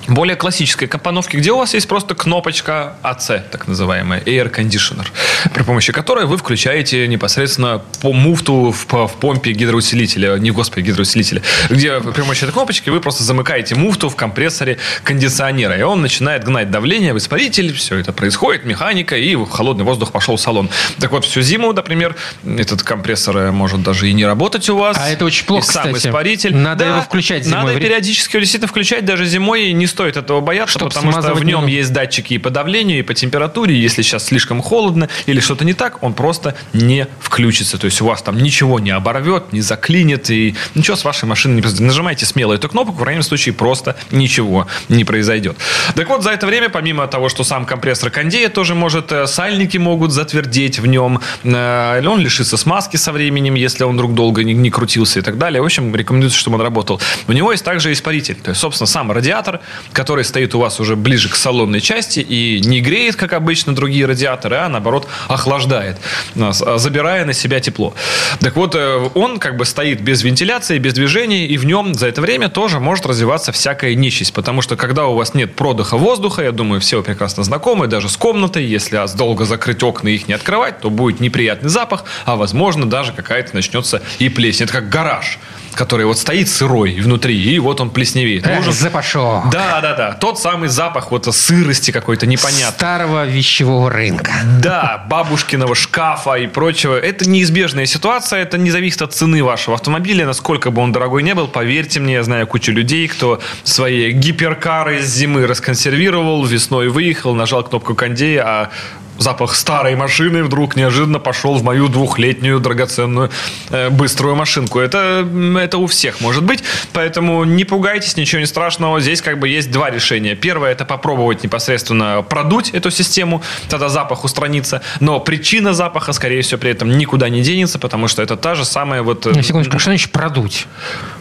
более 0.08 0.36
классической 0.36 0.88
компоновки, 0.88 1.36
где 1.36 1.52
у 1.52 1.58
вас 1.58 1.74
есть 1.74 1.88
просто 1.88 2.14
кнопочка 2.14 2.94
АЦ, 3.02 3.26
так 3.50 3.66
называемая, 3.66 4.20
Air 4.20 4.52
Conditioner, 4.52 5.06
при 5.52 5.62
помощи 5.62 5.92
которой 5.92 6.26
вы 6.26 6.36
включаете 6.36 7.06
непосредственно 7.08 7.82
по 8.00 8.12
муфту 8.12 8.70
в, 8.72 8.86
в 8.86 9.12
помпе 9.20 9.52
гидроусилителя, 9.52 10.36
не, 10.38 10.50
господи, 10.50 10.86
гидроусилителя, 10.86 11.42
где 11.70 12.00
при 12.00 12.22
помощи 12.22 12.44
этой 12.44 12.52
кнопочки 12.52 12.90
вы 12.90 13.00
просто 13.00 13.24
замыкаете 13.24 13.74
муфту 13.74 14.08
в 14.08 14.16
компрессоре 14.16 14.78
кондиционера, 15.02 15.78
и 15.78 15.82
он 15.82 16.02
начинает 16.02 16.44
гнать 16.44 16.70
давление 16.70 17.14
в 17.14 17.18
испаритель, 17.18 17.72
все 17.72 17.96
это 17.96 18.12
происходит, 18.12 18.64
механика, 18.64 19.16
и 19.16 19.36
холодный 19.46 19.84
воздух 19.84 20.12
пошел 20.12 20.36
в 20.36 20.40
салон. 20.40 20.70
Так 21.00 21.12
вот, 21.12 21.24
всю 21.24 21.40
зиму, 21.40 21.72
например, 21.72 22.16
этот 22.44 22.82
компрессор 22.82 23.36
э, 23.36 23.50
может 23.50 23.82
даже 23.82 24.08
и 24.08 24.12
не 24.12 24.26
работать 24.26 24.68
у 24.68 24.76
вас. 24.76 24.96
А 25.00 25.08
это 25.08 25.24
очень 25.24 25.46
плохо, 25.46 25.66
И 25.66 25.72
сам 25.72 25.92
кстати. 25.92 26.08
испаритель. 26.08 26.54
Надо 26.54 26.84
его 26.84 27.00
включать 27.00 27.44
зимой. 27.44 27.64
Надо 27.64 27.80
периодически 27.80 28.36
его 28.36 28.40
действительно 28.40 28.68
включать 28.68 29.04
даже 29.04 29.24
зимой. 29.26 29.64
И 29.68 29.72
не 29.72 29.86
стоит 29.94 30.16
этого 30.16 30.40
бояться, 30.40 30.78
Чтоб 30.78 30.88
потому 30.92 31.12
что 31.12 31.34
в 31.34 31.44
нем 31.44 31.66
не- 31.66 31.74
есть 31.74 31.92
датчики 31.92 32.34
и 32.34 32.38
по 32.38 32.50
давлению, 32.50 32.98
и 32.98 33.02
по 33.02 33.14
температуре. 33.14 33.80
Если 33.80 34.02
сейчас 34.02 34.26
слишком 34.26 34.60
холодно 34.60 35.08
или 35.26 35.38
что-то 35.38 35.64
не 35.64 35.72
так, 35.72 36.02
он 36.02 36.14
просто 36.14 36.56
не 36.72 37.06
включится. 37.20 37.78
То 37.78 37.84
есть 37.86 38.00
у 38.00 38.06
вас 38.06 38.22
там 38.22 38.38
ничего 38.38 38.80
не 38.80 38.90
оборвет, 38.90 39.52
не 39.52 39.60
заклинит, 39.60 40.30
и 40.30 40.56
ничего 40.74 40.96
с 40.96 41.04
вашей 41.04 41.26
машиной 41.26 41.54
не 41.54 41.62
произойдет. 41.62 41.86
Нажимайте 41.86 42.26
смело 42.26 42.52
эту 42.54 42.68
кнопку, 42.68 42.92
в 42.94 42.98
крайнем 43.02 43.22
случае 43.22 43.54
просто 43.54 43.96
ничего 44.10 44.66
не 44.88 45.04
произойдет. 45.04 45.56
Так 45.94 46.08
вот, 46.08 46.22
за 46.24 46.30
это 46.30 46.46
время, 46.46 46.68
помимо 46.68 47.06
того, 47.06 47.28
что 47.28 47.44
сам 47.44 47.64
компрессор 47.66 48.10
кондея 48.10 48.48
тоже 48.48 48.74
может, 48.74 49.12
э, 49.12 49.26
сальники 49.28 49.78
могут 49.78 50.10
затвердеть 50.10 50.80
в 50.80 50.86
нем, 50.86 51.20
э, 51.44 52.06
он 52.06 52.20
лишится 52.20 52.56
смазки 52.56 52.96
со 52.96 53.12
временем, 53.12 53.54
если 53.54 53.84
он 53.84 53.94
вдруг 53.94 54.14
долго 54.14 54.42
не, 54.42 54.54
не 54.54 54.70
крутился 54.70 55.20
и 55.20 55.22
так 55.22 55.38
далее. 55.38 55.62
В 55.62 55.64
общем, 55.64 55.94
рекомендуется, 55.94 56.38
чтобы 56.38 56.56
он 56.56 56.62
работал. 56.62 57.00
У 57.28 57.32
него 57.32 57.52
есть 57.52 57.64
также 57.64 57.92
испаритель. 57.92 58.34
То 58.34 58.50
есть, 58.50 58.60
собственно, 58.60 58.86
сам 58.86 59.12
радиатор, 59.12 59.60
который 59.92 60.24
стоит 60.24 60.54
у 60.54 60.58
вас 60.58 60.80
уже 60.80 60.96
ближе 60.96 61.28
к 61.28 61.36
салонной 61.36 61.80
части 61.80 62.20
и 62.20 62.60
не 62.60 62.80
греет, 62.80 63.16
как 63.16 63.32
обычно, 63.32 63.74
другие 63.74 64.06
радиаторы, 64.06 64.56
а 64.56 64.68
наоборот 64.68 65.06
охлаждает, 65.28 65.98
а, 66.36 66.52
а, 66.60 66.78
забирая 66.78 67.24
на 67.24 67.32
себя 67.32 67.60
тепло. 67.60 67.94
Так 68.40 68.56
вот, 68.56 68.74
э, 68.74 69.08
он 69.14 69.38
как 69.38 69.56
бы 69.56 69.64
стоит 69.64 70.00
без 70.00 70.22
вентиляции, 70.22 70.78
без 70.78 70.94
движения, 70.94 71.46
и 71.46 71.56
в 71.56 71.64
нем 71.64 71.94
за 71.94 72.08
это 72.08 72.20
время 72.20 72.48
тоже 72.48 72.80
может 72.80 73.06
развиваться 73.06 73.52
всякая 73.52 73.94
нечисть. 73.94 74.32
Потому 74.32 74.62
что 74.62 74.76
когда 74.76 75.06
у 75.06 75.14
вас 75.14 75.34
нет 75.34 75.54
продыха 75.54 75.96
воздуха, 75.96 76.42
я 76.42 76.52
думаю, 76.52 76.80
все 76.80 77.02
прекрасно 77.02 77.44
знакомы, 77.44 77.86
даже 77.86 78.08
с 78.08 78.16
комнатой, 78.16 78.64
если 78.64 79.04
долго 79.16 79.44
закрыть 79.44 79.82
окна 79.82 80.08
и 80.08 80.14
их 80.14 80.28
не 80.28 80.34
открывать, 80.34 80.80
то 80.80 80.90
будет 80.90 81.20
неприятный 81.20 81.70
запах, 81.70 82.04
а 82.24 82.36
возможно 82.36 82.88
даже 82.88 83.12
какая-то 83.12 83.54
начнется 83.54 84.02
и 84.18 84.28
плесень. 84.28 84.64
Это 84.64 84.74
как 84.74 84.88
гараж 84.88 85.38
который 85.74 86.06
вот 86.06 86.18
стоит 86.18 86.48
сырой 86.48 87.00
внутри, 87.00 87.36
и 87.40 87.58
вот 87.58 87.80
он 87.80 87.90
плесневеет. 87.90 88.46
Эх, 88.46 88.60
Нужен- 88.60 88.72
запашок. 88.72 89.50
Да, 89.50 89.80
да, 89.80 89.94
да. 89.94 90.12
Тот 90.12 90.38
самый 90.38 90.68
запах 90.68 91.10
вот 91.10 91.24
сырости 91.34 91.90
какой-то 91.90 92.26
непонятный. 92.26 92.72
Старого 92.72 93.26
вещевого 93.26 93.90
рынка. 93.90 94.32
Да, 94.60 95.04
бабушкиного 95.08 95.74
шкафа 95.74 96.34
и 96.34 96.46
прочего. 96.46 96.96
Это 96.98 97.28
неизбежная 97.28 97.86
ситуация, 97.86 98.42
это 98.42 98.58
не 98.58 98.70
зависит 98.70 99.02
от 99.02 99.12
цены 99.14 99.42
вашего 99.42 99.74
автомобиля, 99.74 100.26
насколько 100.26 100.70
бы 100.70 100.82
он 100.82 100.92
дорогой 100.92 101.22
не 101.22 101.34
был. 101.34 101.48
Поверьте 101.48 102.00
мне, 102.00 102.14
я 102.14 102.22
знаю 102.22 102.46
кучу 102.46 102.72
людей, 102.72 103.08
кто 103.08 103.40
свои 103.62 104.12
гиперкары 104.12 105.02
с 105.02 105.06
зимы 105.06 105.46
расконсервировал, 105.46 106.44
весной 106.44 106.88
выехал, 106.88 107.34
нажал 107.34 107.64
кнопку 107.64 107.94
кондея, 107.94 108.42
а 108.46 108.70
запах 109.18 109.54
старой 109.54 109.94
машины 109.96 110.42
вдруг 110.44 110.76
неожиданно 110.76 111.18
пошел 111.18 111.54
в 111.54 111.62
мою 111.62 111.88
двухлетнюю 111.88 112.60
драгоценную 112.60 113.30
э, 113.70 113.90
быструю 113.90 114.34
машинку. 114.36 114.80
Это, 114.80 115.26
это 115.58 115.78
у 115.78 115.86
всех 115.86 116.20
может 116.20 116.42
быть, 116.44 116.62
поэтому 116.92 117.44
не 117.44 117.64
пугайтесь, 117.64 118.16
ничего 118.16 118.40
не 118.40 118.46
страшного. 118.46 119.00
Здесь 119.00 119.22
как 119.22 119.38
бы 119.38 119.48
есть 119.48 119.70
два 119.70 119.90
решения. 119.90 120.34
Первое 120.34 120.72
это 120.72 120.84
попробовать 120.84 121.42
непосредственно 121.44 122.22
продуть 122.28 122.70
эту 122.70 122.90
систему, 122.90 123.42
тогда 123.68 123.88
запах 123.88 124.24
устранится, 124.24 124.82
но 125.00 125.20
причина 125.20 125.74
запаха, 125.74 126.12
скорее 126.12 126.42
всего, 126.42 126.58
при 126.60 126.70
этом 126.70 126.96
никуда 126.98 127.28
не 127.28 127.42
денется, 127.42 127.78
потому 127.78 128.08
что 128.08 128.22
это 128.22 128.36
та 128.36 128.54
же 128.54 128.64
самая 128.64 129.02
вот... 129.02 129.26
э, 129.26 129.30
На 129.30 129.42
секундочку, 129.42 129.78
что 129.78 129.90
значит 129.90 130.10
продуть? 130.12 130.66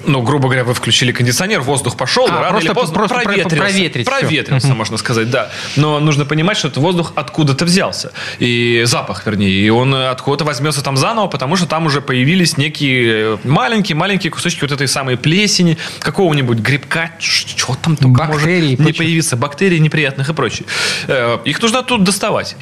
ну, 0.05 0.21
грубо 0.21 0.45
говоря, 0.45 0.63
вы 0.63 0.73
включили 0.73 1.11
кондиционер, 1.11 1.61
воздух 1.61 1.95
пошел, 1.95 2.27
А, 2.27 2.31
рано 2.31 2.49
просто- 2.49 2.67
или 2.67 2.73
поздно 2.73 2.93
просто 2.95 3.15
про- 3.15 3.23
проветрился. 3.23 3.57
проветрить. 3.57 4.05
Проветрился, 4.05 4.67
можно 4.73 4.97
сказать, 4.97 5.29
да. 5.29 5.49
Но 5.77 5.99
нужно 5.99 6.25
понимать, 6.25 6.57
что 6.57 6.67
этот 6.67 6.79
воздух 6.83 7.13
откуда-то 7.15 7.63
взялся. 7.83 8.11
И 8.39 8.83
запах, 8.85 9.25
вернее. 9.25 9.51
И 9.51 9.69
он 9.69 9.93
откуда-то 9.93 10.45
возьмется 10.45 10.83
там 10.83 10.97
заново, 10.97 11.27
потому 11.27 11.55
что 11.55 11.65
там 11.65 11.85
уже 11.85 12.01
появились 12.01 12.57
некие 12.57 13.39
маленькие-маленькие 13.43 14.31
кусочки 14.31 14.61
вот 14.61 14.71
этой 14.71 14.87
самой 14.87 15.17
плесени, 15.17 15.77
какого-нибудь 15.99 16.59
грибка, 16.59 17.11
что 17.19 17.75
там 17.75 17.95
только 17.97 18.25
Бактерий 18.25 18.73
и 18.73 18.77
может 18.77 18.85
не 18.85 18.93
появиться, 18.93 19.35
бактерий 19.35 19.79
неприятных 19.79 20.29
и 20.29 20.33
прочее. 20.33 20.65
Э, 21.07 21.39
Их 21.45 21.61
нужно 21.61 21.83
тут 21.83 22.03
доставать. 22.03 22.55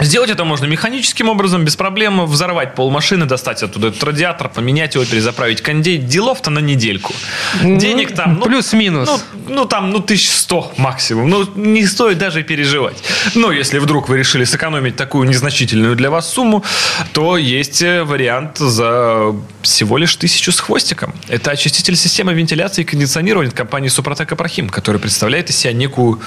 Сделать 0.00 0.30
это 0.30 0.44
можно 0.44 0.66
механическим 0.66 1.28
образом, 1.28 1.64
без 1.64 1.76
проблем. 1.76 2.24
Взорвать 2.26 2.74
пол 2.74 2.90
машины, 2.90 3.26
достать 3.26 3.62
оттуда 3.62 3.88
этот 3.88 4.02
радиатор, 4.02 4.48
поменять 4.48 4.94
его, 4.94 5.04
перезаправить 5.04 5.60
кондей. 5.60 5.98
Делов-то 5.98 6.50
на 6.50 6.58
недельку. 6.58 7.14
Денег 7.62 8.14
там... 8.14 8.38
ну, 8.40 8.46
Плюс-минус. 8.46 9.08
Ну, 9.08 9.54
ну, 9.54 9.64
там, 9.64 9.90
ну, 9.90 9.98
1100 9.98 10.74
максимум. 10.78 11.30
Ну, 11.30 11.48
не 11.54 11.86
стоит 11.86 12.18
даже 12.18 12.42
переживать. 12.42 12.96
Но 13.34 13.52
если 13.52 13.78
вдруг 13.78 14.08
вы 14.08 14.18
решили 14.18 14.44
сэкономить 14.44 14.96
такую 14.96 15.28
незначительную 15.28 15.96
для 15.96 16.10
вас 16.10 16.32
сумму, 16.32 16.64
то 17.12 17.36
есть 17.36 17.82
э, 17.82 18.02
вариант 18.04 18.58
за 18.58 19.34
всего 19.62 19.96
лишь 19.98 20.16
тысячу 20.16 20.52
с 20.52 20.60
хвостиком. 20.60 21.14
Это 21.28 21.50
очиститель 21.50 21.96
системы 21.96 22.34
вентиляции 22.34 22.82
и 22.82 22.84
кондиционирования 22.84 23.50
от 23.50 23.56
компании 23.56 23.88
Супротек 23.88 24.32
Апрахим, 24.32 24.68
который 24.68 25.00
представляет 25.00 25.50
из 25.50 25.56
себя 25.56 25.72
некую 25.72 26.20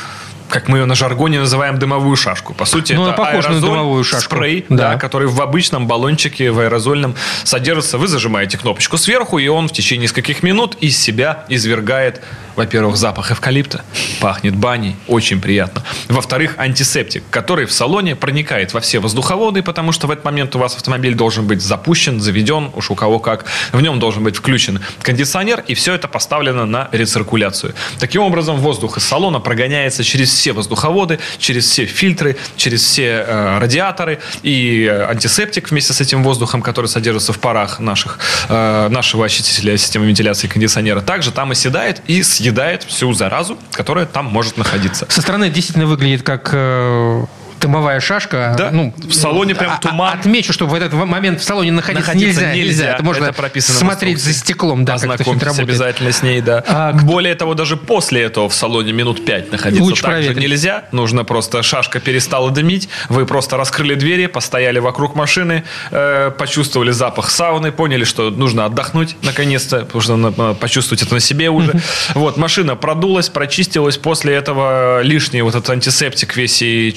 как 0.49 0.67
мы 0.67 0.79
ее 0.79 0.85
на 0.85 0.95
жаргоне 0.95 1.39
называем, 1.39 1.77
дымовую 1.79 2.15
шашку. 2.15 2.53
По 2.53 2.65
сути, 2.65 2.93
Ну, 2.93 3.07
это 3.07 3.13
похожа 3.17 3.49
на 3.49 3.61
дымовую 3.61 4.03
шашку. 4.03 4.35
спрей, 4.35 4.65
Да. 4.69 4.93
да, 4.93 4.97
который 4.97 5.27
в 5.27 5.41
обычном 5.41 5.87
баллончике, 5.87 6.51
в 6.51 6.59
аэрозольном 6.59 7.15
содержится. 7.43 7.97
Вы 7.97 8.07
зажимаете 8.07 8.57
кнопочку 8.57 8.97
сверху, 8.97 9.37
и 9.39 9.47
он 9.47 9.67
в 9.67 9.71
течение 9.71 10.03
нескольких 10.03 10.43
минут 10.43 10.77
из 10.79 10.97
себя 10.97 11.45
извергает 11.49 12.21
Во-первых, 12.55 12.97
запах 12.97 13.31
эвкалипта. 13.31 13.83
Пахнет 14.19 14.55
баней. 14.55 14.95
Очень 15.07 15.39
приятно. 15.39 15.83
Во-вторых, 16.07 16.55
антисептик, 16.57 17.23
который 17.29 17.67
в 17.67 17.71
салоне 17.71 18.15
проникает 18.15 18.73
во 18.73 18.79
все 18.79 18.97
воздуховоды, 18.97 19.61
потому 19.61 19.91
что 19.91 20.07
в 20.07 20.11
этот 20.11 20.25
момент 20.25 20.55
у 20.55 20.59
вас 20.59 20.75
автомобиль 20.75 21.13
должен 21.13 21.45
быть 21.45 21.61
запущен, 21.61 22.19
заведен, 22.19 22.71
уж 22.73 22.89
у 22.89 22.95
кого 22.95 23.19
как. 23.19 23.45
В 23.73 23.81
нем 23.81 23.99
должен 23.99 24.23
быть 24.23 24.37
включен 24.37 24.79
кондиционер, 25.03 25.63
и 25.67 25.75
все 25.75 25.93
это 25.93 26.07
поставлено 26.07 26.65
на 26.65 26.89
рециркуляцию. 26.91 27.75
Таким 27.99 28.23
образом, 28.23 28.57
воздух 28.57 28.97
из 28.97 29.03
салона 29.03 29.39
прогоняется 29.39 30.03
через 30.03 30.33
все 30.37 30.53
воздуховоды, 30.53 31.19
через 31.37 31.65
все 31.69 31.85
фильтры, 31.85 32.37
через 32.55 32.83
все 32.83 33.25
э, 33.27 33.57
радиаторы, 33.59 34.19
и 34.43 34.85
э, 34.85 35.05
антисептик 35.09 35.71
вместе 35.71 35.93
с 35.93 36.01
этим 36.01 36.23
воздухом, 36.23 36.61
который 36.61 36.87
содержится 36.87 37.33
в 37.33 37.39
парах 37.39 37.79
наших, 37.79 38.19
э, 38.49 38.87
нашего 38.89 39.25
очистителя 39.25 39.77
системы 39.77 40.07
вентиляции 40.07 40.47
кондиционера, 40.47 41.01
также 41.01 41.31
там 41.31 41.51
оседает 41.51 42.01
и 42.07 42.23
съедает 42.23 42.83
всю 42.83 43.13
заразу, 43.13 43.57
которая 43.71 44.05
там 44.05 44.25
может 44.25 44.57
находиться. 44.57 45.05
Со 45.09 45.21
стороны 45.21 45.49
действительно 45.49 45.85
выглядит 45.85 46.23
как 46.23 46.49
э, 46.53 47.25
дымовая 47.59 47.99
шашка. 47.99 48.55
Да, 48.57 48.71
ну, 48.71 48.93
в 48.97 49.13
салоне 49.13 49.55
прям 49.55 49.73
а- 49.73 49.77
туман. 49.77 50.17
Отмечу, 50.19 50.53
что 50.53 50.65
в 50.67 50.73
этот 50.73 50.93
момент 50.93 51.41
в 51.41 51.43
салоне 51.43 51.71
находиться, 51.71 52.07
Находиться 52.11 52.41
нельзя, 52.41 52.53
нельзя. 52.55 52.83
нельзя. 52.83 52.93
Это 52.95 53.03
можно 53.03 53.25
Это 53.25 53.33
прописано 53.33 53.77
смотреть 53.77 54.19
за 54.21 54.33
стеклом, 54.33 54.85
да, 54.85 54.95
Ознакомьтесь 54.95 55.59
обязательно 55.59 56.11
с 56.11 56.21
ней, 56.23 56.41
да. 56.41 56.63
А, 56.67 56.93
Более 56.93 57.35
того, 57.35 57.53
даже 57.53 57.77
после 57.77 58.21
этого 58.23 58.49
в 58.49 58.53
салоне 58.53 58.93
минут 58.93 59.25
пять 59.25 59.51
находиться 59.51 59.83
Лучше 59.83 60.01
также 60.03 60.17
проветрить. 60.27 60.43
нельзя. 60.49 60.85
Нужно 60.91 61.23
просто 61.23 61.61
шашка 61.63 61.99
перестала 61.99 62.51
дымить, 62.51 62.89
вы 63.09 63.25
просто 63.25 63.57
раскрыли 63.57 63.95
двери, 63.95 64.27
постояли 64.27 64.79
вокруг 64.79 65.15
машины, 65.15 65.63
э, 65.91 66.31
почувствовали 66.37 66.91
запах 66.91 67.29
сауны, 67.29 67.71
поняли, 67.71 68.03
что 68.03 68.29
нужно 68.29 68.65
отдохнуть 68.65 69.15
наконец-то, 69.21 69.79
потому 69.85 70.01
что 70.01 70.15
надо, 70.15 70.51
э, 70.51 70.55
почувствовать 70.59 71.01
это 71.03 71.13
на 71.13 71.19
себе 71.19 71.49
уже. 71.49 71.73
Вот, 72.15 72.37
машина 72.37 72.75
продулась, 72.75 73.29
прочистилась, 73.29 73.97
после 73.97 74.33
этого 74.35 75.01
лишний 75.01 75.41
вот 75.41 75.55
этот 75.55 75.69
антисептик 75.69 76.35
весь 76.35 76.61
и 76.61 76.91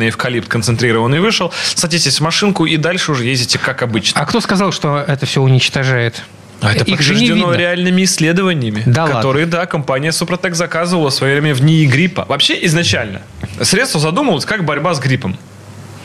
чрезмерный 0.00 0.08
эвкалипт 0.08 0.48
концентрированный 0.48 1.20
вышел. 1.20 1.52
Садитесь 1.74 2.18
в 2.18 2.22
машинку 2.22 2.66
и 2.66 2.76
дальше 2.76 3.12
уже 3.12 3.24
ездите 3.24 3.58
как 3.58 3.82
обычно. 3.82 4.20
А 4.20 4.26
кто 4.26 4.40
сказал, 4.40 4.72
что 4.72 4.98
это 5.06 5.26
все 5.26 5.40
уничтожает? 5.42 6.22
А 6.62 6.72
это 6.72 6.84
Их 6.84 6.98
подтверждено 6.98 7.54
реальными 7.54 8.02
исследованиями, 8.04 8.82
Да 8.84 9.02
ладно? 9.04 9.16
которые, 9.16 9.46
да, 9.46 9.64
компания 9.66 10.12
Супротек 10.12 10.54
заказывала 10.54 11.08
в 11.10 11.14
свое 11.14 11.40
время 11.40 11.54
в 11.54 11.62
НИИ 11.62 11.86
гриппа. 11.86 12.26
Вообще, 12.28 12.58
изначально, 12.66 13.22
средство 13.62 13.98
задумывалось 13.98 14.44
как 14.44 14.64
борьба 14.64 14.92
с 14.92 15.00
гриппом. 15.00 15.38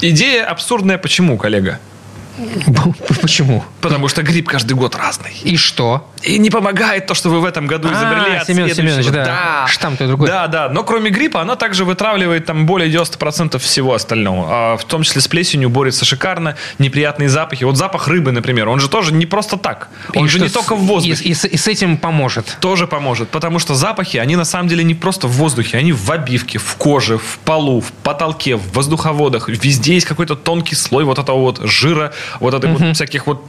Идея 0.02 0.46
абсурдная. 0.46 0.98
Почему, 0.98 1.38
коллега? 1.38 1.80
Почему? 3.22 3.64
Потому 3.82 4.08
что 4.08 4.22
грипп 4.24 4.48
каждый 4.48 4.74
год 4.74 4.96
разный. 4.96 5.32
И 5.44 5.58
что? 5.58 6.10
И 6.24 6.38
не 6.40 6.50
помогает 6.50 7.08
то, 7.08 7.14
что 7.14 7.30
вы 7.30 7.40
в 7.40 7.46
этом 7.46 7.68
году 7.68 7.88
А, 7.92 7.94
изобрели 7.94 8.36
от 8.38 8.48
Семен. 8.48 8.74
Семенович, 8.74 9.08
да. 9.08 9.66
Штамм-то 9.68 10.08
другой. 10.08 10.28
Да, 10.28 10.48
да. 10.48 10.70
Но 10.70 10.84
кроме 10.84 11.10
гриппа, 11.12 11.42
она 11.42 11.56
также 11.56 11.86
вытравливает 11.86 12.46
там 12.46 12.66
более 12.66 12.90
90% 12.92 13.58
всего 13.60 13.94
остального. 13.94 14.48
А 14.50 14.78
в 14.78 14.84
том 14.86 15.04
числе 15.04 15.22
с 15.22 15.28
плесенью 15.28 15.70
борется 15.70 16.04
шикарно. 16.06 16.56
Неприятные 16.80 17.30
запахи. 17.30 17.64
Вот 17.64 17.78
запах 17.78 18.08
рыбы, 18.08 18.32
например, 18.32 18.68
он 18.70 18.80
же 18.80 18.90
тоже 18.90 19.14
не 19.14 19.26
просто 19.26 19.58
так. 19.58 19.90
Он 20.16 20.26
И 20.26 20.30
же 20.30 20.40
не 20.40 20.50
только 20.50 20.76
в 20.76 20.80
воздухе. 20.86 21.24
И, 21.24 21.32
и 21.32 21.36
и 21.56 21.58
с 21.58 21.68
этим 21.68 21.98
поможет. 21.98 22.58
тоже 22.60 22.88
поможет, 22.88 23.30
потому 23.30 23.60
что 23.60 23.76
запахи, 23.76 24.18
они 24.18 24.36
на 24.36 24.46
самом 24.46 24.68
деле 24.68 24.84
не 24.84 24.96
просто 24.96 25.28
в 25.28 25.32
воздухе, 25.34 25.78
они 25.78 25.94
в 25.94 26.12
обивке, 26.12 26.58
в 26.58 26.76
коже, 26.76 27.18
в 27.18 27.38
полу, 27.46 27.82
в 27.82 27.92
потолке, 27.92 28.56
в 28.56 28.74
воздуховодах. 28.74 29.48
Везде 29.50 29.94
есть 29.96 30.06
какой-то 30.08 30.36
тонкий 30.36 30.76
слой 30.76 31.04
вот 31.04 31.20
этого 31.20 31.38
вот 31.40 31.60
жира, 31.64 32.14
вот 32.40 32.54
этой 32.54 32.72
вот 32.72 32.96
всяких 32.96 33.28
вот 33.28 33.44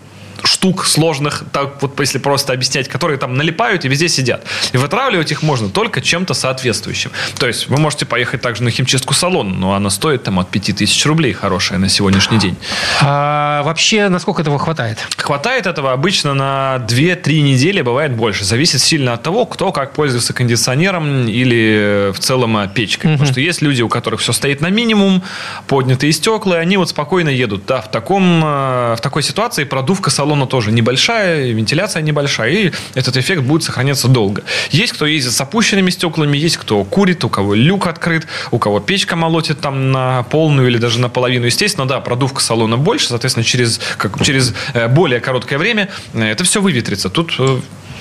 штук 0.47 0.87
сложных, 0.87 1.45
так 1.53 1.83
вот 1.83 1.99
если 2.01 2.19
просто 2.19 2.53
объяснять, 2.53 2.89
которые 2.89 3.19
там 3.19 3.37
налипают 3.37 3.85
и 3.85 3.89
везде 3.89 4.09
сидят. 4.09 4.45
И 4.73 4.77
вытравливать 4.77 5.33
их 5.33 5.43
можно 5.43 5.69
только 5.69 6.01
чем-то 6.01 6.35
соответствующим. 6.35 7.11
То 7.39 7.47
есть 7.47 7.69
вы 7.69 7.79
можете 7.79 8.07
поехать 8.07 8.41
также 8.41 8.63
на 8.63 8.71
химчистку 8.71 9.15
салона, 9.15 9.55
но 9.55 9.75
она 9.75 9.91
стоит 9.91 10.23
там 10.25 10.39
от 10.39 10.51
5000 10.51 11.07
рублей 11.07 11.33
хорошая 11.33 11.79
на 11.79 11.89
сегодняшний 11.89 12.39
день. 12.39 12.57
А 13.03 13.63
вообще, 13.63 14.09
насколько 14.09 14.43
этого 14.43 14.59
хватает? 14.59 14.99
Хватает 15.17 15.67
этого 15.67 15.93
обычно 15.93 16.35
на 16.35 16.85
2-3 16.89 17.41
недели, 17.41 17.83
бывает 17.83 18.13
больше. 18.15 18.45
Зависит 18.45 18.81
сильно 18.81 19.15
от 19.15 19.23
того, 19.23 19.47
кто 19.47 19.73
как 19.73 19.93
пользуется 19.93 20.33
кондиционером 20.33 21.27
или 21.27 22.11
э, 22.11 22.13
в 22.13 22.19
целом 22.19 22.57
э, 22.59 22.69
печкой. 22.69 23.13
Потому 23.13 23.31
что 23.31 23.41
есть 23.41 23.63
люди, 23.63 23.83
у 23.83 23.89
которых 23.89 24.21
все 24.21 24.33
стоит 24.33 24.61
на 24.61 24.71
минимум, 24.71 25.23
поднятые 25.67 26.13
стекла, 26.13 26.59
и 26.59 26.61
они 26.61 26.77
вот 26.77 26.91
спокойно 26.91 27.29
едут. 27.29 27.67
Да, 27.67 27.81
в, 27.81 27.91
таком, 27.91 28.43
э, 28.45 28.97
в 28.97 29.01
такой 29.01 29.23
ситуации 29.23 29.65
продувка 29.65 30.11
салона 30.11 30.36
тоже 30.45 30.73
небольшая, 30.73 31.53
вентиляция 31.53 32.03
небольшая, 32.03 32.51
и 32.51 32.73
этот 32.95 33.17
эффект 33.17 33.43
будет 33.43 33.63
сохраняться 33.63 34.09
долго. 34.09 34.43
Есть 34.71 34.93
кто 34.93 35.07
ездит 35.07 35.33
с 35.33 35.41
опущенными 35.41 35.89
стеклами, 35.89 36.37
есть 36.37 36.59
кто 36.59 36.85
курит, 36.85 37.25
у 37.25 37.31
кого 37.31 37.55
люк 37.55 37.87
открыт, 37.87 38.27
у 38.51 38.59
кого 38.59 38.81
печка 38.81 39.17
молотит 39.17 39.61
там 39.61 39.91
на 39.93 40.25
полную 40.25 40.69
или 40.69 40.77
даже 40.77 41.01
наполовину. 41.01 41.47
Естественно, 41.47 41.89
да, 41.89 42.01
продувка 42.01 42.43
салона 42.43 42.77
больше, 42.77 43.09
соответственно, 43.09 43.45
через, 43.45 43.81
как, 43.97 44.23
через 44.23 44.53
э, 44.75 44.89
более 44.89 45.21
короткое 45.21 45.57
время 45.57 45.89
э, 46.13 46.25
это 46.25 46.45
все 46.45 46.61
выветрится. 46.61 47.09
Тут 47.09 47.39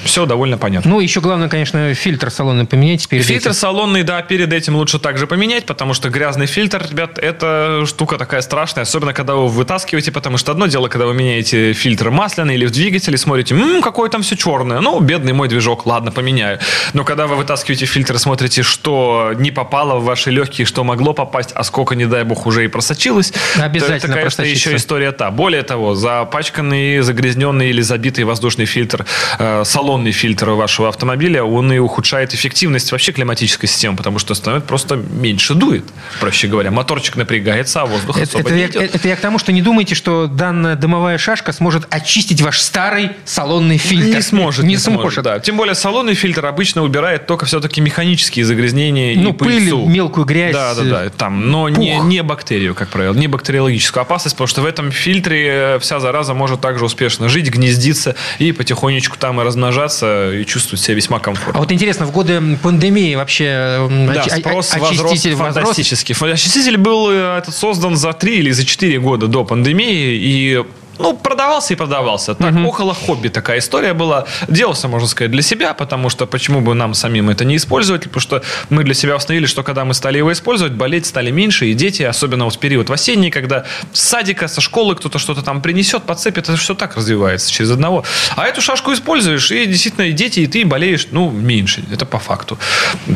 все 0.05 0.25
довольно 0.25 0.57
понятно. 0.57 0.89
Ну, 0.91 0.99
еще 0.99 1.19
главное, 1.21 1.49
конечно, 1.49 1.93
фильтр 1.93 2.29
салона 2.29 2.65
поменять 2.65 3.07
перед 3.07 3.25
Фильтр 3.25 3.49
этим. 3.49 3.59
салонный, 3.59 4.03
да, 4.03 4.21
перед 4.21 4.53
этим 4.53 4.75
лучше 4.75 4.99
также 4.99 5.27
поменять, 5.27 5.65
потому 5.65 5.93
что 5.93 6.09
грязный 6.09 6.45
фильтр, 6.45 6.85
ребят, 6.89 7.17
это 7.17 7.83
штука 7.85 8.17
такая 8.17 8.41
страшная, 8.41 8.83
особенно 8.83 9.13
когда 9.13 9.35
вы 9.35 9.47
вытаскиваете, 9.47 10.11
потому 10.11 10.37
что 10.37 10.51
одно 10.51 10.67
дело, 10.67 10.87
когда 10.87 11.07
вы 11.07 11.13
меняете 11.13 11.73
фильтр 11.73 12.11
масляный 12.11 12.55
или 12.55 12.65
в 12.65 12.71
двигателе, 12.71 13.17
смотрите, 13.17 13.55
ммм, 13.55 13.81
какое 13.81 14.09
там 14.09 14.21
все 14.21 14.35
черное, 14.35 14.79
ну, 14.79 14.99
бедный 14.99 15.33
мой 15.33 15.47
движок, 15.47 15.85
ладно, 15.85 16.11
поменяю. 16.11 16.59
Но 16.93 17.03
когда 17.03 17.27
вы 17.27 17.35
вытаскиваете 17.35 17.85
фильтр 17.85 18.19
смотрите, 18.19 18.63
что 18.63 19.31
не 19.37 19.51
попало 19.51 19.99
в 19.99 20.05
ваши 20.05 20.31
легкие, 20.31 20.65
что 20.65 20.83
могло 20.83 21.13
попасть, 21.13 21.51
а 21.53 21.63
сколько, 21.63 21.95
не 21.95 22.05
дай 22.05 22.23
бог, 22.23 22.45
уже 22.45 22.65
и 22.65 22.67
просочилось, 22.67 23.33
Обязательно 23.57 23.99
то 23.99 24.05
это, 24.05 24.13
конечно, 24.13 24.41
еще 24.43 24.75
история 24.75 25.11
та. 25.11 25.31
Более 25.31 25.63
того, 25.63 25.95
запачканный, 25.95 27.01
загрязненный 27.01 27.69
или 27.69 27.81
забитый 27.81 28.23
воздушный 28.23 28.65
фильтр, 28.65 29.05
э, 29.39 29.63
салонный 29.95 30.11
фильтр 30.11 30.49
вашего 30.49 30.89
автомобиля, 30.89 31.41
он 31.45 31.71
и 31.71 31.77
ухудшает 31.77 32.33
эффективность 32.33 32.91
вообще 32.91 33.13
климатической 33.13 33.69
системы, 33.69 33.95
потому 33.95 34.19
что 34.19 34.33
становится 34.35 34.67
просто 34.67 34.95
меньше 34.97 35.53
дует, 35.53 35.85
проще 36.19 36.47
говоря. 36.47 36.69
Моторчик 36.69 37.15
напрягается, 37.15 37.81
а 37.81 37.85
воздух 37.85 38.17
Это, 38.17 38.23
особо 38.27 38.41
это 38.49 38.53
не 38.55 38.61
я, 38.61 38.67
идет. 38.67 38.93
это 38.95 39.07
я 39.07 39.15
к 39.15 39.21
тому, 39.21 39.39
что 39.39 39.53
не 39.53 39.61
думайте, 39.61 39.95
что 39.95 40.27
данная 40.27 40.75
дымовая 40.75 41.17
шашка 41.17 41.53
сможет 41.53 41.87
очистить 41.91 42.41
ваш 42.41 42.59
старый 42.59 43.11
салонный 43.23 43.77
фильтр. 43.77 44.17
Не 44.17 44.21
сможет, 44.21 44.65
Не, 44.65 44.75
сможет. 44.77 45.23
да. 45.23 45.39
Тем 45.39 45.55
более 45.55 45.75
салонный 45.75 46.13
фильтр 46.13 46.45
обычно 46.45 46.83
убирает 46.83 47.25
только 47.25 47.45
все-таки 47.45 47.79
механические 47.79 48.43
загрязнения 48.43 49.15
Ну, 49.17 49.29
и 49.29 49.33
пыль, 49.33 49.59
пыльцу. 49.61 49.85
мелкую 49.87 50.25
грязь. 50.25 50.53
Да, 50.53 50.75
да, 50.75 50.83
да, 50.83 51.09
там, 51.09 51.49
но 51.49 51.69
не, 51.69 51.95
пух. 51.95 52.05
не 52.05 52.21
бактерию, 52.21 52.75
как 52.75 52.89
правило, 52.89 53.13
не 53.13 53.27
бактериологическую 53.27 54.01
опасность, 54.01 54.35
потому 54.35 54.47
что 54.49 54.61
в 54.61 54.65
этом 54.65 54.91
фильтре 54.91 55.47
э, 55.47 55.79
вся 55.79 56.01
зараза 56.01 56.33
может 56.33 56.59
также 56.59 56.83
успешно 56.83 57.29
жить, 57.29 57.49
гнездиться 57.49 58.15
и 58.39 58.51
потихонечку 58.51 59.15
там 59.17 59.39
и 59.39 59.43
размножаться 59.45 59.84
и 59.93 60.45
чувствовать 60.45 60.81
себя 60.83 60.95
весьма 60.95 61.17
А 61.17 61.19
комфортно. 61.19 61.59
вот 61.59 61.71
интересно, 61.71 62.05
в 62.05 62.11
годы 62.11 62.41
пандемии 62.61 63.15
вообще 63.15 63.77
Да, 63.89 64.13
очи- 64.23 64.29
о- 64.31 64.37
спрос 64.39 64.73
о- 64.73 64.79
возрос 64.79 65.11
очиститель 65.11 65.35
возрос? 65.35 65.55
фантастически. 65.55 66.15
Очиститель 66.23 66.77
был 66.77 67.09
э, 67.11 67.37
этот 67.39 67.55
создан 67.55 67.95
за 67.95 68.13
3 68.13 68.37
или 68.37 68.51
за 68.51 68.65
4 68.65 68.99
года 68.99 69.27
до 69.27 69.43
пандемии, 69.43 70.15
и 70.15 70.63
ну, 70.97 71.13
продавался 71.17 71.73
и 71.73 71.75
продавался. 71.75 72.35
Так, 72.35 72.55
около 72.65 72.93
хобби 72.93 73.29
такая 73.29 73.59
история 73.59 73.93
была. 73.93 74.25
Делался, 74.47 74.87
можно 74.87 75.07
сказать, 75.07 75.31
для 75.31 75.41
себя, 75.41 75.73
потому 75.73 76.09
что 76.09 76.25
почему 76.25 76.61
бы 76.61 76.73
нам 76.73 76.93
самим 76.93 77.29
это 77.29 77.45
не 77.45 77.57
использовать? 77.57 78.03
Потому 78.03 78.21
что 78.21 78.41
мы 78.69 78.83
для 78.83 78.93
себя 78.93 79.15
установили, 79.15 79.45
что 79.45 79.63
когда 79.63 79.85
мы 79.85 79.93
стали 79.93 80.17
его 80.17 80.31
использовать, 80.31 80.73
болеть 80.73 81.05
стали 81.05 81.31
меньше, 81.31 81.67
и 81.67 81.73
дети, 81.73 82.03
особенно 82.03 82.45
вот 82.45 82.55
в 82.55 82.59
период 82.59 82.89
в 82.89 82.93
осенний, 82.93 83.31
когда 83.31 83.65
с 83.93 84.01
садика, 84.01 84.47
со 84.47 84.61
школы 84.61 84.95
кто-то 84.95 85.19
что-то 85.19 85.41
там 85.41 85.61
принесет, 85.61 86.03
подцепит, 86.03 86.49
это 86.49 86.57
все 86.57 86.75
так 86.75 86.95
развивается 86.95 87.51
через 87.51 87.71
одного. 87.71 88.03
А 88.35 88.45
эту 88.47 88.61
шашку 88.61 88.93
используешь, 88.93 89.51
и 89.51 89.65
действительно 89.65 90.05
и 90.05 90.11
дети, 90.11 90.39
и 90.41 90.47
ты 90.47 90.65
болеешь, 90.65 91.07
ну, 91.11 91.29
меньше. 91.31 91.83
Это 91.91 92.05
по 92.05 92.19
факту. 92.19 92.57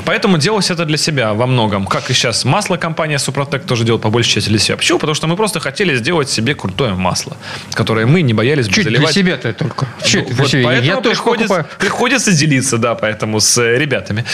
Поэтому 0.06 0.38
делалось 0.38 0.70
это 0.72 0.86
для 0.86 0.98
себя 0.98 1.34
во 1.34 1.46
многом. 1.48 1.86
Как 1.86 2.10
и 2.10 2.14
сейчас 2.14 2.46
масло 2.46 2.78
компания 2.78 3.20
Супротек 3.20 3.66
тоже 3.66 3.84
делает 3.84 4.02
по 4.02 4.10
большей 4.10 4.34
части 4.34 4.50
для 4.50 4.60
себя. 4.60 4.78
Почему? 4.78 5.00
Потому 5.00 5.16
что 5.16 5.28
мы 5.28 5.36
просто 5.36 5.60
хотели 5.60 5.96
сделать 5.96 6.30
себе 6.30 6.56
крутое 6.56 6.94
масло, 6.94 7.38
которое 7.74 8.06
мы 8.06 8.22
не 8.22 8.34
боялись 8.34 8.68
бы 8.68 8.74
Чуть 8.74 8.84
для 8.86 8.98
заливать. 8.98 9.16
себя-то 9.16 9.54
только. 9.54 9.88
Чуть 10.04 10.22
Ну, 10.30 10.34
для 10.36 10.36
вот 10.44 10.52
себя. 10.52 10.64
поэтому 10.66 10.88
Я 10.96 11.02
приходится, 11.02 11.56
покупаю. 11.56 11.78
приходится 11.80 12.32
делиться, 12.32 12.78
да, 12.78 12.96
поэтому 12.96 13.40
с 13.40 13.58
э, 13.58 13.78
ребятами. 13.78 14.26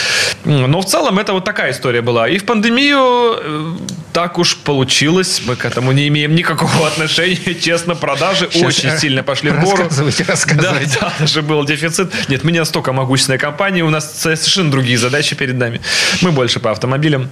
Но 0.44 0.80
в 0.80 0.86
целом 0.86 1.18
это 1.18 1.32
вот 1.32 1.44
такая 1.44 1.72
история 1.72 2.00
была. 2.02 2.28
И 2.28 2.38
в 2.38 2.44
пандемию 2.44 3.36
э, 3.38 3.76
так 4.12 4.38
уж 4.38 4.56
получилось, 4.56 5.42
мы 5.46 5.56
к 5.56 5.64
этому 5.64 5.92
не 5.92 6.08
имеем 6.08 6.34
никакого 6.34 6.86
отношения, 6.86 7.54
честно, 7.54 7.94
продажи 7.94 8.48
Сейчас, 8.50 8.62
очень 8.68 8.98
сильно 8.98 9.22
пошли 9.22 9.50
в 9.50 9.60
гору. 9.60 9.76
рассказывайте, 9.76 10.24
рассказывайте. 10.24 10.98
Да, 11.00 11.08
да, 11.08 11.12
даже 11.20 11.42
был 11.42 11.64
дефицит. 11.64 12.12
Нет, 12.28 12.44
мы 12.44 12.52
не 12.52 12.58
настолько 12.58 12.92
могущественная 12.92 13.38
компания, 13.38 13.82
у 13.84 13.90
нас 13.90 14.20
совершенно 14.20 14.70
другие 14.70 14.98
задачи 14.98 15.36
перед 15.36 15.56
нами. 15.56 15.80
Мы 16.22 16.32
больше 16.32 16.60
по 16.60 16.70
автомобилям. 16.70 17.30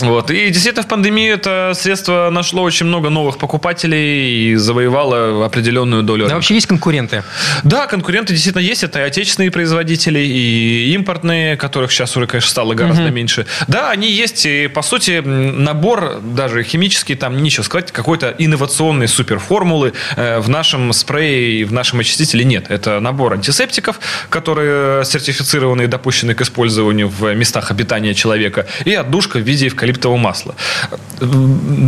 Вот. 0.00 0.30
И 0.30 0.48
действительно 0.50 0.82
в 0.82 0.88
пандемии 0.88 1.30
это 1.30 1.72
средство 1.74 2.28
нашло 2.30 2.62
очень 2.62 2.86
много 2.86 3.10
новых 3.10 3.38
покупателей 3.38 4.52
и 4.52 4.54
завоевало 4.56 5.44
определенную 5.44 6.02
долю. 6.02 6.20
Да, 6.20 6.24
рынка. 6.24 6.34
вообще 6.34 6.54
есть 6.54 6.66
конкуренты? 6.66 7.22
Да, 7.64 7.86
конкуренты 7.86 8.32
действительно 8.32 8.62
есть. 8.62 8.82
Это 8.82 9.00
и 9.00 9.02
отечественные 9.02 9.50
производители, 9.50 10.18
и 10.18 10.92
импортные, 10.94 11.56
которых 11.56 11.92
сейчас 11.92 12.16
уже, 12.16 12.26
конечно, 12.26 12.50
стало 12.50 12.74
гораздо 12.74 13.10
меньше. 13.10 13.46
Да, 13.68 13.90
они 13.90 14.10
есть. 14.10 14.46
И, 14.46 14.68
по 14.68 14.82
сути, 14.82 15.22
набор 15.24 16.20
даже 16.20 16.62
химический, 16.62 17.14
там 17.14 17.42
нечего 17.42 17.62
сказать, 17.62 17.92
какой-то 17.92 18.34
инновационной 18.38 19.08
суперформулы 19.08 19.92
э, 20.16 20.40
в 20.40 20.48
нашем 20.48 20.92
спрее 20.92 21.60
и 21.60 21.64
в 21.64 21.72
нашем 21.72 22.00
очистителе 22.00 22.44
нет. 22.44 22.66
Это 22.68 23.00
набор 23.00 23.34
антисептиков, 23.34 24.00
которые 24.28 25.04
сертифицированы 25.04 25.82
и 25.82 25.86
допущены 25.86 26.34
к 26.34 26.42
использованию 26.42 27.08
в 27.08 27.34
местах 27.34 27.70
обитания 27.70 28.14
человека, 28.14 28.66
и 28.84 28.94
отдушка 28.94 29.38
в 29.38 29.42
виде 29.42 29.68
эвкалиптового 29.86 30.16
масла. 30.18 30.54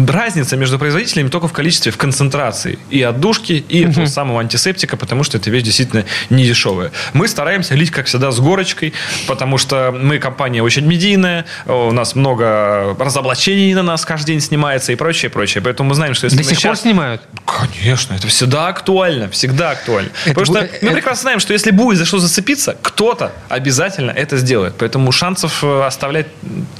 Разница 0.09 0.57
между 0.57 0.79
производителями 0.79 1.29
только 1.29 1.49
в 1.49 1.53
количестве, 1.53 1.93
в 1.93 1.97
концентрации 1.97 2.79
и 2.91 3.03
отдушки, 3.03 3.53
и 3.69 3.85
этого 3.85 4.07
самого 4.07 4.41
антисептика, 4.41 4.97
потому 4.97 5.25
что 5.25 5.39
эта 5.39 5.51
вещь 5.51 5.65
действительно 5.65 6.05
не 6.31 6.45
дешевая. 6.47 6.93
Мы 7.13 7.29
стараемся 7.29 7.75
лить, 7.75 7.91
как 7.91 8.07
всегда, 8.07 8.31
с 8.31 8.41
горочкой, 8.41 8.93
потому 9.27 9.59
что 9.59 9.93
мы 9.93 10.19
компания 10.19 10.63
очень 10.63 10.87
медийная, 10.87 11.45
у 11.67 11.91
нас 11.93 12.15
много 12.15 12.97
разоблачений 12.99 13.75
на 13.75 13.83
нас 13.83 14.05
каждый 14.05 14.29
день 14.33 14.41
снимается 14.41 14.93
и 14.93 14.97
прочее, 14.97 15.31
прочее. 15.31 15.63
Поэтому 15.63 15.91
мы 15.91 15.95
знаем, 15.95 16.15
что 16.15 16.25
если 16.27 16.39
До 16.39 16.45
мы 16.45 16.51
сих 16.51 16.59
пор 16.63 16.73
сейчас- 16.77 16.83
снимают? 16.83 17.23
Конечно, 17.45 18.15
это 18.15 18.27
всегда 18.29 18.69
актуально, 18.69 19.29
всегда 19.31 19.71
актуально. 19.71 20.11
Это 20.25 20.35
Потому 20.35 20.45
что 20.47 20.55
будет- 20.61 20.83
мы 20.83 20.89
это- 20.89 20.95
прекрасно 20.95 21.23
знаем, 21.23 21.41
что 21.41 21.53
если 21.53 21.71
будет 21.71 21.99
за 21.99 22.05
что 22.05 22.19
зацепиться, 22.19 22.77
кто-то 22.83 23.33
обязательно 23.49 24.11
это 24.11 24.37
сделает. 24.37 24.75
Поэтому 24.79 25.13
шансов 25.13 25.63
э, 25.65 25.83
оставлять 25.87 26.27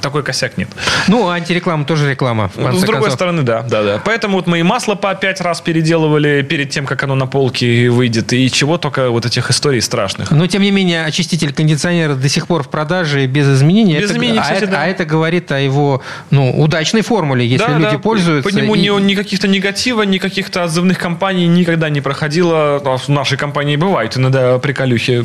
такой 0.01 0.23
косяк 0.23 0.57
нет. 0.57 0.69
Ну, 1.09 1.27
антиреклама 1.27 1.85
тоже 1.85 2.09
реклама. 2.09 2.49
С 2.55 2.81
другой 2.81 2.93
концов. 3.01 3.13
стороны, 3.13 3.41
да, 3.41 3.63
да, 3.63 3.83
да. 3.83 4.01
Поэтому 4.05 4.37
вот 4.37 4.47
мы 4.47 4.59
и 4.59 4.63
масло 4.63 4.95
по 4.95 5.13
пять 5.15 5.41
раз 5.41 5.59
переделывали 5.61 6.41
перед 6.43 6.69
тем, 6.69 6.85
как 6.85 7.03
оно 7.03 7.15
на 7.15 7.25
полке 7.27 7.89
выйдет, 7.89 8.31
и 8.31 8.49
чего 8.51 8.77
только 8.77 9.09
вот 9.09 9.25
этих 9.25 9.49
историй 9.49 9.81
страшных. 9.81 10.31
Но, 10.31 10.47
тем 10.47 10.61
не 10.61 10.71
менее, 10.71 11.05
очиститель 11.05 11.51
кондиционера 11.53 12.13
до 12.15 12.29
сих 12.29 12.47
пор 12.47 12.63
в 12.63 12.69
продаже 12.69 13.25
без 13.25 13.47
изменений. 13.47 13.95
Без 13.95 14.05
Это- 14.05 14.13
изменений, 14.13 14.39
а, 14.39 14.43
кстати, 14.43 14.63
это, 14.63 14.71
да. 14.71 14.83
а 14.83 14.87
это 14.87 15.05
говорит 15.05 15.51
о 15.51 15.59
его 15.59 16.01
ну, 16.29 16.61
удачной 16.61 17.01
формуле, 17.01 17.45
если 17.45 17.65
Да, 17.65 17.77
люди 17.77 17.91
да, 17.93 17.97
пользуются. 17.99 18.49
По 18.49 18.55
нему 18.55 18.75
и- 18.75 18.79
ни, 18.81 19.01
ни 19.01 19.15
каких-то 19.15 19.47
негатива, 19.47 20.03
ни 20.03 20.19
каких-то 20.19 20.63
отзывных 20.63 20.99
компаний 20.99 21.47
никогда 21.47 21.89
не 21.89 22.01
проходило. 22.01 22.81
А 22.85 22.97
В 22.97 23.09
нашей 23.09 23.37
компании 23.37 23.75
бывают 23.77 24.15
иногда 24.17 24.59
приколюхи, 24.59 25.23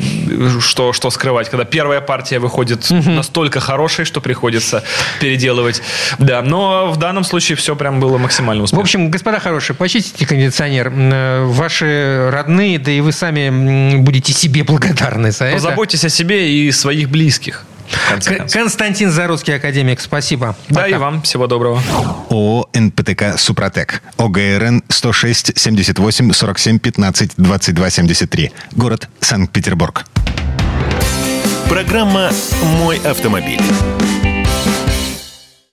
что, 0.61 0.93
что 0.93 1.09
скрывать, 1.11 1.49
когда 1.49 1.65
первая 1.65 2.01
партия 2.01 2.39
выходит 2.39 2.89
настолько 2.89 3.59
хорошей, 3.59 4.05
что 4.05 4.21
приходится 4.21 4.83
переделывать. 5.19 5.74
Да, 6.19 6.41
но 6.41 6.91
в 6.91 6.97
данном 6.97 7.23
случае 7.23 7.55
все 7.55 7.75
прям 7.75 7.99
было 7.99 8.17
максимально 8.17 8.61
В 8.61 8.65
успешно. 8.65 8.81
общем, 8.81 9.11
господа 9.11 9.39
хорошие, 9.39 9.75
почистите 9.75 10.25
кондиционер. 10.25 10.91
Э, 10.95 11.43
Ваши 11.45 12.29
родные, 12.31 12.79
да 12.79 12.91
и 12.91 13.01
вы 13.01 13.11
сами 13.11 13.97
будете 13.97 14.33
себе 14.33 14.63
благодарны 14.63 15.31
за 15.31 15.45
это. 15.45 15.55
Позаботьтесь 15.55 16.03
о 16.05 16.09
себе 16.09 16.51
и 16.51 16.71
своих 16.71 17.09
близких. 17.09 17.65
в. 18.09 18.51
Константин 18.51 19.11
Заруцкий, 19.11 19.55
академик, 19.55 19.99
спасибо. 20.01 20.55
Да, 20.69 20.81
Пока. 20.81 20.87
и 20.87 20.93
вам 20.95 21.21
всего 21.21 21.45
доброго. 21.45 21.81
ООО 22.31 22.67
«НПТК 22.73 23.37
Супротек». 23.37 24.01
ОГРН 24.17 24.83
106 24.89 25.51
78 25.55 26.31
47 26.33 26.79
15 26.79 27.31
22 27.37 27.89
73. 27.91 28.51
Город 28.71 29.07
Санкт-Петербург. 29.19 30.03
Программа 31.69 32.31
«Мой 32.79 32.97
автомобиль». 33.05 33.61